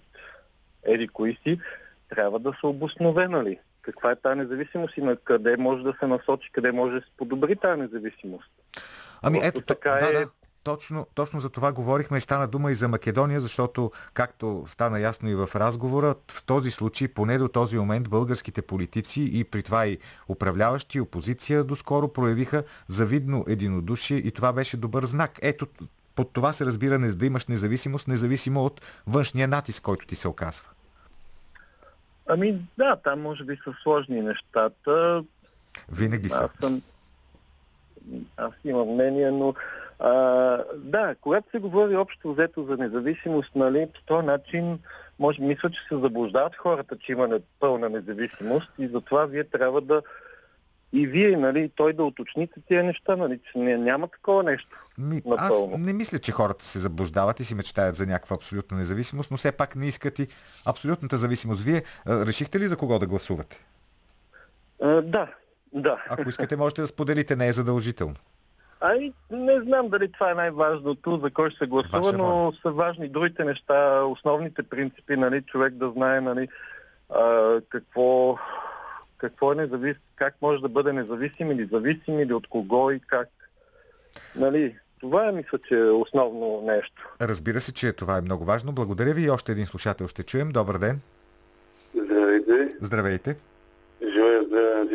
еди 0.84 1.08
кои 1.08 1.38
си, 1.44 1.60
трябва 2.10 2.40
да 2.40 2.54
се 2.60 2.66
обоснове, 2.66 3.28
нали? 3.28 3.60
Каква 3.82 4.12
е 4.12 4.16
тази 4.16 4.40
независимост 4.40 4.98
и 4.98 5.02
на 5.02 5.16
къде 5.16 5.58
може 5.58 5.84
да 5.84 5.94
се 6.00 6.08
насочи, 6.08 6.52
къде 6.52 6.72
може 6.72 6.96
да 6.96 7.02
се 7.02 7.12
подобри 7.18 7.56
тази 7.56 7.82
независимост. 7.82 8.52
Ами 9.24 9.40
ето, 9.44 9.62
така 9.62 9.90
да, 9.90 10.10
е... 10.10 10.12
да, 10.12 10.28
точно, 10.64 11.08
точно 11.14 11.40
за 11.40 11.50
това 11.50 11.72
говорихме 11.72 12.18
и 12.18 12.22
стана 12.22 12.48
дума 12.48 12.72
и 12.72 12.76
за 12.76 12.88
Македония, 12.88 13.42
защото, 13.42 13.92
както 14.14 14.64
стана 14.68 15.00
ясно 15.00 15.30
и 15.30 15.36
в 15.36 15.50
разговора, 15.56 16.16
в 16.32 16.44
този 16.44 16.72
случай, 16.72 17.08
поне 17.08 17.38
до 17.38 17.48
този 17.48 17.78
момент, 17.78 18.10
българските 18.10 18.62
политици 18.62 19.30
и 19.34 19.44
при 19.44 19.64
това 19.64 19.88
и 19.88 19.98
управляващи 20.28 21.00
опозиция 21.00 21.64
доскоро 21.64 22.08
проявиха 22.08 22.64
завидно 22.88 23.46
единодушие 23.48 24.18
и 24.18 24.32
това 24.32 24.54
беше 24.54 24.78
добър 24.78 25.06
знак. 25.06 25.32
Ето, 25.42 25.68
под 26.16 26.34
това 26.34 26.54
се 26.54 26.66
разбира 26.66 27.00
не 27.00 27.08
да 27.08 27.26
имаш 27.26 27.46
независимост, 27.46 28.08
независимо 28.08 28.66
от 28.66 28.82
външния 29.08 29.48
натиск, 29.48 29.84
който 29.84 30.08
ти 30.08 30.16
се 30.16 30.28
оказва. 30.28 30.70
Ами 32.28 32.62
да, 32.78 32.96
там 32.96 33.22
може 33.22 33.44
би 33.44 33.56
са 33.64 33.74
сложни 33.84 34.22
нещата. 34.22 35.24
Винаги 35.92 36.30
са. 36.30 36.50
Аз 36.54 36.68
съм, 36.68 36.82
аз 38.38 38.52
имам 38.66 38.90
мнение, 38.90 39.32
но 39.32 39.54
а, 40.00 40.12
да, 40.76 41.16
когато 41.22 41.52
се 41.52 41.60
говори 41.60 41.96
общо 41.96 42.34
взето 42.34 42.64
за 42.64 42.78
независимост, 42.78 43.56
нали, 43.56 43.88
по 43.94 44.02
този 44.06 44.26
начин 44.26 44.80
може, 45.20 45.42
мисля, 45.42 45.70
че 45.70 45.80
се 45.90 45.98
заблуждават 45.98 46.56
хората, 46.56 46.98
че 46.98 47.12
има 47.12 47.40
пълна 47.60 47.90
независимост 47.90 48.70
и 48.80 48.88
затова 48.88 49.26
вие 49.26 49.44
трябва 49.44 49.82
да 49.82 50.02
и 50.94 51.08
вие, 51.08 51.38
нали, 51.38 51.72
той 51.76 51.94
да 51.94 52.04
уточните 52.04 52.62
тия 52.68 52.84
неща, 52.84 53.16
нали, 53.16 53.40
че 53.52 53.58
не, 53.58 53.78
няма 53.78 54.08
такова 54.08 54.44
нещо. 54.44 54.70
Ми, 54.98 55.22
аз 55.38 55.54
не 55.78 55.94
мисля, 55.94 56.20
че 56.20 56.32
хората 56.32 56.66
се 56.66 56.80
заблуждават 56.80 57.40
и 57.40 57.46
си 57.46 57.56
мечтаят 57.56 57.96
за 57.96 58.08
някаква 58.08 58.36
абсолютна 58.36 58.78
независимост, 58.78 59.32
но 59.32 59.38
все 59.38 59.52
пак 59.52 59.76
не 59.76 59.88
искат 59.88 60.20
и 60.20 60.28
абсолютната 60.66 61.18
зависимост. 61.18 61.62
Вие 61.62 61.84
а, 62.06 62.26
решихте 62.26 62.60
ли 62.60 62.66
за 62.66 62.78
кого 62.78 63.00
да 63.00 63.08
гласувате? 63.08 63.66
А, 64.82 65.02
да, 65.02 65.28
да. 65.74 66.04
Ако 66.10 66.30
искате, 66.30 66.56
можете 66.56 66.82
да 66.82 66.88
споделите, 66.88 67.36
не 67.36 67.48
е 67.48 67.54
задължително. 67.54 68.16
Ай, 68.82 69.14
не 69.32 69.60
знам 69.60 69.90
дали 69.90 70.12
това 70.12 70.32
е 70.32 70.36
най-важното, 70.36 71.20
за 71.24 71.32
кой 71.32 71.50
ще 71.50 71.58
се 71.58 71.68
гласува, 71.68 72.00
Ваша 72.00 72.18
но 72.18 72.54
са 72.62 72.72
важни 72.72 73.10
другите 73.10 73.44
неща, 73.44 74.04
основните 74.06 74.64
принципи, 74.64 75.16
нали, 75.16 75.42
човек 75.42 75.74
да 75.74 75.90
знае 75.90 76.22
нали, 76.22 76.48
а, 77.10 77.62
какво, 77.70 78.38
какво 79.18 79.52
е 79.52 79.56
независим, 79.56 80.02
как 80.16 80.36
може 80.42 80.62
да 80.62 80.70
бъде 80.70 80.94
независим 80.94 81.52
или 81.52 81.66
зависим 81.66 82.20
или 82.20 82.34
от 82.34 82.48
кого 82.48 82.92
и 82.92 83.00
как. 83.00 83.30
Нали, 84.36 84.76
това 85.00 85.28
е, 85.28 85.32
мисля, 85.32 85.60
че 85.68 85.80
е 85.80 85.84
основно 85.84 86.62
нещо. 86.66 87.16
Разбира 87.22 87.60
се, 87.60 87.74
че 87.74 87.94
това 87.94 88.18
е 88.18 88.22
много 88.22 88.46
важно. 88.46 88.72
Благодаря 88.72 89.14
ви 89.14 89.24
и 89.24 89.30
още 89.30 89.52
един 89.52 89.66
слушател 89.66 90.08
ще 90.08 90.24
чуем. 90.24 90.50
Добър 90.50 90.78
ден. 90.78 91.02
Здравейте. 91.96 92.70
Здравейте. 92.82 93.36
Желая 94.14 94.44
здраве 94.44 94.76
на 94.76 94.86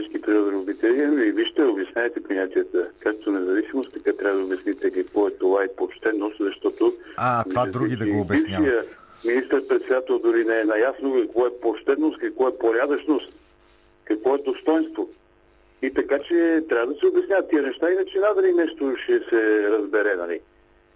И 1.28 1.32
вижте, 1.32 1.62
обясняйте 1.62 2.22
понятията. 2.22 2.88
Както 3.00 3.32
независимост, 3.32 3.92
така 3.92 4.12
трябва 4.12 4.38
да 4.38 4.44
обясните 4.44 4.90
какво 4.90 5.28
е 5.28 5.30
това 5.30 5.64
и 5.64 5.76
почтенност, 5.76 6.36
защото... 6.40 6.94
А, 7.16 7.44
това 7.44 7.66
други 7.66 7.96
да 7.96 8.06
го 8.06 8.20
обясняват. 8.20 8.96
Министър-председател 9.24 10.18
дори 10.18 10.44
не 10.44 10.60
е 10.60 10.64
наясно 10.64 11.22
какво 11.22 11.46
е 11.46 11.60
почтенност, 11.60 12.18
какво 12.18 12.48
е 12.48 12.58
порядъчност, 12.58 13.32
какво 14.04 14.34
е 14.34 14.38
достоинство. 14.38 15.08
И 15.82 15.94
така, 15.94 16.18
че 16.18 16.64
трябва 16.68 16.92
да 16.92 16.98
се 17.00 17.06
обясняват 17.06 17.50
тия 17.50 17.62
неща, 17.62 17.92
иначе 17.92 18.18
надали 18.18 18.52
нещо 18.52 18.96
ще 19.02 19.20
се 19.30 19.70
разбере, 19.70 20.16
нали? 20.16 20.40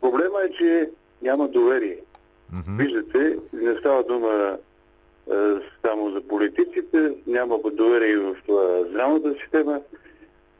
Проблема 0.00 0.38
е, 0.44 0.52
че 0.52 0.90
няма 1.22 1.48
доверие. 1.48 1.98
Mm-hmm. 2.54 2.78
Виждате, 2.78 3.38
не 3.52 3.78
става 3.78 4.02
дума 4.02 4.56
само 5.86 6.10
за 6.10 6.20
политиците, 6.28 7.12
няма 7.26 7.58
доверие 7.72 8.16
в 8.16 8.36
здравната 8.88 9.34
система. 9.42 9.80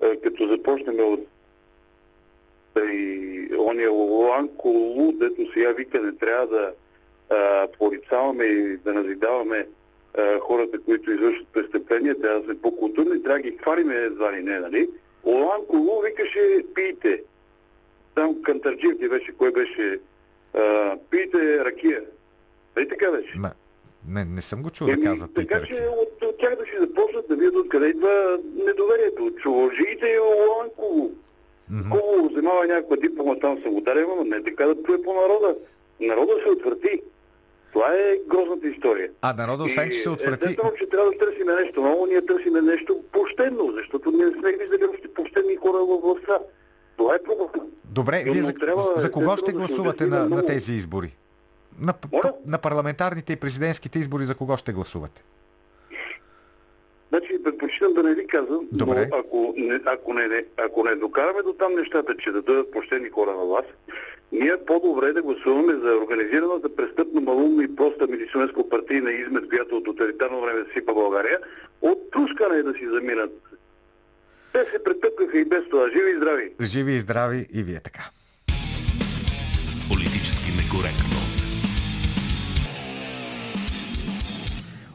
Е, 0.03 0.17
като 0.17 0.49
започнем 0.49 1.01
от 1.01 1.21
и 2.79 3.49
ония 3.59 3.91
Ланко 3.91 4.69
Лу, 4.69 5.13
дето 5.13 5.53
сега 5.53 5.73
вика 5.73 6.01
не 6.01 6.17
трябва 6.17 6.47
да 6.47 6.73
а, 7.31 7.69
порицаваме 7.79 8.45
и 8.45 8.77
да 8.77 8.95
назидаваме 8.95 9.69
а, 10.19 10.39
хората, 10.39 10.79
които 10.79 11.11
извършват 11.11 11.49
престъпления, 11.49 12.21
трябва 12.21 12.39
да 12.39 12.45
сме 12.45 12.61
по-културни, 12.61 13.23
трябва 13.23 13.39
да 13.39 13.51
ги 13.51 13.59
хвалиме 13.59 13.95
едва 13.95 14.33
ли 14.33 14.43
не, 14.43 14.61
нали? 14.61 14.91
Оланко 15.25 15.77
Лу 15.77 16.03
викаше 16.05 16.65
пийте. 16.75 17.23
Там 18.15 18.43
Кантарджиев 18.43 18.99
ти 18.99 19.09
беше, 19.09 19.33
кой 19.33 19.53
беше 19.53 20.01
а, 20.55 20.97
пийте 21.11 21.65
ракия. 21.65 22.03
Нали 22.77 22.89
така 22.89 23.11
беше? 23.11 23.39
Не, 24.09 24.25
не 24.25 24.43
съм 24.43 24.63
го 24.63 24.71
чул 24.71 24.87
да 24.87 25.01
казва 25.01 25.29
Питър. 25.29 25.45
Така 25.45 25.67
че 25.67 25.89
от, 26.03 26.23
от 26.23 26.39
тях 26.39 26.57
да 26.57 26.65
си 26.65 26.73
започнат 26.81 27.29
да 27.29 27.37
видят 27.37 27.57
откъде 27.57 27.89
идва 27.89 28.39
недоверието. 28.55 29.31
Чуложиите 29.43 30.07
и 30.07 30.19
Оланково. 30.19 31.11
Mm-hmm. 31.73 31.91
Хубаво 31.91 32.29
вземава 32.29 32.67
някаква 32.67 32.97
диплома 32.97 33.35
там 33.41 33.59
са 33.63 33.69
ударява, 33.69 34.15
но 34.17 34.25
не 34.25 34.43
така 34.43 34.67
да 34.67 34.83
плюе 34.83 35.03
по 35.03 35.15
народа. 35.15 35.57
Народа 36.01 36.33
се 36.43 36.51
отвърти. 36.51 37.03
Това 37.73 37.95
е 37.95 38.17
грозната 38.29 38.69
история. 38.69 39.11
А 39.23 39.35
народа, 39.35 39.65
освен 39.65 39.91
че 39.91 39.99
се 39.99 40.11
отвърти... 40.11 40.45
Естествено, 40.45 40.73
че 40.79 40.89
трябва 40.89 41.11
да 41.11 41.19
търсим 41.19 41.47
нещо 41.47 41.81
ново, 41.81 42.07
ние 42.07 42.27
търсим 42.27 42.53
нещо 42.53 43.03
почтенно, 43.13 43.73
защото 43.77 44.11
ние 44.11 44.27
не 44.27 44.33
сме 44.33 44.53
виждали 44.53 44.85
още 44.95 45.09
почтенни 45.09 45.57
хора 45.57 45.79
в 45.79 46.01
властта. 46.03 46.39
Това 46.97 47.15
е 47.15 47.23
проблем. 47.23 47.67
Добре, 47.85 48.23
вие 48.27 48.43
за, 48.43 48.53
за 48.97 49.11
кого 49.11 49.37
ще 49.37 49.53
гласувате 49.53 50.07
на, 50.07 50.29
на 50.29 50.47
тези 50.47 50.73
избори? 50.73 51.17
На, 51.81 51.95
на 52.47 52.59
парламентарните 52.59 53.33
и 53.33 53.37
президентските 53.37 53.99
избори 53.99 54.25
за 54.25 54.35
кого 54.35 54.57
ще 54.57 54.73
гласувате? 54.73 55.23
Значи, 57.09 57.43
предпочитам 57.45 57.93
да 57.95 58.03
не 58.03 58.15
ви 58.15 58.27
казвам, 58.27 58.69
Добре. 58.73 59.09
но 59.11 59.17
ако 59.19 59.55
не, 59.57 59.81
ако, 59.87 60.15
не, 60.15 60.45
ако 60.57 60.85
не 60.85 60.95
докараме 60.95 61.43
до 61.43 61.53
там 61.53 61.75
нещата, 61.75 62.17
че 62.17 62.31
да 62.31 62.43
дойдат 62.43 62.71
почтени 62.71 63.11
хора 63.11 63.31
на 63.31 63.45
вас, 63.45 63.65
ние 64.33 64.57
по-добре 64.67 65.13
да 65.13 65.23
гласуваме 65.23 65.73
за 65.73 65.97
организираната 65.97 66.77
престъпна, 66.77 67.21
малумна 67.21 67.65
и 67.65 67.77
проста 67.77 68.07
медицинско-партийна 68.07 69.11
измет, 69.11 69.49
която 69.49 69.77
от 69.77 69.85
тоталитарно 69.85 70.41
време 70.41 70.65
сипа 70.75 70.95
България, 70.95 71.39
от 71.83 72.11
трускане 72.11 72.63
да 72.63 72.73
си 72.75 72.89
заминат. 72.95 73.31
Те 74.53 74.65
се 74.65 74.85
претъпкаха 74.85 75.39
и 75.39 75.45
без 75.45 75.69
това. 75.71 75.89
Живи 75.93 76.11
и 76.11 76.17
здрави! 76.17 76.53
Живи 76.61 76.93
и 76.93 76.99
здрави 76.99 77.47
и 77.53 77.63
вие 77.63 77.81
така. 77.81 78.03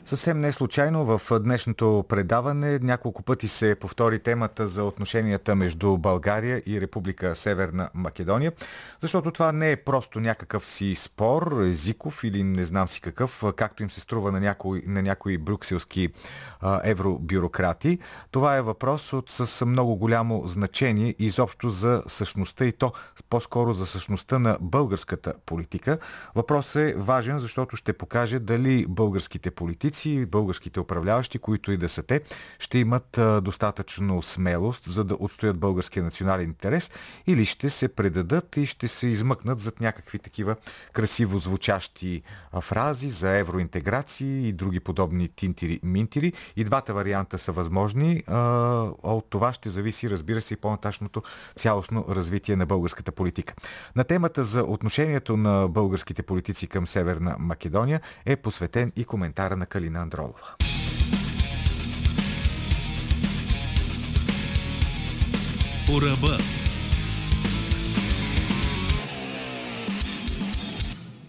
Съвсем 0.08 0.39
не 0.39 0.51
случайно 0.51 1.05
в 1.05 1.39
днешното 1.39 2.05
предаване 2.10 2.80
няколко 2.80 3.24
пъти 3.24 3.47
се 3.47 3.76
повтори 3.76 4.20
темата 4.20 4.68
за 4.68 4.84
отношенията 4.84 5.55
между 5.55 5.97
България 5.97 6.64
и 6.66 6.82
Република 6.82 7.36
Северна 7.36 7.89
Македония, 7.93 8.51
защото 8.99 9.32
това 9.32 9.51
не 9.51 9.72
е 9.72 9.76
просто 9.76 10.20
някакъв 10.20 10.68
си 10.68 10.95
спор, 10.95 11.62
езиков 11.62 12.24
или 12.24 12.43
не 12.43 12.64
знам 12.64 12.88
си 12.88 13.01
какъв, 13.01 13.43
както 13.55 13.84
им 13.84 13.91
се 13.91 13.99
струва 13.99 14.32
на 14.32 14.39
някои, 14.39 14.84
на 14.86 15.01
някои 15.01 15.38
брюкселски 15.38 16.10
а, 16.62 16.82
евробюрократи. 16.84 17.99
Това 18.32 18.58
е 18.58 18.62
въпрос 18.62 19.14
от, 19.14 19.30
с 19.30 19.66
много 19.66 19.95
голямо 19.95 20.43
значение 20.47 21.16
изобщо 21.20 21.70
за 21.70 22.03
същността 22.08 22.66
и 22.66 22.72
то 22.72 22.91
по-скоро 23.30 23.74
за 23.74 23.86
същността 23.86 24.39
на 24.39 24.58
българската 24.62 25.34
политика. 25.45 25.97
Въпросът 26.36 26.76
е 26.76 26.95
важен, 26.97 27.39
защото 27.39 27.76
ще 27.76 27.93
покаже 27.93 28.39
дали 28.39 28.86
българските 28.89 29.51
политици 29.51 29.97
политици, 29.98 30.26
българските 30.26 30.80
управляващи, 30.80 31.39
които 31.39 31.72
и 31.72 31.78
да 31.78 31.89
са 31.89 32.04
те, 32.04 32.22
ще 32.60 32.78
имат 32.78 33.20
достатъчно 33.41 34.22
смелост, 34.22 34.86
за 34.86 35.04
да 35.04 35.18
отстоят 35.20 35.58
българския 35.58 36.04
национален 36.04 36.45
интерес 36.45 36.91
или 37.28 37.45
ще 37.45 37.70
се 37.70 37.88
предадат 37.88 38.58
и 38.58 38.66
ще 38.66 38.88
се 38.88 39.08
измъкнат 39.08 39.60
зад 39.60 39.82
някакви 39.82 40.20
такива 40.20 40.56
красиво 40.93 41.38
звучащи 41.38 42.22
фрази 42.62 43.10
за 43.10 43.38
евроинтеграции 43.38 44.48
и 44.48 44.54
други 44.54 44.80
подобни 44.80 45.30
тинтири-минтири. 45.30 46.34
И 46.56 46.64
двата 46.64 46.93
варианта 46.93 47.38
са 47.38 47.52
възможни, 47.52 48.24
от 49.04 49.26
това 49.30 49.54
ще 49.54 49.70
зависи, 49.70 50.10
разбира 50.10 50.41
се, 50.41 50.54
и 50.54 50.58
по-наташното 50.58 51.24
цялостно 51.56 52.06
развитие 52.10 52.56
на 52.56 52.66
българската 52.66 53.12
политика. 53.12 53.54
На 53.95 54.04
темата 54.04 54.45
за 54.45 54.64
отношението 54.64 55.38
на 55.38 55.68
българските 55.68 56.24
политици 56.24 56.68
към 56.68 56.88
Северна 56.88 57.36
Македония 57.39 58.02
е 58.26 58.36
посветен 58.36 58.91
и 58.95 59.06
коментара 59.06 59.58
на 59.58 59.66
Калин 59.66 59.87
Галина 59.88 60.02
Андролова. 60.02 60.56
По 65.88 66.02
ръба. 66.02 66.38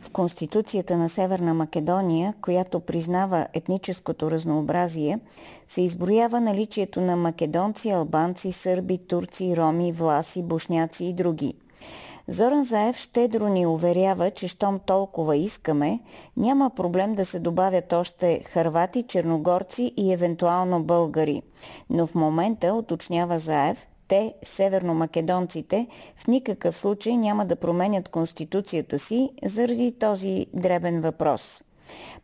В 0.02 0.10
Конституцията 0.10 0.96
на 0.96 1.08
Северна 1.08 1.54
Македония, 1.54 2.34
която 2.40 2.80
признава 2.80 3.46
етническото 3.54 4.30
разнообразие, 4.30 5.18
се 5.68 5.82
изброява 5.82 6.40
наличието 6.40 7.00
на 7.00 7.16
македонци, 7.16 7.90
албанци, 7.90 8.52
сърби, 8.52 8.98
турци, 8.98 9.56
роми, 9.56 9.92
власи, 9.92 10.42
бушняци 10.42 11.04
и 11.04 11.12
други– 11.12 11.54
Зоран 12.30 12.64
Заев 12.64 12.96
щедро 12.96 13.48
ни 13.48 13.66
уверява, 13.66 14.30
че 14.30 14.48
щом 14.48 14.78
толкова 14.78 15.36
искаме, 15.36 16.00
няма 16.36 16.70
проблем 16.70 17.14
да 17.14 17.24
се 17.24 17.40
добавят 17.40 17.92
още 17.92 18.40
хървати, 18.44 19.02
черногорци 19.02 19.92
и 19.96 20.12
евентуално 20.12 20.82
българи. 20.82 21.42
Но 21.90 22.06
в 22.06 22.14
момента, 22.14 22.74
уточнява 22.74 23.38
Заев, 23.38 23.88
те, 24.08 24.34
северномакедонците, 24.42 25.86
в 26.16 26.26
никакъв 26.26 26.76
случай 26.76 27.16
няма 27.16 27.46
да 27.46 27.56
променят 27.56 28.08
конституцията 28.08 28.98
си 28.98 29.30
заради 29.44 29.92
този 29.98 30.46
дребен 30.54 31.00
въпрос. 31.00 31.62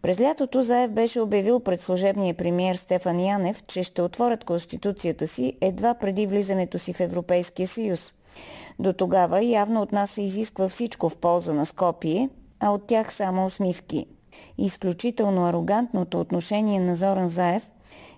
През 0.02 0.20
лятото 0.20 0.62
Заев 0.62 0.90
беше 0.90 1.20
обявил 1.20 1.61
пред 1.61 1.80
служебния 1.80 2.34
премьер 2.34 2.76
Стефан 2.76 3.20
Янев, 3.20 3.62
че 3.62 3.82
ще 3.82 4.02
отворят 4.02 4.44
конституцията 4.44 5.26
си 5.26 5.52
едва 5.61 5.94
преди 5.94 6.26
влизането 6.26 6.78
си 6.78 6.92
в 6.92 7.00
Европейския 7.00 7.66
съюз. 7.66 8.14
До 8.79 8.93
тогава 8.93 9.45
явно 9.45 9.83
от 9.83 9.93
нас 9.93 10.11
се 10.11 10.22
изисква 10.22 10.68
всичко 10.68 11.09
в 11.09 11.16
полза 11.16 11.53
на 11.53 11.66
Скопие, 11.66 12.29
а 12.61 12.70
от 12.70 12.87
тях 12.87 13.14
само 13.14 13.47
усмивки. 13.47 14.07
Изключително 14.59 15.47
арогантното 15.47 16.20
отношение 16.20 16.81
на 16.81 16.97
Зоран 16.97 17.29
Заев 17.29 17.70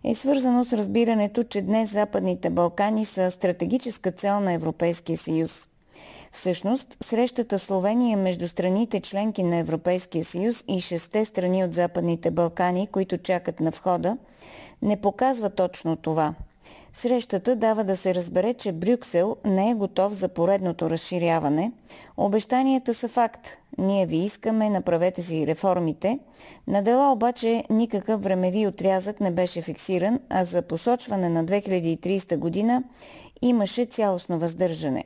е 0.04 0.14
свързано 0.14 0.64
с 0.64 0.72
разбирането, 0.72 1.44
че 1.44 1.62
днес 1.62 1.92
Западните 1.92 2.50
Балкани 2.50 3.04
са 3.04 3.30
стратегическа 3.30 4.12
цел 4.12 4.40
на 4.40 4.52
Европейския 4.52 5.16
съюз. 5.16 5.68
Всъщност, 6.32 6.96
срещата 7.04 7.58
в 7.58 7.62
Словения 7.62 8.18
между 8.18 8.48
страните 8.48 9.00
членки 9.00 9.42
на 9.42 9.56
Европейския 9.56 10.24
съюз 10.24 10.64
и 10.68 10.80
шесте 10.80 11.24
страни 11.24 11.64
от 11.64 11.74
Западните 11.74 12.30
Балкани, 12.30 12.86
които 12.86 13.18
чакат 13.18 13.60
на 13.60 13.70
входа, 13.70 14.16
не 14.82 15.00
показва 15.00 15.50
точно 15.50 15.96
това– 15.96 16.34
Срещата 16.96 17.56
дава 17.56 17.84
да 17.84 17.96
се 17.96 18.14
разбере, 18.14 18.54
че 18.54 18.72
Брюксел 18.72 19.36
не 19.44 19.70
е 19.70 19.74
готов 19.74 20.12
за 20.12 20.28
поредното 20.28 20.90
разширяване. 20.90 21.72
Обещанията 22.16 22.94
са 22.94 23.08
факт. 23.08 23.48
Ние 23.78 24.06
ви 24.06 24.16
искаме, 24.16 24.70
направете 24.70 25.22
си 25.22 25.46
реформите. 25.46 26.18
На 26.66 26.82
дела 26.82 27.12
обаче 27.12 27.64
никакъв 27.70 28.22
времеви 28.22 28.66
отрязък 28.66 29.20
не 29.20 29.30
беше 29.30 29.62
фиксиран, 29.62 30.20
а 30.28 30.44
за 30.44 30.62
посочване 30.62 31.28
на 31.28 31.44
2030 31.44 32.36
година 32.36 32.82
имаше 33.42 33.84
цялостно 33.84 34.38
въздържане. 34.38 35.04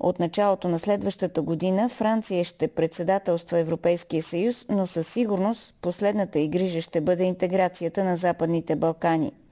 От 0.00 0.20
началото 0.20 0.68
на 0.68 0.78
следващата 0.78 1.42
година 1.42 1.88
Франция 1.88 2.44
ще 2.44 2.68
председателства 2.68 3.58
Европейския 3.58 4.22
съюз, 4.22 4.66
но 4.68 4.86
със 4.86 5.08
сигурност 5.08 5.74
последната 5.82 6.38
и 6.38 6.48
грижа 6.48 6.80
ще 6.80 7.00
бъде 7.00 7.24
интеграцията 7.24 8.04
на 8.04 8.16
Западните 8.16 8.76
Балкани– 8.76 9.32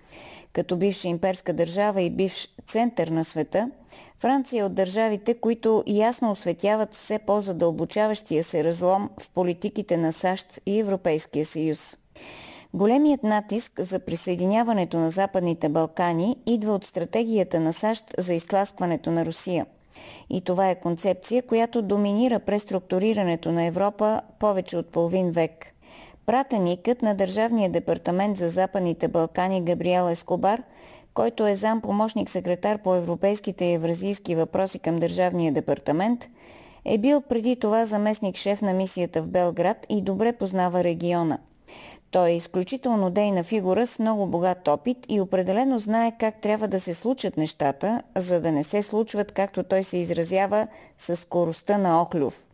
като 0.55 0.77
бивша 0.77 1.09
имперска 1.09 1.53
държава 1.53 2.03
и 2.03 2.11
бивш 2.11 2.49
център 2.67 3.09
на 3.09 3.25
света, 3.25 3.71
Франция 4.19 4.61
е 4.61 4.65
от 4.65 4.75
държавите, 4.75 5.35
които 5.35 5.85
ясно 5.87 6.31
осветяват 6.31 6.95
все 6.95 7.19
по-задълбочаващия 7.19 8.45
се 8.45 8.65
разлом 8.65 9.11
в 9.21 9.31
политиките 9.31 9.97
на 9.97 10.13
САЩ 10.13 10.61
и 10.67 10.79
Европейския 10.81 11.45
съюз. 11.45 11.97
Големият 12.75 13.23
натиск 13.23 13.81
за 13.81 13.99
присъединяването 13.99 14.97
на 14.97 15.11
Западните 15.11 15.69
Балкани 15.69 16.37
идва 16.47 16.75
от 16.75 16.85
стратегията 16.85 17.61
на 17.61 17.73
САЩ 17.73 18.05
за 18.19 18.35
изтласкването 18.35 19.11
на 19.11 19.27
Русия. 19.27 19.67
И 20.31 20.41
това 20.41 20.71
е 20.71 20.81
концепция, 20.81 21.43
която 21.43 21.83
доминира 21.83 22.41
преструктурирането 22.41 23.53
на 23.53 23.65
Европа 23.65 24.21
повече 24.39 24.77
от 24.77 24.87
половин 24.87 25.31
век– 25.31 25.67
Пратеникът 26.27 27.03
на 27.03 27.15
Държавния 27.15 27.71
департамент 27.71 28.37
за 28.37 28.49
Западните 28.49 29.09
Балкани 29.09 29.63
Габриел 29.63 30.11
Ескобар, 30.11 30.63
който 31.15 31.47
е 31.47 31.55
зам 31.55 31.81
помощник 31.81 32.31
секретар 32.31 32.79
по 32.79 32.95
европейските 32.95 33.65
и 33.65 33.73
евразийски 33.73 34.35
въпроси 34.35 34.79
към 34.79 34.97
Държавния 34.97 35.53
департамент, 35.53 36.29
е 36.85 36.99
бил 36.99 37.21
преди 37.21 37.57
това 37.57 37.85
заместник 37.85 38.37
шеф 38.37 38.63
на 38.63 38.73
мисията 38.73 39.23
в 39.23 39.27
Белград 39.27 39.87
и 39.89 40.03
добре 40.03 40.33
познава 40.33 40.85
региона. 40.85 41.39
Той 42.11 42.31
е 42.31 42.37
изключително 42.37 43.11
дейна 43.11 43.43
фигура 43.43 43.87
с 43.87 43.99
много 43.99 44.27
богат 44.27 44.69
опит 44.69 44.99
и 45.09 45.21
определено 45.21 45.79
знае 45.79 46.13
как 46.19 46.41
трябва 46.41 46.69
да 46.69 46.81
се 46.81 46.95
случат 46.95 47.37
нещата, 47.37 48.03
за 48.17 48.41
да 48.41 48.53
не 48.53 48.63
се 48.63 48.83
случват, 48.83 49.33
както 49.33 49.63
той 49.63 49.83
се 49.83 49.99
изразява, 49.99 50.67
с 50.99 51.17
скоростта 51.17 51.79
на 51.79 52.03
Охлюв– 52.03 52.45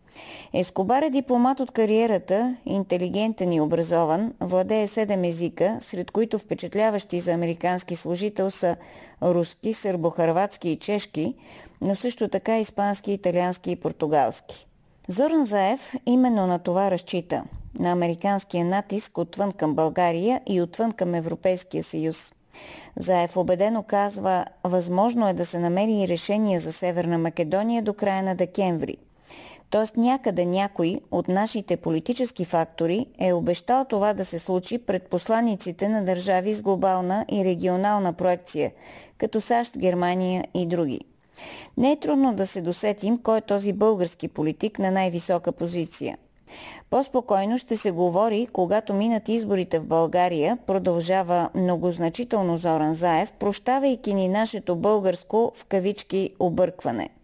Ескобар 0.55 1.03
е 1.03 1.11
дипломат 1.11 1.61
от 1.61 1.71
кариерата, 1.71 2.57
интелигентен 2.67 3.53
и 3.53 3.61
образован, 3.61 4.35
владее 4.41 4.87
седем 4.87 5.25
езика, 5.25 5.79
сред 5.81 6.11
които 6.11 6.39
впечатляващи 6.39 7.21
за 7.21 7.33
американски 7.33 7.97
служител 7.97 8.51
са 8.51 8.77
руски, 9.23 9.75
сърбохарватски 9.75 10.69
и 10.69 10.77
чешки, 10.77 11.35
но 11.81 11.95
също 11.95 12.29
така 12.29 12.59
испански, 12.59 13.13
италиански 13.13 13.71
и 13.71 13.77
португалски. 13.77 14.67
Зоран 15.09 15.47
Заев 15.47 15.95
именно 16.07 16.47
на 16.47 16.59
това 16.59 16.91
разчита– 16.91 17.45
на 17.79 17.93
американския 17.93 18.65
натиск 18.65 19.19
отвън 19.19 19.53
към 19.53 19.75
България 19.75 20.41
и 20.47 20.63
отвън 20.63 20.93
към 20.93 21.15
Европейския 21.15 21.83
съюз. 21.83 22.33
Заев 22.97 23.37
убедено 23.37 23.83
казва, 23.83 24.45
възможно 24.65 25.29
е 25.29 25.35
да 25.35 25.47
се 25.47 25.59
намери 25.59 26.09
решение 26.09 26.61
за 26.61 26.73
Северна 26.73 27.19
Македония 27.19 27.83
до 27.83 27.95
края 27.95 28.23
на 28.23 28.35
декември– 28.35 28.97
Тоест 29.71 29.97
някъде 29.97 30.45
някой 30.45 31.01
от 31.11 31.29
нашите 31.29 31.77
политически 31.77 32.45
фактори 32.45 33.07
е 33.19 33.33
обещал 33.33 33.85
това 33.85 34.15
да 34.15 34.25
се 34.25 34.39
случи 34.39 34.79
пред 34.79 35.03
посланиците 35.03 35.89
на 35.89 36.05
държави 36.05 36.55
с 36.55 36.63
глобална 36.63 37.25
и 37.33 37.45
регионална 37.45 38.13
проекция, 38.13 38.73
като 39.19 39.41
САЩ, 39.41 39.79
Германия 39.79 40.45
и 40.55 40.67
други. 40.67 41.01
Не 41.77 41.93
е 41.93 42.01
трудно 42.01 42.35
да 42.35 42.47
се 42.47 42.63
досетим 42.63 43.19
кой 43.19 43.39
е 43.39 43.41
този 43.41 43.73
български 43.73 44.29
политик 44.29 44.79
на 44.79 44.91
най-висока 44.91 45.53
позиция. 45.53 46.19
По-спокойно 46.91 47.59
ще 47.59 47.77
се 47.77 47.91
говори, 47.91 48.49
когато 48.53 48.95
минат 48.95 49.29
изборите 49.29 49.79
в 49.79 49.87
България, 49.87 50.59
продължава 50.67 51.51
многозначително 51.55 52.59
Зоран 52.59 52.95
Заев, 52.95 53.33
прощавайки 53.33 54.15
ни 54.15 54.29
нашето 54.29 54.77
българско 54.77 55.53
в 55.55 55.65
кавички 55.65 56.31
объркване– 56.39 57.09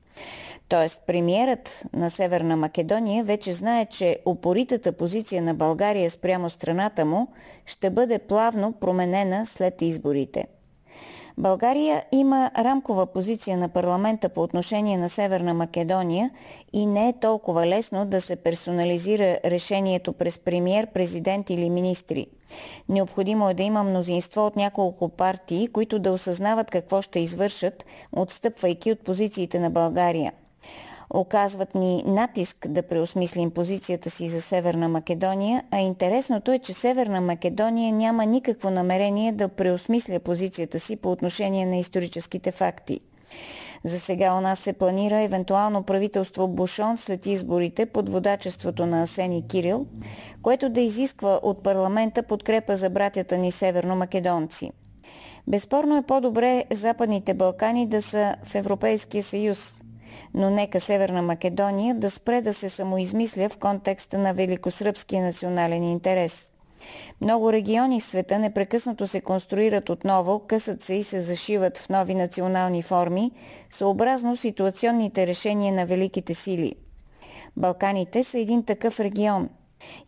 Тоест, 0.69 1.03
премиерът 1.07 1.83
на 1.93 2.11
Северна 2.11 2.57
Македония 2.57 3.25
вече 3.25 3.53
знае, 3.53 3.87
че 3.87 4.19
упоритата 4.27 4.93
позиция 4.93 5.43
на 5.43 5.55
България 5.55 6.11
спрямо 6.11 6.51
страната 6.51 7.05
му 7.05 7.29
ще 7.67 7.91
бъде 7.91 8.19
плавно 8.19 8.73
променена 8.73 9.47
след 9.47 9.83
изборите. 9.83 10.47
България 11.39 12.05
има 12.13 12.51
рамкова 12.59 13.07
позиция 13.07 13.57
на 13.57 13.69
парламента 13.69 14.29
по 14.29 14.43
отношение 14.43 14.99
на 14.99 15.09
Северна 15.09 15.55
Македония 15.55 16.31
и 16.73 16.87
не 16.87 17.09
е 17.09 17.19
толкова 17.21 17.67
лесно 17.67 18.07
да 18.07 18.21
се 18.21 18.37
персонализира 18.37 19.39
решението 19.45 20.13
през 20.13 20.39
премьер, 20.39 20.87
президент 20.87 21.51
или 21.51 21.71
министри. 21.71 22.27
Необходимо 22.89 23.49
е 23.49 23.55
да 23.55 23.63
има 23.63 23.83
мнозинство 23.83 24.47
от 24.47 24.57
няколко 24.57 25.09
партии, 25.09 25.69
които 25.69 25.99
да 25.99 26.13
осъзнават 26.13 26.71
какво 26.71 27.03
ще 27.03 27.21
извършат, 27.21 27.87
отстъпвайки 28.13 28.93
от 28.93 29.01
позициите 29.01 29.59
на 29.59 29.71
България– 29.71 30.33
Оказват 31.15 31.75
ни 31.75 32.03
натиск 32.07 32.69
да 32.69 32.83
преосмислим 32.83 33.51
позицията 33.51 34.11
си 34.11 34.29
за 34.29 34.41
Северна 34.41 34.89
Македония, 34.89 35.65
а 35.71 35.79
интересното 35.79 36.53
е, 36.53 36.59
че 36.59 36.73
Северна 36.73 37.21
Македония 37.21 37.93
няма 37.93 38.27
никакво 38.27 38.71
намерение 38.71 39.33
да 39.33 39.49
преосмисля 39.49 40.21
позицията 40.21 40.81
си 40.81 40.97
по 40.97 41.11
отношение 41.11 41.67
на 41.67 41.77
историческите 41.77 42.53
факти. 42.53 43.01
За 43.85 44.01
сега 44.01 44.35
у 44.35 44.41
нас 44.41 44.59
се 44.59 44.73
планира 44.73 45.21
евентуално 45.21 45.83
правителство 45.83 46.49
Бушон 46.49 46.99
след 46.99 47.27
изборите 47.27 47.87
под 47.87 48.09
водачеството 48.09 48.87
на 48.87 49.03
Асени 49.03 49.47
Кирил, 49.49 49.87
което 50.43 50.69
да 50.69 50.81
изисква 50.81 51.41
от 51.43 51.63
парламента 51.63 52.23
подкрепа 52.23 52.77
за 52.77 52.91
братята 52.91 53.39
ни 53.39 53.53
северно-македонци. 53.53 54.71
Безспорно 55.47 55.97
е 55.97 56.03
по-добре 56.03 56.65
Западните 56.73 57.35
Балкани 57.35 57.87
да 57.87 58.03
са 58.03 58.37
в 58.45 58.55
Европейския 58.55 59.23
съюз, 59.23 59.81
но 60.37 60.51
нека 60.51 60.81
Северна 60.81 61.23
Македония 61.23 61.95
да 61.95 62.11
спре 62.11 62.43
да 62.43 62.55
се 62.55 62.69
самоизмисля 62.69 63.49
в 63.49 63.57
контекста 63.57 64.19
на 64.19 64.35
великосръбския 64.35 65.23
национален 65.23 65.83
интерес. 65.83 66.53
Много 67.21 67.53
региони 67.53 68.01
в 68.01 68.05
света 68.05 68.39
непрекъснато 68.39 69.07
се 69.07 69.21
конструират 69.21 69.89
отново, 69.89 70.39
късат 70.39 70.83
се 70.83 70.95
и 70.95 71.03
се 71.03 71.21
зашиват 71.21 71.79
в 71.79 71.89
нови 71.89 72.15
национални 72.15 72.83
форми, 72.83 73.31
съобразно 73.71 74.37
ситуационните 74.37 75.27
решения 75.27 75.73
на 75.73 75.87
великите 75.87 76.35
сили. 76.35 76.75
Балканите 77.57 78.23
са 78.23 78.39
един 78.39 78.65
такъв 78.65 79.01
регион. 79.01 79.49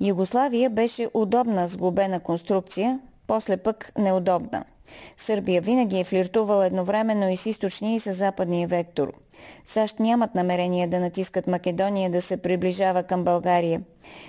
Югославия 0.01 0.71
беше 0.71 1.09
удобна 1.15 1.69
сглобена 1.69 2.21
конструкция, 2.21 3.01
после 3.29 3.57
пък 3.57 3.93
неудобна. 3.99 4.65
Сърбия 5.17 5.63
винаги 5.63 6.01
е 6.01 6.05
флиртувала 6.05 6.67
едновременно 6.67 7.31
и 7.31 7.37
с 7.37 7.47
източния 7.47 7.95
и 7.95 7.99
с 7.99 8.13
западния 8.13 8.69
вектор– 8.69 9.13
САЩ 9.65 10.01
нямат 10.01 10.35
намерение 10.35 10.87
да 10.87 11.01
натискат 11.01 11.47
Македония 11.47 12.11
да 12.11 12.23
се 12.23 12.37
приближава 12.37 13.03
към 13.03 13.25
България. 13.25 13.83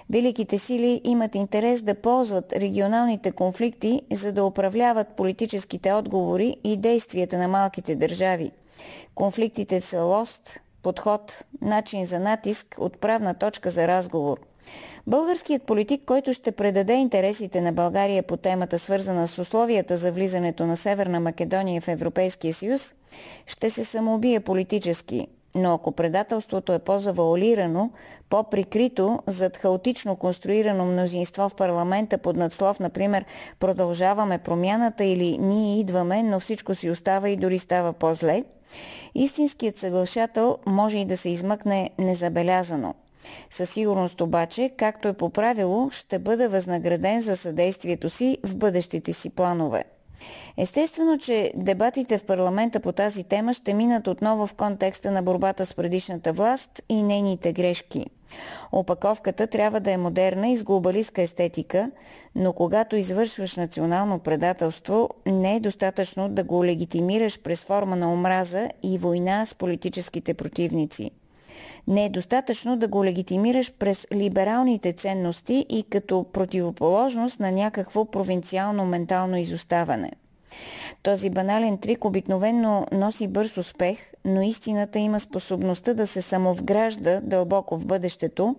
Великите 0.10 0.58
сили 0.58 1.02
имат 1.04 1.36
интерес 1.36 1.82
да 1.82 1.96
ползват 1.96 2.54
регионалните 2.54 3.32
конфликти, 3.32 4.02
за 4.14 4.34
да 4.34 4.44
управляват 4.44 5.16
политическите 5.16 5.94
отговори 5.94 6.58
и 6.64 6.78
действията 6.78 7.38
на 7.38 7.48
малките 7.48 7.96
държави. 7.96 8.52
Конфликтите 9.16 9.82
са 9.82 10.02
лост, 10.02 10.60
подход, 10.82 11.46
начин 11.62 12.06
за 12.06 12.20
натиск, 12.20 12.76
отправна 12.80 13.34
точка 13.34 13.70
за 13.70 13.88
разговор. 13.88 14.40
Българският 15.08 15.64
политик, 15.64 16.02
който 16.06 16.34
ще 16.34 16.52
предаде 16.52 16.94
интересите 16.94 17.62
на 17.62 17.74
България 17.74 18.24
по 18.24 18.38
темата, 18.38 18.80
свързана 18.80 19.28
с 19.28 19.40
условията 19.40 19.98
за 19.98 20.12
влизането 20.12 20.66
на 20.66 20.78
Северна 20.78 21.20
Македония 21.20 21.82
в 21.82 21.88
Европейския 21.88 22.54
съюз, 22.54 22.94
ще 23.48 23.70
се 23.70 23.86
самоубие 23.86 24.40
политически, 24.40 25.28
но 25.56 25.74
ако 25.74 25.92
предателството 25.92 26.74
е 26.74 26.80
по-завуалирано, 26.80 27.92
по-прикрито 28.30 29.20
зад 29.28 29.58
хаотично 29.58 30.16
конструирано 30.16 30.86
мнозинство 30.86 31.50
в 31.50 31.56
парламента 31.56 32.18
под 32.18 32.36
надслов, 32.36 32.80
например, 32.80 33.26
продължаваме 33.60 34.38
промяната 34.38 35.04
или 35.04 35.38
ние 35.38 35.80
идваме, 35.80 36.24
но 36.24 36.40
всичко 36.40 36.76
си 36.76 36.90
остава 36.90 37.30
и 37.30 37.36
дори 37.36 37.60
става 37.60 37.94
по-зле, 37.94 38.44
истинският 39.16 39.78
съглашател 39.78 40.58
може 40.68 40.98
и 40.98 41.06
да 41.06 41.18
се 41.18 41.30
измъкне 41.30 41.90
незабелязано– 42.00 42.94
със 43.50 43.70
сигурност 43.70 44.22
обаче, 44.22 44.72
както 44.78 45.08
е 45.08 45.14
по 45.14 45.30
правило, 45.30 45.90
ще 45.92 46.20
бъде 46.20 46.48
възнаграден 46.48 47.22
за 47.22 47.38
съдействието 47.38 48.10
си 48.10 48.38
в 48.44 48.56
бъдещите 48.56 49.14
си 49.14 49.30
планове. 49.30 49.84
Естествено, 50.58 51.18
че 51.18 51.52
дебатите 51.56 52.18
в 52.18 52.24
парламента 52.24 52.80
по 52.80 52.92
тази 52.92 53.24
тема 53.24 53.54
ще 53.54 53.74
минат 53.74 54.08
отново 54.08 54.48
в 54.48 54.54
контекста 54.54 55.12
на 55.12 55.24
борбата 55.24 55.66
с 55.66 55.74
предишната 55.74 56.34
власт 56.34 56.82
и 56.90 57.04
нейните 57.04 57.54
грешки. 57.54 58.06
Опаковката 58.72 59.48
трябва 59.48 59.80
да 59.80 59.92
е 59.92 59.98
модерна 59.98 60.48
и 60.48 60.56
с 60.56 60.64
глобалистка 60.64 61.22
естетика, 61.22 61.92
но 62.36 62.54
когато 62.54 62.96
извършваш 62.96 63.56
национално 63.56 64.20
предателство, 64.20 65.10
не 65.26 65.56
е 65.56 65.60
достатъчно 65.60 66.30
да 66.30 66.44
го 66.44 66.66
легитимираш 66.66 67.42
през 67.42 67.64
форма 67.64 67.96
на 67.96 68.14
омраза 68.14 68.70
и 68.84 68.98
война 68.98 69.46
с 69.46 69.56
политическите 69.56 70.34
противници. 70.34 71.12
Не 71.90 72.06
е 72.06 72.10
достатъчно 72.10 72.78
да 72.78 72.88
го 72.88 73.06
легитимираш 73.06 73.74
през 73.80 74.08
либералните 74.14 74.94
ценности 74.94 75.66
и 75.70 75.84
като 75.90 76.26
противоположност 76.34 77.40
на 77.40 77.52
някакво 77.52 78.06
провинциално 78.06 78.86
ментално 78.86 79.38
изоставане. 79.38 80.12
Този 81.04 81.30
банален 81.30 81.78
трик 81.78 82.06
обикновенно 82.06 82.88
носи 82.92 83.28
бърз 83.28 83.58
успех, 83.58 84.00
но 84.26 84.42
истината 84.42 85.00
има 85.00 85.20
способността 85.20 85.94
да 85.94 86.08
се 86.08 86.22
самовгражда 86.22 87.22
дълбоко 87.22 87.78
в 87.78 87.86
бъдещето, 87.86 88.56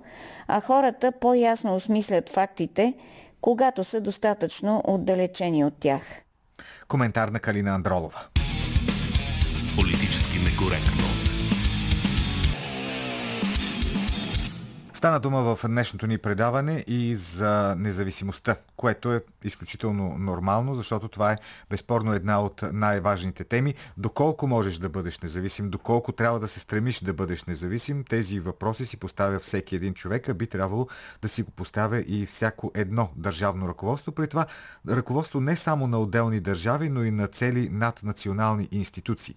а 0.48 0.60
хората 0.60 1.12
по-ясно 1.12 1.74
осмислят 1.74 2.28
фактите, 2.28 2.94
когато 3.40 3.84
са 3.84 4.00
достатъчно 4.00 4.82
отдалечени 4.84 5.64
от 5.64 5.74
тях. 5.80 6.02
Коментар 6.88 7.28
на 7.28 7.40
Калина 7.40 7.74
Андролова. 7.74 8.24
Политически 9.76 10.38
некоректно. 10.38 10.99
Стана 15.00 15.20
дума 15.20 15.56
в 15.56 15.68
днешното 15.68 16.06
ни 16.06 16.18
предаване 16.18 16.84
и 16.86 17.16
за 17.16 17.74
независимостта, 17.78 18.56
което 18.76 19.12
е 19.12 19.22
изключително 19.44 20.18
нормално, 20.18 20.74
защото 20.74 21.08
това 21.08 21.32
е 21.32 21.36
безспорно 21.70 22.14
една 22.14 22.42
от 22.42 22.64
най-важните 22.72 23.44
теми. 23.44 23.74
Доколко 23.96 24.46
можеш 24.46 24.78
да 24.78 24.88
бъдеш 24.88 25.18
независим, 25.18 25.70
доколко 25.70 26.12
трябва 26.12 26.40
да 26.40 26.48
се 26.48 26.60
стремиш 26.60 27.00
да 27.00 27.12
бъдеш 27.12 27.44
независим, 27.44 28.04
тези 28.04 28.40
въпроси 28.40 28.86
си 28.86 28.96
поставя 28.96 29.38
всеки 29.38 29.76
един 29.76 29.94
човек, 29.94 30.28
а 30.28 30.34
би 30.34 30.46
трябвало 30.46 30.88
да 31.22 31.28
си 31.28 31.42
го 31.42 31.50
поставя 31.50 32.04
и 32.06 32.26
всяко 32.26 32.70
едно 32.74 33.08
държавно 33.16 33.68
ръководство. 33.68 34.12
При 34.12 34.28
това 34.28 34.46
ръководство 34.88 35.40
не 35.40 35.56
само 35.56 35.86
на 35.86 35.98
отделни 35.98 36.40
държави, 36.40 36.88
но 36.88 37.04
и 37.04 37.10
на 37.10 37.26
цели 37.26 37.68
наднационални 37.72 38.68
институции. 38.70 39.34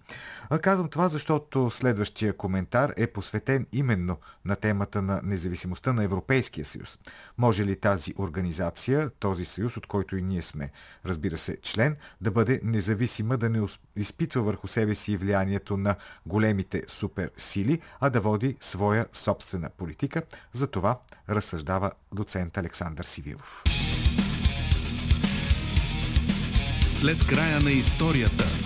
А 0.50 0.58
казвам 0.58 0.88
това, 0.88 1.08
защото 1.08 1.70
следващия 1.70 2.36
коментар 2.36 2.92
е 2.96 3.06
посветен 3.06 3.66
именно 3.72 4.16
на 4.44 4.56
темата 4.56 5.02
на 5.02 5.20
независимостта 5.22 5.53
независимостта 5.54 5.92
на 5.92 6.04
Европейския 6.04 6.64
съюз. 6.64 6.98
Може 7.38 7.64
ли 7.64 7.76
тази 7.76 8.14
организация, 8.18 9.10
този 9.10 9.44
съюз, 9.44 9.76
от 9.76 9.86
който 9.86 10.16
и 10.16 10.22
ние 10.22 10.42
сме, 10.42 10.70
разбира 11.06 11.38
се, 11.38 11.56
член, 11.62 11.96
да 12.20 12.30
бъде 12.30 12.60
независима, 12.62 13.36
да 13.36 13.50
не 13.50 13.66
изпитва 13.96 14.42
върху 14.42 14.68
себе 14.68 14.94
си 14.94 15.16
влиянието 15.16 15.76
на 15.76 15.96
големите 16.26 16.82
суперсили, 16.88 17.80
а 18.00 18.10
да 18.10 18.20
води 18.20 18.56
своя 18.60 19.06
собствена 19.12 19.70
политика? 19.70 20.22
За 20.52 20.66
това 20.66 20.98
разсъждава 21.28 21.90
доцент 22.12 22.58
Александър 22.58 23.04
Сивилов. 23.04 23.62
След 27.00 27.26
края 27.26 27.60
на 27.60 27.70
историята 27.70 28.63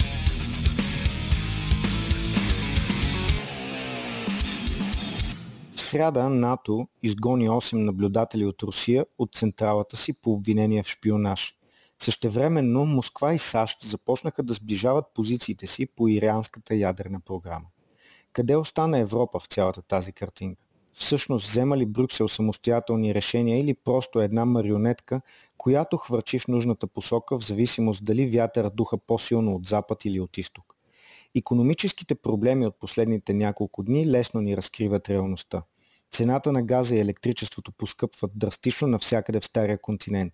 сряда 5.88 6.28
НАТО 6.28 6.88
изгони 7.02 7.48
8 7.48 7.76
наблюдатели 7.76 8.44
от 8.44 8.62
Русия 8.62 9.06
от 9.18 9.34
централата 9.34 9.96
си 9.96 10.12
по 10.12 10.32
обвинение 10.32 10.82
в 10.82 10.88
шпионаж. 10.88 11.54
Същевременно 11.98 12.86
Москва 12.86 13.34
и 13.34 13.38
САЩ 13.38 13.84
започнаха 13.84 14.42
да 14.42 14.54
сближават 14.54 15.04
позициите 15.14 15.66
си 15.66 15.86
по 15.86 16.08
иранската 16.08 16.74
ядрена 16.74 17.20
програма. 17.20 17.66
Къде 18.32 18.56
остана 18.56 18.98
Европа 18.98 19.40
в 19.40 19.46
цялата 19.46 19.82
тази 19.82 20.12
картинка? 20.12 20.64
Всъщност 20.92 21.46
взема 21.46 21.76
ли 21.76 21.86
Брюксел 21.86 22.28
самостоятелни 22.28 23.14
решения 23.14 23.58
или 23.58 23.74
просто 23.74 24.20
една 24.20 24.44
марионетка, 24.44 25.20
която 25.56 25.96
хвърчи 25.96 26.38
в 26.38 26.48
нужната 26.48 26.86
посока 26.86 27.38
в 27.38 27.44
зависимост 27.44 28.04
дали 28.04 28.26
вятър 28.26 28.70
духа 28.70 28.98
по-силно 28.98 29.54
от 29.54 29.66
запад 29.66 30.04
или 30.04 30.20
от 30.20 30.38
изток? 30.38 30.74
Икономическите 31.34 32.14
проблеми 32.14 32.66
от 32.66 32.78
последните 32.78 33.34
няколко 33.34 33.82
дни 33.82 34.10
лесно 34.10 34.40
ни 34.40 34.56
разкриват 34.56 35.08
реалността. 35.08 35.62
Цената 36.10 36.52
на 36.52 36.62
газа 36.62 36.96
и 36.96 37.00
електричеството 37.00 37.72
поскъпват 37.72 38.30
драстично 38.34 38.88
навсякъде 38.88 39.40
в 39.40 39.44
Стария 39.44 39.78
континент. 39.78 40.32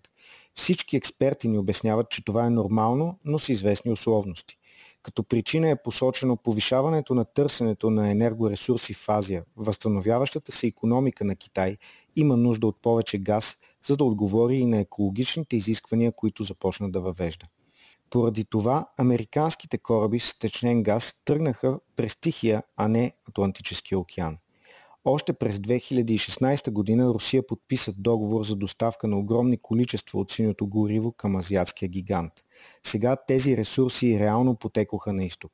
Всички 0.53 0.97
експерти 0.97 1.47
ни 1.47 1.57
обясняват, 1.57 2.09
че 2.09 2.25
това 2.25 2.45
е 2.45 2.49
нормално, 2.49 3.19
но 3.25 3.39
с 3.39 3.49
известни 3.49 3.91
условности. 3.91 4.57
Като 5.03 5.23
причина 5.23 5.69
е 5.69 5.81
посочено 5.83 6.37
повишаването 6.37 7.15
на 7.15 7.25
търсенето 7.25 7.89
на 7.89 8.11
енергоресурси 8.11 8.93
в 8.93 9.09
Азия. 9.09 9.43
Възстановяващата 9.57 10.51
се 10.51 10.67
економика 10.67 11.25
на 11.25 11.35
Китай 11.35 11.77
има 12.15 12.37
нужда 12.37 12.67
от 12.67 12.81
повече 12.81 13.17
газ, 13.17 13.57
за 13.85 13.97
да 13.97 14.03
отговори 14.03 14.55
и 14.55 14.65
на 14.65 14.79
екологичните 14.79 15.55
изисквания, 15.55 16.11
които 16.11 16.43
започна 16.43 16.91
да 16.91 17.01
въвежда. 17.01 17.45
Поради 18.09 18.45
това 18.45 18.87
американските 18.97 19.77
кораби 19.77 20.19
с 20.19 20.39
течнен 20.39 20.83
газ 20.83 21.15
тръгнаха 21.25 21.79
през 21.95 22.15
Тихия, 22.15 22.63
а 22.77 22.87
не 22.87 23.13
Атлантическия 23.29 23.99
океан. 23.99 24.37
Още 25.07 25.33
през 25.33 25.57
2016 25.57 26.71
година 26.71 27.07
Русия 27.07 27.47
подписа 27.47 27.93
договор 27.97 28.45
за 28.45 28.55
доставка 28.55 29.07
на 29.07 29.17
огромни 29.17 29.57
количества 29.57 30.19
от 30.19 30.31
синьото 30.31 30.67
гориво 30.67 31.11
към 31.11 31.35
азиатския 31.35 31.89
гигант. 31.89 32.33
Сега 32.83 33.15
тези 33.27 33.57
ресурси 33.57 34.19
реално 34.19 34.55
потекоха 34.55 35.13
на 35.13 35.25
изток. 35.25 35.51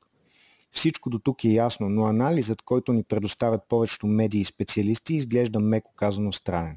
Всичко 0.70 1.10
до 1.10 1.18
тук 1.18 1.44
е 1.44 1.48
ясно, 1.48 1.88
но 1.88 2.04
анализът, 2.04 2.62
който 2.62 2.92
ни 2.92 3.02
предоставят 3.02 3.60
повечето 3.68 4.06
медии 4.06 4.40
и 4.40 4.44
специалисти, 4.44 5.14
изглежда 5.14 5.60
меко 5.60 5.92
казано 5.96 6.32
странен. 6.32 6.76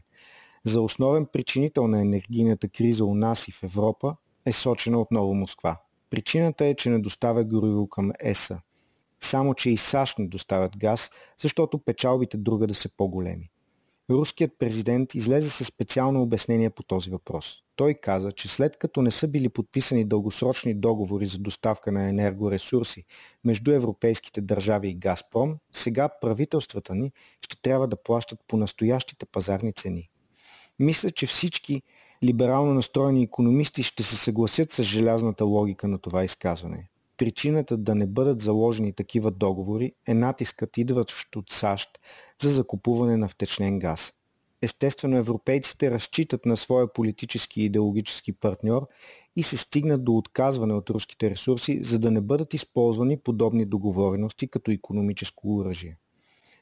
За 0.64 0.82
основен 0.82 1.26
причинител 1.26 1.88
на 1.88 2.02
енергийната 2.02 2.68
криза 2.68 3.06
у 3.06 3.16
нас 3.16 3.48
и 3.48 3.52
в 3.52 3.64
Европа 3.64 4.16
е 4.46 4.52
сочена 4.52 5.02
отново 5.02 5.34
Москва. 5.34 5.78
Причината 6.10 6.66
е, 6.66 6.76
че 6.76 6.90
не 6.90 7.00
доставя 7.00 7.44
гориво 7.44 7.88
към 7.88 8.12
ЕСА. 8.20 8.62
Само, 9.20 9.54
че 9.54 9.70
и 9.70 9.78
САЩ 9.78 10.20
не 10.20 10.28
доставят 10.28 10.78
газ, 10.78 11.12
защото 11.42 11.78
печалбите 11.78 12.38
друга 12.38 12.68
да 12.68 12.74
са 12.74 12.90
по-големи. 12.98 13.50
Руският 14.10 14.52
президент 14.60 15.16
излезе 15.16 15.50
със 15.50 15.68
специално 15.68 16.22
обяснение 16.22 16.70
по 16.70 16.84
този 16.84 17.10
въпрос. 17.10 17.58
Той 17.76 17.94
каза, 17.94 18.32
че 18.32 18.48
след 18.48 18.78
като 18.78 19.02
не 19.02 19.12
са 19.12 19.28
били 19.28 19.50
подписани 19.50 20.06
дългосрочни 20.06 20.74
договори 20.74 21.26
за 21.26 21.40
доставка 21.40 21.92
на 21.92 22.10
енергоресурси 22.10 23.06
между 23.44 23.72
европейските 23.72 24.42
държави 24.42 24.90
и 24.90 24.96
Газпром, 24.96 25.58
сега 25.74 26.10
правителствата 26.22 26.96
ни 26.96 27.12
ще 27.42 27.62
трябва 27.62 27.88
да 27.88 28.04
плащат 28.04 28.40
по 28.48 28.58
настоящите 28.58 29.26
пазарни 29.26 29.74
цени. 29.74 30.10
Мисля, 30.80 31.12
че 31.12 31.26
всички 31.26 31.82
либерално 32.24 32.74
настроени 32.74 33.24
економисти 33.24 33.84
ще 33.84 34.04
се 34.04 34.16
съгласят 34.16 34.72
с 34.72 34.84
желязната 34.84 35.46
логика 35.46 35.88
на 35.88 36.00
това 36.00 36.24
изказване. 36.24 36.90
Причината 37.18 37.78
да 37.78 37.96
не 37.96 38.08
бъдат 38.08 38.42
заложени 38.42 38.94
такива 38.94 39.32
договори 39.32 39.94
е 40.08 40.14
натискът 40.14 40.78
идващ 40.78 41.36
от 41.36 41.52
САЩ 41.52 42.00
за 42.42 42.50
закупуване 42.50 43.18
на 43.18 43.28
втечнен 43.28 43.80
газ. 43.80 44.14
Естествено, 44.62 45.18
европейците 45.18 45.92
разчитат 45.92 46.46
на 46.46 46.58
своя 46.58 46.94
политически 46.94 47.62
и 47.62 47.66
идеологически 47.66 48.32
партньор 48.32 48.88
и 49.36 49.44
се 49.44 49.58
стигнат 49.58 50.04
до 50.04 50.18
отказване 50.18 50.74
от 50.74 50.90
руските 50.90 51.30
ресурси, 51.30 51.84
за 51.84 52.00
да 52.00 52.12
не 52.12 52.22
бъдат 52.22 52.54
използвани 52.54 53.18
подобни 53.18 53.66
договорености 53.66 54.48
като 54.48 54.72
економическо 54.72 55.56
оръжие. 55.56 55.98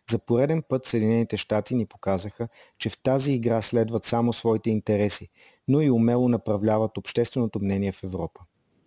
За 0.10 0.20
пореден 0.20 0.64
път 0.70 0.86
Съединените 0.86 1.38
щати 1.38 1.76
ни 1.76 1.86
показаха, 1.86 2.48
че 2.78 2.90
в 2.90 3.02
тази 3.04 3.34
игра 3.34 3.62
следват 3.62 4.06
само 4.06 4.34
своите 4.34 4.70
интереси, 4.70 5.30
но 5.68 5.82
и 5.82 5.92
умело 5.92 6.30
направляват 6.30 6.98
общественото 6.98 7.60
мнение 7.60 7.92
в 7.92 8.04
Европа. 8.04 8.42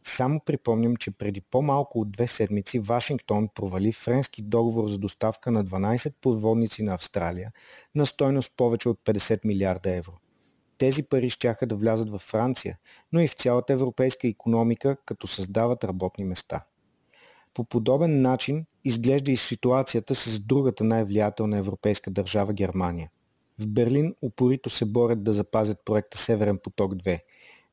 Само 0.09 0.41
припомням, 0.41 0.97
че 0.97 1.11
преди 1.11 1.41
по-малко 1.41 2.01
от 2.01 2.11
две 2.11 2.27
седмици 2.27 2.79
Вашингтон 2.79 3.49
провали 3.55 3.93
френски 3.93 4.43
договор 4.43 4.89
за 4.89 4.99
доставка 4.99 5.51
на 5.51 5.65
12 5.65 6.15
подводници 6.21 6.83
на 6.83 6.95
Австралия 6.95 7.53
на 7.95 8.07
стойност 8.07 8.53
повече 8.57 8.89
от 8.89 8.99
50 9.05 9.41
милиарда 9.45 9.91
евро. 9.91 10.13
Тези 10.79 11.03
пари 11.03 11.31
щяха 11.31 11.67
да 11.67 11.77
влязат 11.77 12.11
във 12.11 12.21
Франция, 12.21 12.79
но 13.13 13.21
и 13.21 13.29
в 13.29 13.35
цялата 13.35 13.73
европейска 13.73 14.29
економика, 14.29 14.97
като 15.07 15.27
създават 15.27 15.85
работни 15.85 16.25
места. 16.25 16.65
По 17.55 17.65
подобен 17.65 18.23
начин 18.23 18.67
изглежда 18.85 19.33
и 19.33 19.37
ситуацията 19.37 20.15
с 20.15 20.41
другата 20.41 20.85
най-влиятелна 20.85 21.59
европейска 21.59 22.11
държава 22.11 22.53
Германия. 22.53 23.11
В 23.59 23.67
Берлин 23.67 24.15
упорито 24.23 24.71
се 24.71 24.85
борят 24.85 25.25
да 25.25 25.33
запазят 25.33 25.85
проекта 25.85 26.19
Северен 26.19 26.59
поток 26.59 26.95
2. 26.95 27.21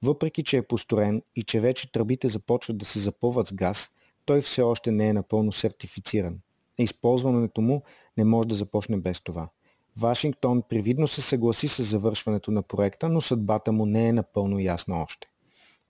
Въпреки, 0.04 0.44
че 0.44 0.58
е 0.58 0.62
построен 0.68 1.22
и 1.36 1.44
че 1.44 1.60
вече 1.60 1.92
тръбите 1.92 2.28
започват 2.28 2.78
да 2.78 2.86
се 2.86 3.00
запълват 3.00 3.48
с 3.48 3.54
газ, 3.54 3.90
той 4.26 4.42
все 4.42 4.62
още 4.62 4.92
не 4.92 5.08
е 5.08 5.14
напълно 5.14 5.52
сертифициран. 5.52 6.40
Използването 6.78 7.62
му 7.62 7.84
не 8.18 8.24
може 8.24 8.48
да 8.48 8.56
започне 8.56 8.98
без 8.98 9.22
това. 9.22 9.50
Вашингтон 9.98 10.64
привидно 10.70 11.08
се 11.08 11.22
съгласи 11.22 11.68
с 11.68 11.84
завършването 11.84 12.52
на 12.52 12.62
проекта, 12.62 13.10
но 13.10 13.22
съдбата 13.22 13.72
му 13.72 13.86
не 13.86 14.08
е 14.08 14.14
напълно 14.14 14.60
ясна 14.60 15.04
още. 15.04 15.28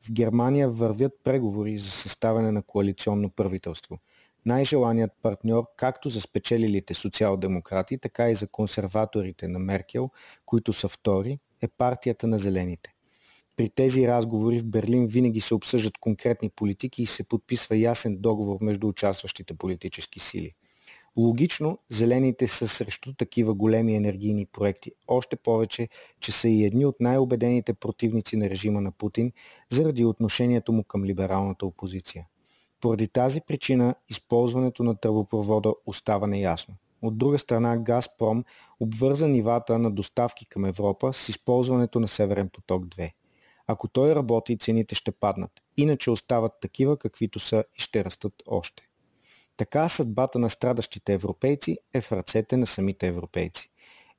В 0.02 0.12
Германия 0.12 0.70
вървят 0.70 1.14
преговори 1.24 1.78
за 1.78 1.92
съставяне 1.92 2.52
на 2.52 2.62
коалиционно 2.62 3.30
правителство. 3.30 4.00
Най-желаният 4.46 5.12
партньор 5.22 5.64
както 5.78 6.10
за 6.10 6.22
спечелилите 6.22 6.94
социал-демократи, 6.94 7.98
така 7.98 8.30
и 8.30 8.36
за 8.36 8.48
консерваторите 8.48 9.48
на 9.48 9.60
Меркел, 9.60 10.10
които 10.46 10.74
са 10.74 10.88
втори, 10.88 11.40
е 11.62 11.68
партията 11.68 12.28
на 12.28 12.40
зелените. 12.40 12.93
При 13.56 13.70
тези 13.70 14.08
разговори 14.08 14.60
в 14.60 14.66
Берлин 14.66 15.08
винаги 15.08 15.42
се 15.42 15.56
обсъждат 15.56 15.98
конкретни 15.98 16.50
политики 16.50 17.02
и 17.02 17.06
се 17.06 17.24
подписва 17.24 17.78
ясен 17.78 18.18
договор 18.18 18.58
между 18.62 18.88
участващите 18.88 19.54
политически 19.54 20.20
сили. 20.20 20.54
Логично, 21.18 21.78
зелените 21.90 22.48
са 22.48 22.68
срещу 22.68 23.14
такива 23.14 23.54
големи 23.54 23.96
енергийни 23.96 24.46
проекти, 24.46 24.92
още 25.08 25.36
повече, 25.36 25.90
че 26.20 26.32
са 26.32 26.50
и 26.50 26.66
едни 26.66 26.86
от 26.86 26.96
най-обедените 27.00 27.74
противници 27.74 28.38
на 28.38 28.50
режима 28.50 28.82
на 28.82 28.92
Путин 28.92 29.32
заради 29.70 30.06
отношението 30.06 30.74
му 30.74 30.84
към 30.84 31.06
либералната 31.06 31.66
опозиция. 31.66 32.28
Поради 32.82 33.08
тази 33.08 33.42
причина 33.42 33.96
използването 34.10 34.84
на 34.84 34.96
тръбопровода 34.96 35.74
остава 35.86 36.28
неясно. 36.28 36.76
От 37.02 37.18
друга 37.18 37.40
страна 37.40 37.78
Газпром 37.78 38.44
обвърза 38.80 39.28
нивата 39.28 39.80
на 39.80 39.92
доставки 39.92 40.46
към 40.46 40.66
Европа 40.66 41.14
с 41.14 41.30
използването 41.30 42.00
на 42.00 42.08
Северен 42.08 42.50
поток 42.50 42.86
2. 42.86 43.12
Ако 43.68 43.88
той 43.88 44.16
работи, 44.16 44.58
цените 44.58 44.96
ще 44.96 45.12
паднат. 45.12 45.52
Иначе 45.78 46.12
остават 46.12 46.52
такива, 46.62 46.98
каквито 46.98 47.40
са 47.40 47.64
и 47.78 47.82
ще 47.82 48.06
растат 48.06 48.34
още. 48.48 48.84
Така 49.58 49.90
съдбата 49.90 50.40
на 50.40 50.50
страдащите 50.50 51.14
европейци 51.14 51.78
е 51.94 52.02
в 52.02 52.12
ръцете 52.12 52.58
на 52.58 52.66
самите 52.66 53.08
европейци. 53.08 53.70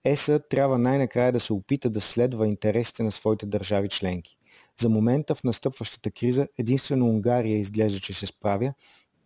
ЕСА 0.04 0.40
трябва 0.48 0.78
най-накрая 0.78 1.32
да 1.32 1.40
се 1.40 1.52
опита 1.52 1.90
да 1.90 2.00
следва 2.00 2.46
интересите 2.46 3.02
на 3.02 3.12
своите 3.12 3.46
държави 3.46 3.88
членки. 3.88 4.36
За 4.80 4.88
момента 4.88 5.34
в 5.34 5.44
настъпващата 5.44 6.10
криза 6.10 6.48
единствено 6.58 7.06
Унгария 7.06 7.58
изглежда, 7.58 8.00
че 8.00 8.12
се 8.12 8.26
справя, 8.26 8.74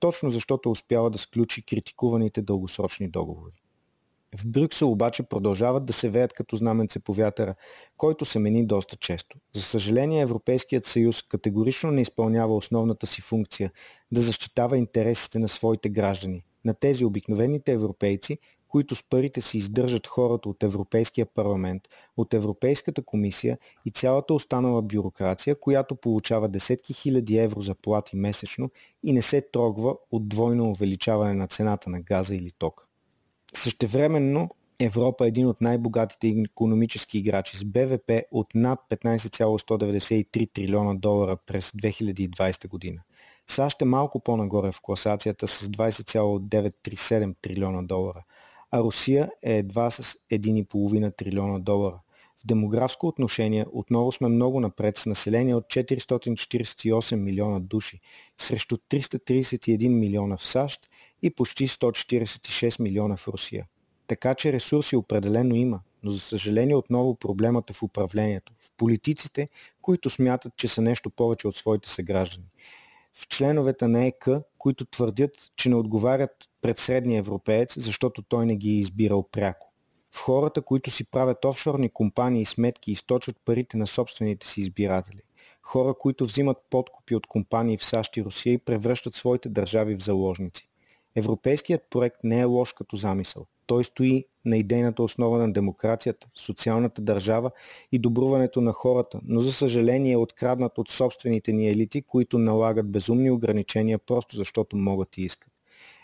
точно 0.00 0.30
защото 0.30 0.70
успява 0.70 1.10
да 1.10 1.18
сключи 1.18 1.66
критикуваните 1.66 2.42
дългосрочни 2.42 3.08
договори. 3.08 3.62
В 4.36 4.46
Брюксел 4.46 4.92
обаче 4.92 5.22
продължават 5.22 5.86
да 5.86 5.92
се 5.92 6.08
веят 6.08 6.32
като 6.32 6.56
знаменце 6.56 6.98
по 6.98 7.12
вятъра, 7.12 7.54
който 7.96 8.24
се 8.24 8.38
мени 8.38 8.66
доста 8.66 8.96
често. 8.96 9.36
За 9.54 9.62
съжаление 9.62 10.20
Европейският 10.20 10.84
съюз 10.84 11.22
категорично 11.22 11.90
не 11.90 12.00
изпълнява 12.00 12.56
основната 12.56 13.06
си 13.06 13.20
функция 13.20 13.72
да 14.12 14.20
защитава 14.20 14.76
интересите 14.76 15.38
на 15.38 15.48
своите 15.48 15.88
граждани, 15.88 16.44
на 16.64 16.74
тези 16.74 17.04
обикновените 17.04 17.72
европейци, 17.72 18.38
които 18.68 18.94
с 18.94 19.02
парите 19.10 19.40
си 19.40 19.58
издържат 19.58 20.06
хората 20.06 20.48
от 20.48 20.62
Европейския 20.62 21.26
парламент, 21.26 21.82
от 22.16 22.34
Европейската 22.34 23.02
комисия 23.02 23.58
и 23.86 23.90
цялата 23.90 24.34
останала 24.34 24.82
бюрокрация, 24.82 25.60
която 25.60 25.96
получава 25.96 26.48
десетки 26.48 26.92
хиляди 26.92 27.38
евро 27.38 27.60
заплати 27.60 28.16
месечно 28.16 28.70
и 29.02 29.12
не 29.12 29.22
се 29.22 29.40
трогва 29.40 29.96
от 30.10 30.28
двойно 30.28 30.70
увеличаване 30.70 31.34
на 31.34 31.46
цената 31.46 31.90
на 31.90 32.00
газа 32.00 32.34
или 32.34 32.50
тока. 32.58 32.87
Същевременно 33.54 34.48
Европа 34.80 35.24
е 35.24 35.28
един 35.28 35.46
от 35.46 35.60
най-богатите 35.60 36.28
економически 36.28 37.18
играчи 37.18 37.56
с 37.56 37.64
БВП 37.64 38.12
от 38.30 38.46
над 38.54 38.80
15,193 38.90 40.52
трилиона 40.52 40.94
долара 40.94 41.36
през 41.46 41.70
2020 41.70 42.68
година. 42.68 43.02
САЩ 43.46 43.82
е 43.82 43.84
малко 43.84 44.20
по-нагоре 44.20 44.72
в 44.72 44.80
класацията 44.82 45.46
с 45.46 45.68
20,937 45.68 47.34
трилиона 47.42 47.82
долара, 47.82 48.22
а 48.70 48.80
Русия 48.80 49.30
е 49.42 49.58
едва 49.58 49.90
с 49.90 50.16
1,5 50.32 51.16
трилиона 51.16 51.58
долара. 51.58 52.00
Демографско 52.48 53.06
отношение 53.06 53.66
отново 53.72 54.12
сме 54.12 54.28
много 54.28 54.60
напред 54.60 54.96
с 54.96 55.06
население 55.06 55.54
от 55.54 55.64
448 55.64 57.16
милиона 57.16 57.60
души 57.60 58.00
срещу 58.36 58.76
331 58.76 59.88
милиона 59.88 60.36
в 60.36 60.46
САЩ 60.46 60.80
и 61.22 61.30
почти 61.30 61.68
146 61.68 62.82
милиона 62.82 63.16
в 63.16 63.28
Русия. 63.28 63.66
Така 64.06 64.34
че 64.34 64.52
ресурси 64.52 64.96
определено 64.96 65.54
има, 65.54 65.80
но 66.02 66.10
за 66.10 66.20
съжаление 66.20 66.76
отново 66.76 67.14
проблемът 67.14 67.70
е 67.70 67.72
в 67.72 67.82
управлението, 67.82 68.52
в 68.60 68.70
политиците, 68.76 69.48
които 69.82 70.10
смятат, 70.10 70.52
че 70.56 70.68
са 70.68 70.82
нещо 70.82 71.10
повече 71.10 71.48
от 71.48 71.56
своите 71.56 71.88
съграждани. 71.88 72.46
В 73.14 73.28
членовете 73.28 73.88
на 73.88 74.04
ЕК, 74.04 74.28
които 74.58 74.84
твърдят, 74.84 75.30
че 75.56 75.68
не 75.68 75.76
отговарят 75.76 76.30
пред 76.62 76.78
средния 76.78 77.18
европеец, 77.18 77.78
защото 77.78 78.22
той 78.22 78.46
не 78.46 78.56
ги 78.56 78.70
е 78.70 78.78
избирал 78.78 79.22
пряко. 79.22 79.67
В 80.14 80.20
хората, 80.20 80.62
които 80.62 80.90
си 80.90 81.10
правят 81.10 81.44
офшорни 81.44 81.88
компании 81.88 82.42
и 82.42 82.46
сметки 82.46 82.90
и 82.90 82.92
източват 82.92 83.36
парите 83.44 83.76
на 83.76 83.86
собствените 83.86 84.46
си 84.46 84.60
избиратели. 84.60 85.20
Хора, 85.62 85.94
които 85.94 86.24
взимат 86.24 86.56
подкупи 86.70 87.14
от 87.14 87.26
компании 87.26 87.76
в 87.76 87.84
САЩ 87.84 88.16
и 88.16 88.24
Русия 88.24 88.52
и 88.52 88.58
превръщат 88.58 89.14
своите 89.14 89.48
държави 89.48 89.96
в 89.96 90.02
заложници. 90.02 90.68
Европейският 91.16 91.82
проект 91.90 92.16
не 92.24 92.40
е 92.40 92.44
лош 92.44 92.72
като 92.72 92.96
замисъл. 92.96 93.46
Той 93.66 93.84
стои 93.84 94.24
на 94.44 94.56
идейната 94.56 95.02
основа 95.02 95.38
на 95.38 95.52
демокрацията, 95.52 96.26
социалната 96.34 97.02
държава 97.02 97.50
и 97.92 97.98
добруването 97.98 98.60
на 98.60 98.72
хората, 98.72 99.20
но 99.24 99.40
за 99.40 99.52
съжаление 99.52 100.12
е 100.12 100.16
откраднат 100.16 100.78
от 100.78 100.90
собствените 100.90 101.52
ни 101.52 101.68
елити, 101.68 102.02
които 102.02 102.38
налагат 102.38 102.90
безумни 102.90 103.30
ограничения 103.30 103.98
просто 103.98 104.36
защото 104.36 104.76
могат 104.76 105.18
и 105.18 105.22
искат. 105.22 105.52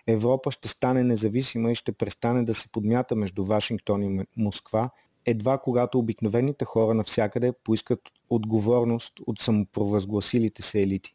Европа 0.06 0.50
ще 0.50 0.68
стане 0.68 1.02
независима 1.02 1.72
и 1.72 1.74
ще 1.74 1.92
престане 1.92 2.42
да 2.42 2.54
се 2.54 2.68
подмята 2.72 3.16
между 3.16 3.44
Вашингтон 3.44 4.02
и 4.02 4.26
Москва, 4.36 4.90
едва 5.26 5.58
когато 5.58 5.98
обикновените 5.98 6.64
хора 6.64 6.94
навсякъде 6.94 7.52
поискат 7.64 8.00
отговорност 8.30 9.12
от 9.26 9.38
самопровъзгласилите 9.38 10.62
се 10.62 10.80
елити. 10.80 11.14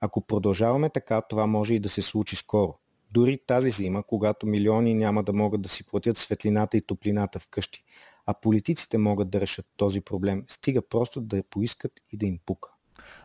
Ако 0.00 0.20
продължаваме 0.20 0.88
така, 0.88 1.20
това 1.20 1.46
може 1.46 1.74
и 1.74 1.80
да 1.80 1.88
се 1.88 2.02
случи 2.02 2.36
скоро. 2.36 2.74
Дори 3.10 3.38
тази 3.46 3.70
зима, 3.70 4.02
когато 4.02 4.46
милиони 4.46 4.94
няма 4.94 5.22
да 5.22 5.32
могат 5.32 5.62
да 5.62 5.68
си 5.68 5.86
платят 5.86 6.16
светлината 6.16 6.76
и 6.76 6.80
топлината 6.80 7.38
вкъщи, 7.38 7.84
а 8.26 8.34
политиците 8.34 8.98
могат 8.98 9.30
да 9.30 9.40
решат 9.40 9.66
този 9.76 10.00
проблем, 10.00 10.44
стига 10.48 10.82
просто 10.82 11.20
да 11.20 11.36
я 11.36 11.42
поискат 11.42 11.92
и 12.12 12.16
да 12.16 12.26
им 12.26 12.38
пука. 12.46 12.70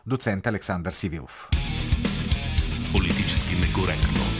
Доцент 0.06 0.46
Александър 0.46 0.92
Сивилов. 0.92 1.50
Политически 2.92 3.54
некоректно. 3.54 4.33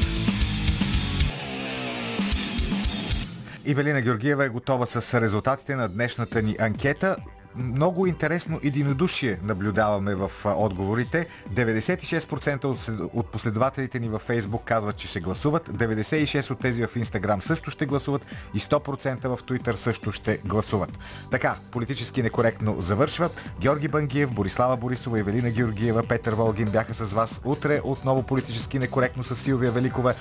Ивелина 3.66 4.00
Георгиева 4.00 4.44
е 4.44 4.48
готова 4.48 4.86
с 4.86 5.20
резултатите 5.20 5.76
на 5.76 5.88
днешната 5.88 6.42
ни 6.42 6.56
анкета 6.60 7.16
много 7.56 8.06
интересно 8.06 8.60
единодушие 8.62 9.38
наблюдаваме 9.42 10.14
в 10.14 10.30
отговорите. 10.44 11.26
96% 11.52 13.08
от 13.12 13.26
последователите 13.26 13.98
ни 13.98 14.08
във 14.08 14.22
Фейсбук 14.22 14.64
казват, 14.64 14.96
че 14.96 15.08
ще 15.08 15.20
гласуват, 15.20 15.68
96% 15.68 16.50
от 16.50 16.60
тези 16.60 16.86
в 16.86 16.96
Инстаграм 16.96 17.42
също 17.42 17.70
ще 17.70 17.86
гласуват 17.86 18.26
и 18.54 18.58
100% 18.58 19.36
в 19.36 19.44
Твитър 19.44 19.74
също 19.74 20.12
ще 20.12 20.38
гласуват. 20.44 20.98
Така, 21.30 21.56
политически 21.70 22.22
некоректно 22.22 22.80
завършва. 22.80 23.30
Георги 23.60 23.88
Бангиев, 23.88 24.30
Борислава 24.30 24.76
Борисова, 24.76 25.18
Евелина 25.18 25.50
Георгиева, 25.50 26.02
Петър 26.08 26.32
Волгин 26.32 26.68
бяха 26.68 26.94
с 26.94 27.12
вас. 27.12 27.40
Утре 27.44 27.80
отново 27.84 28.22
политически 28.22 28.78
некоректно 28.78 29.24
с 29.24 29.36
Силвия 29.36 29.72
Великова. 29.72 30.14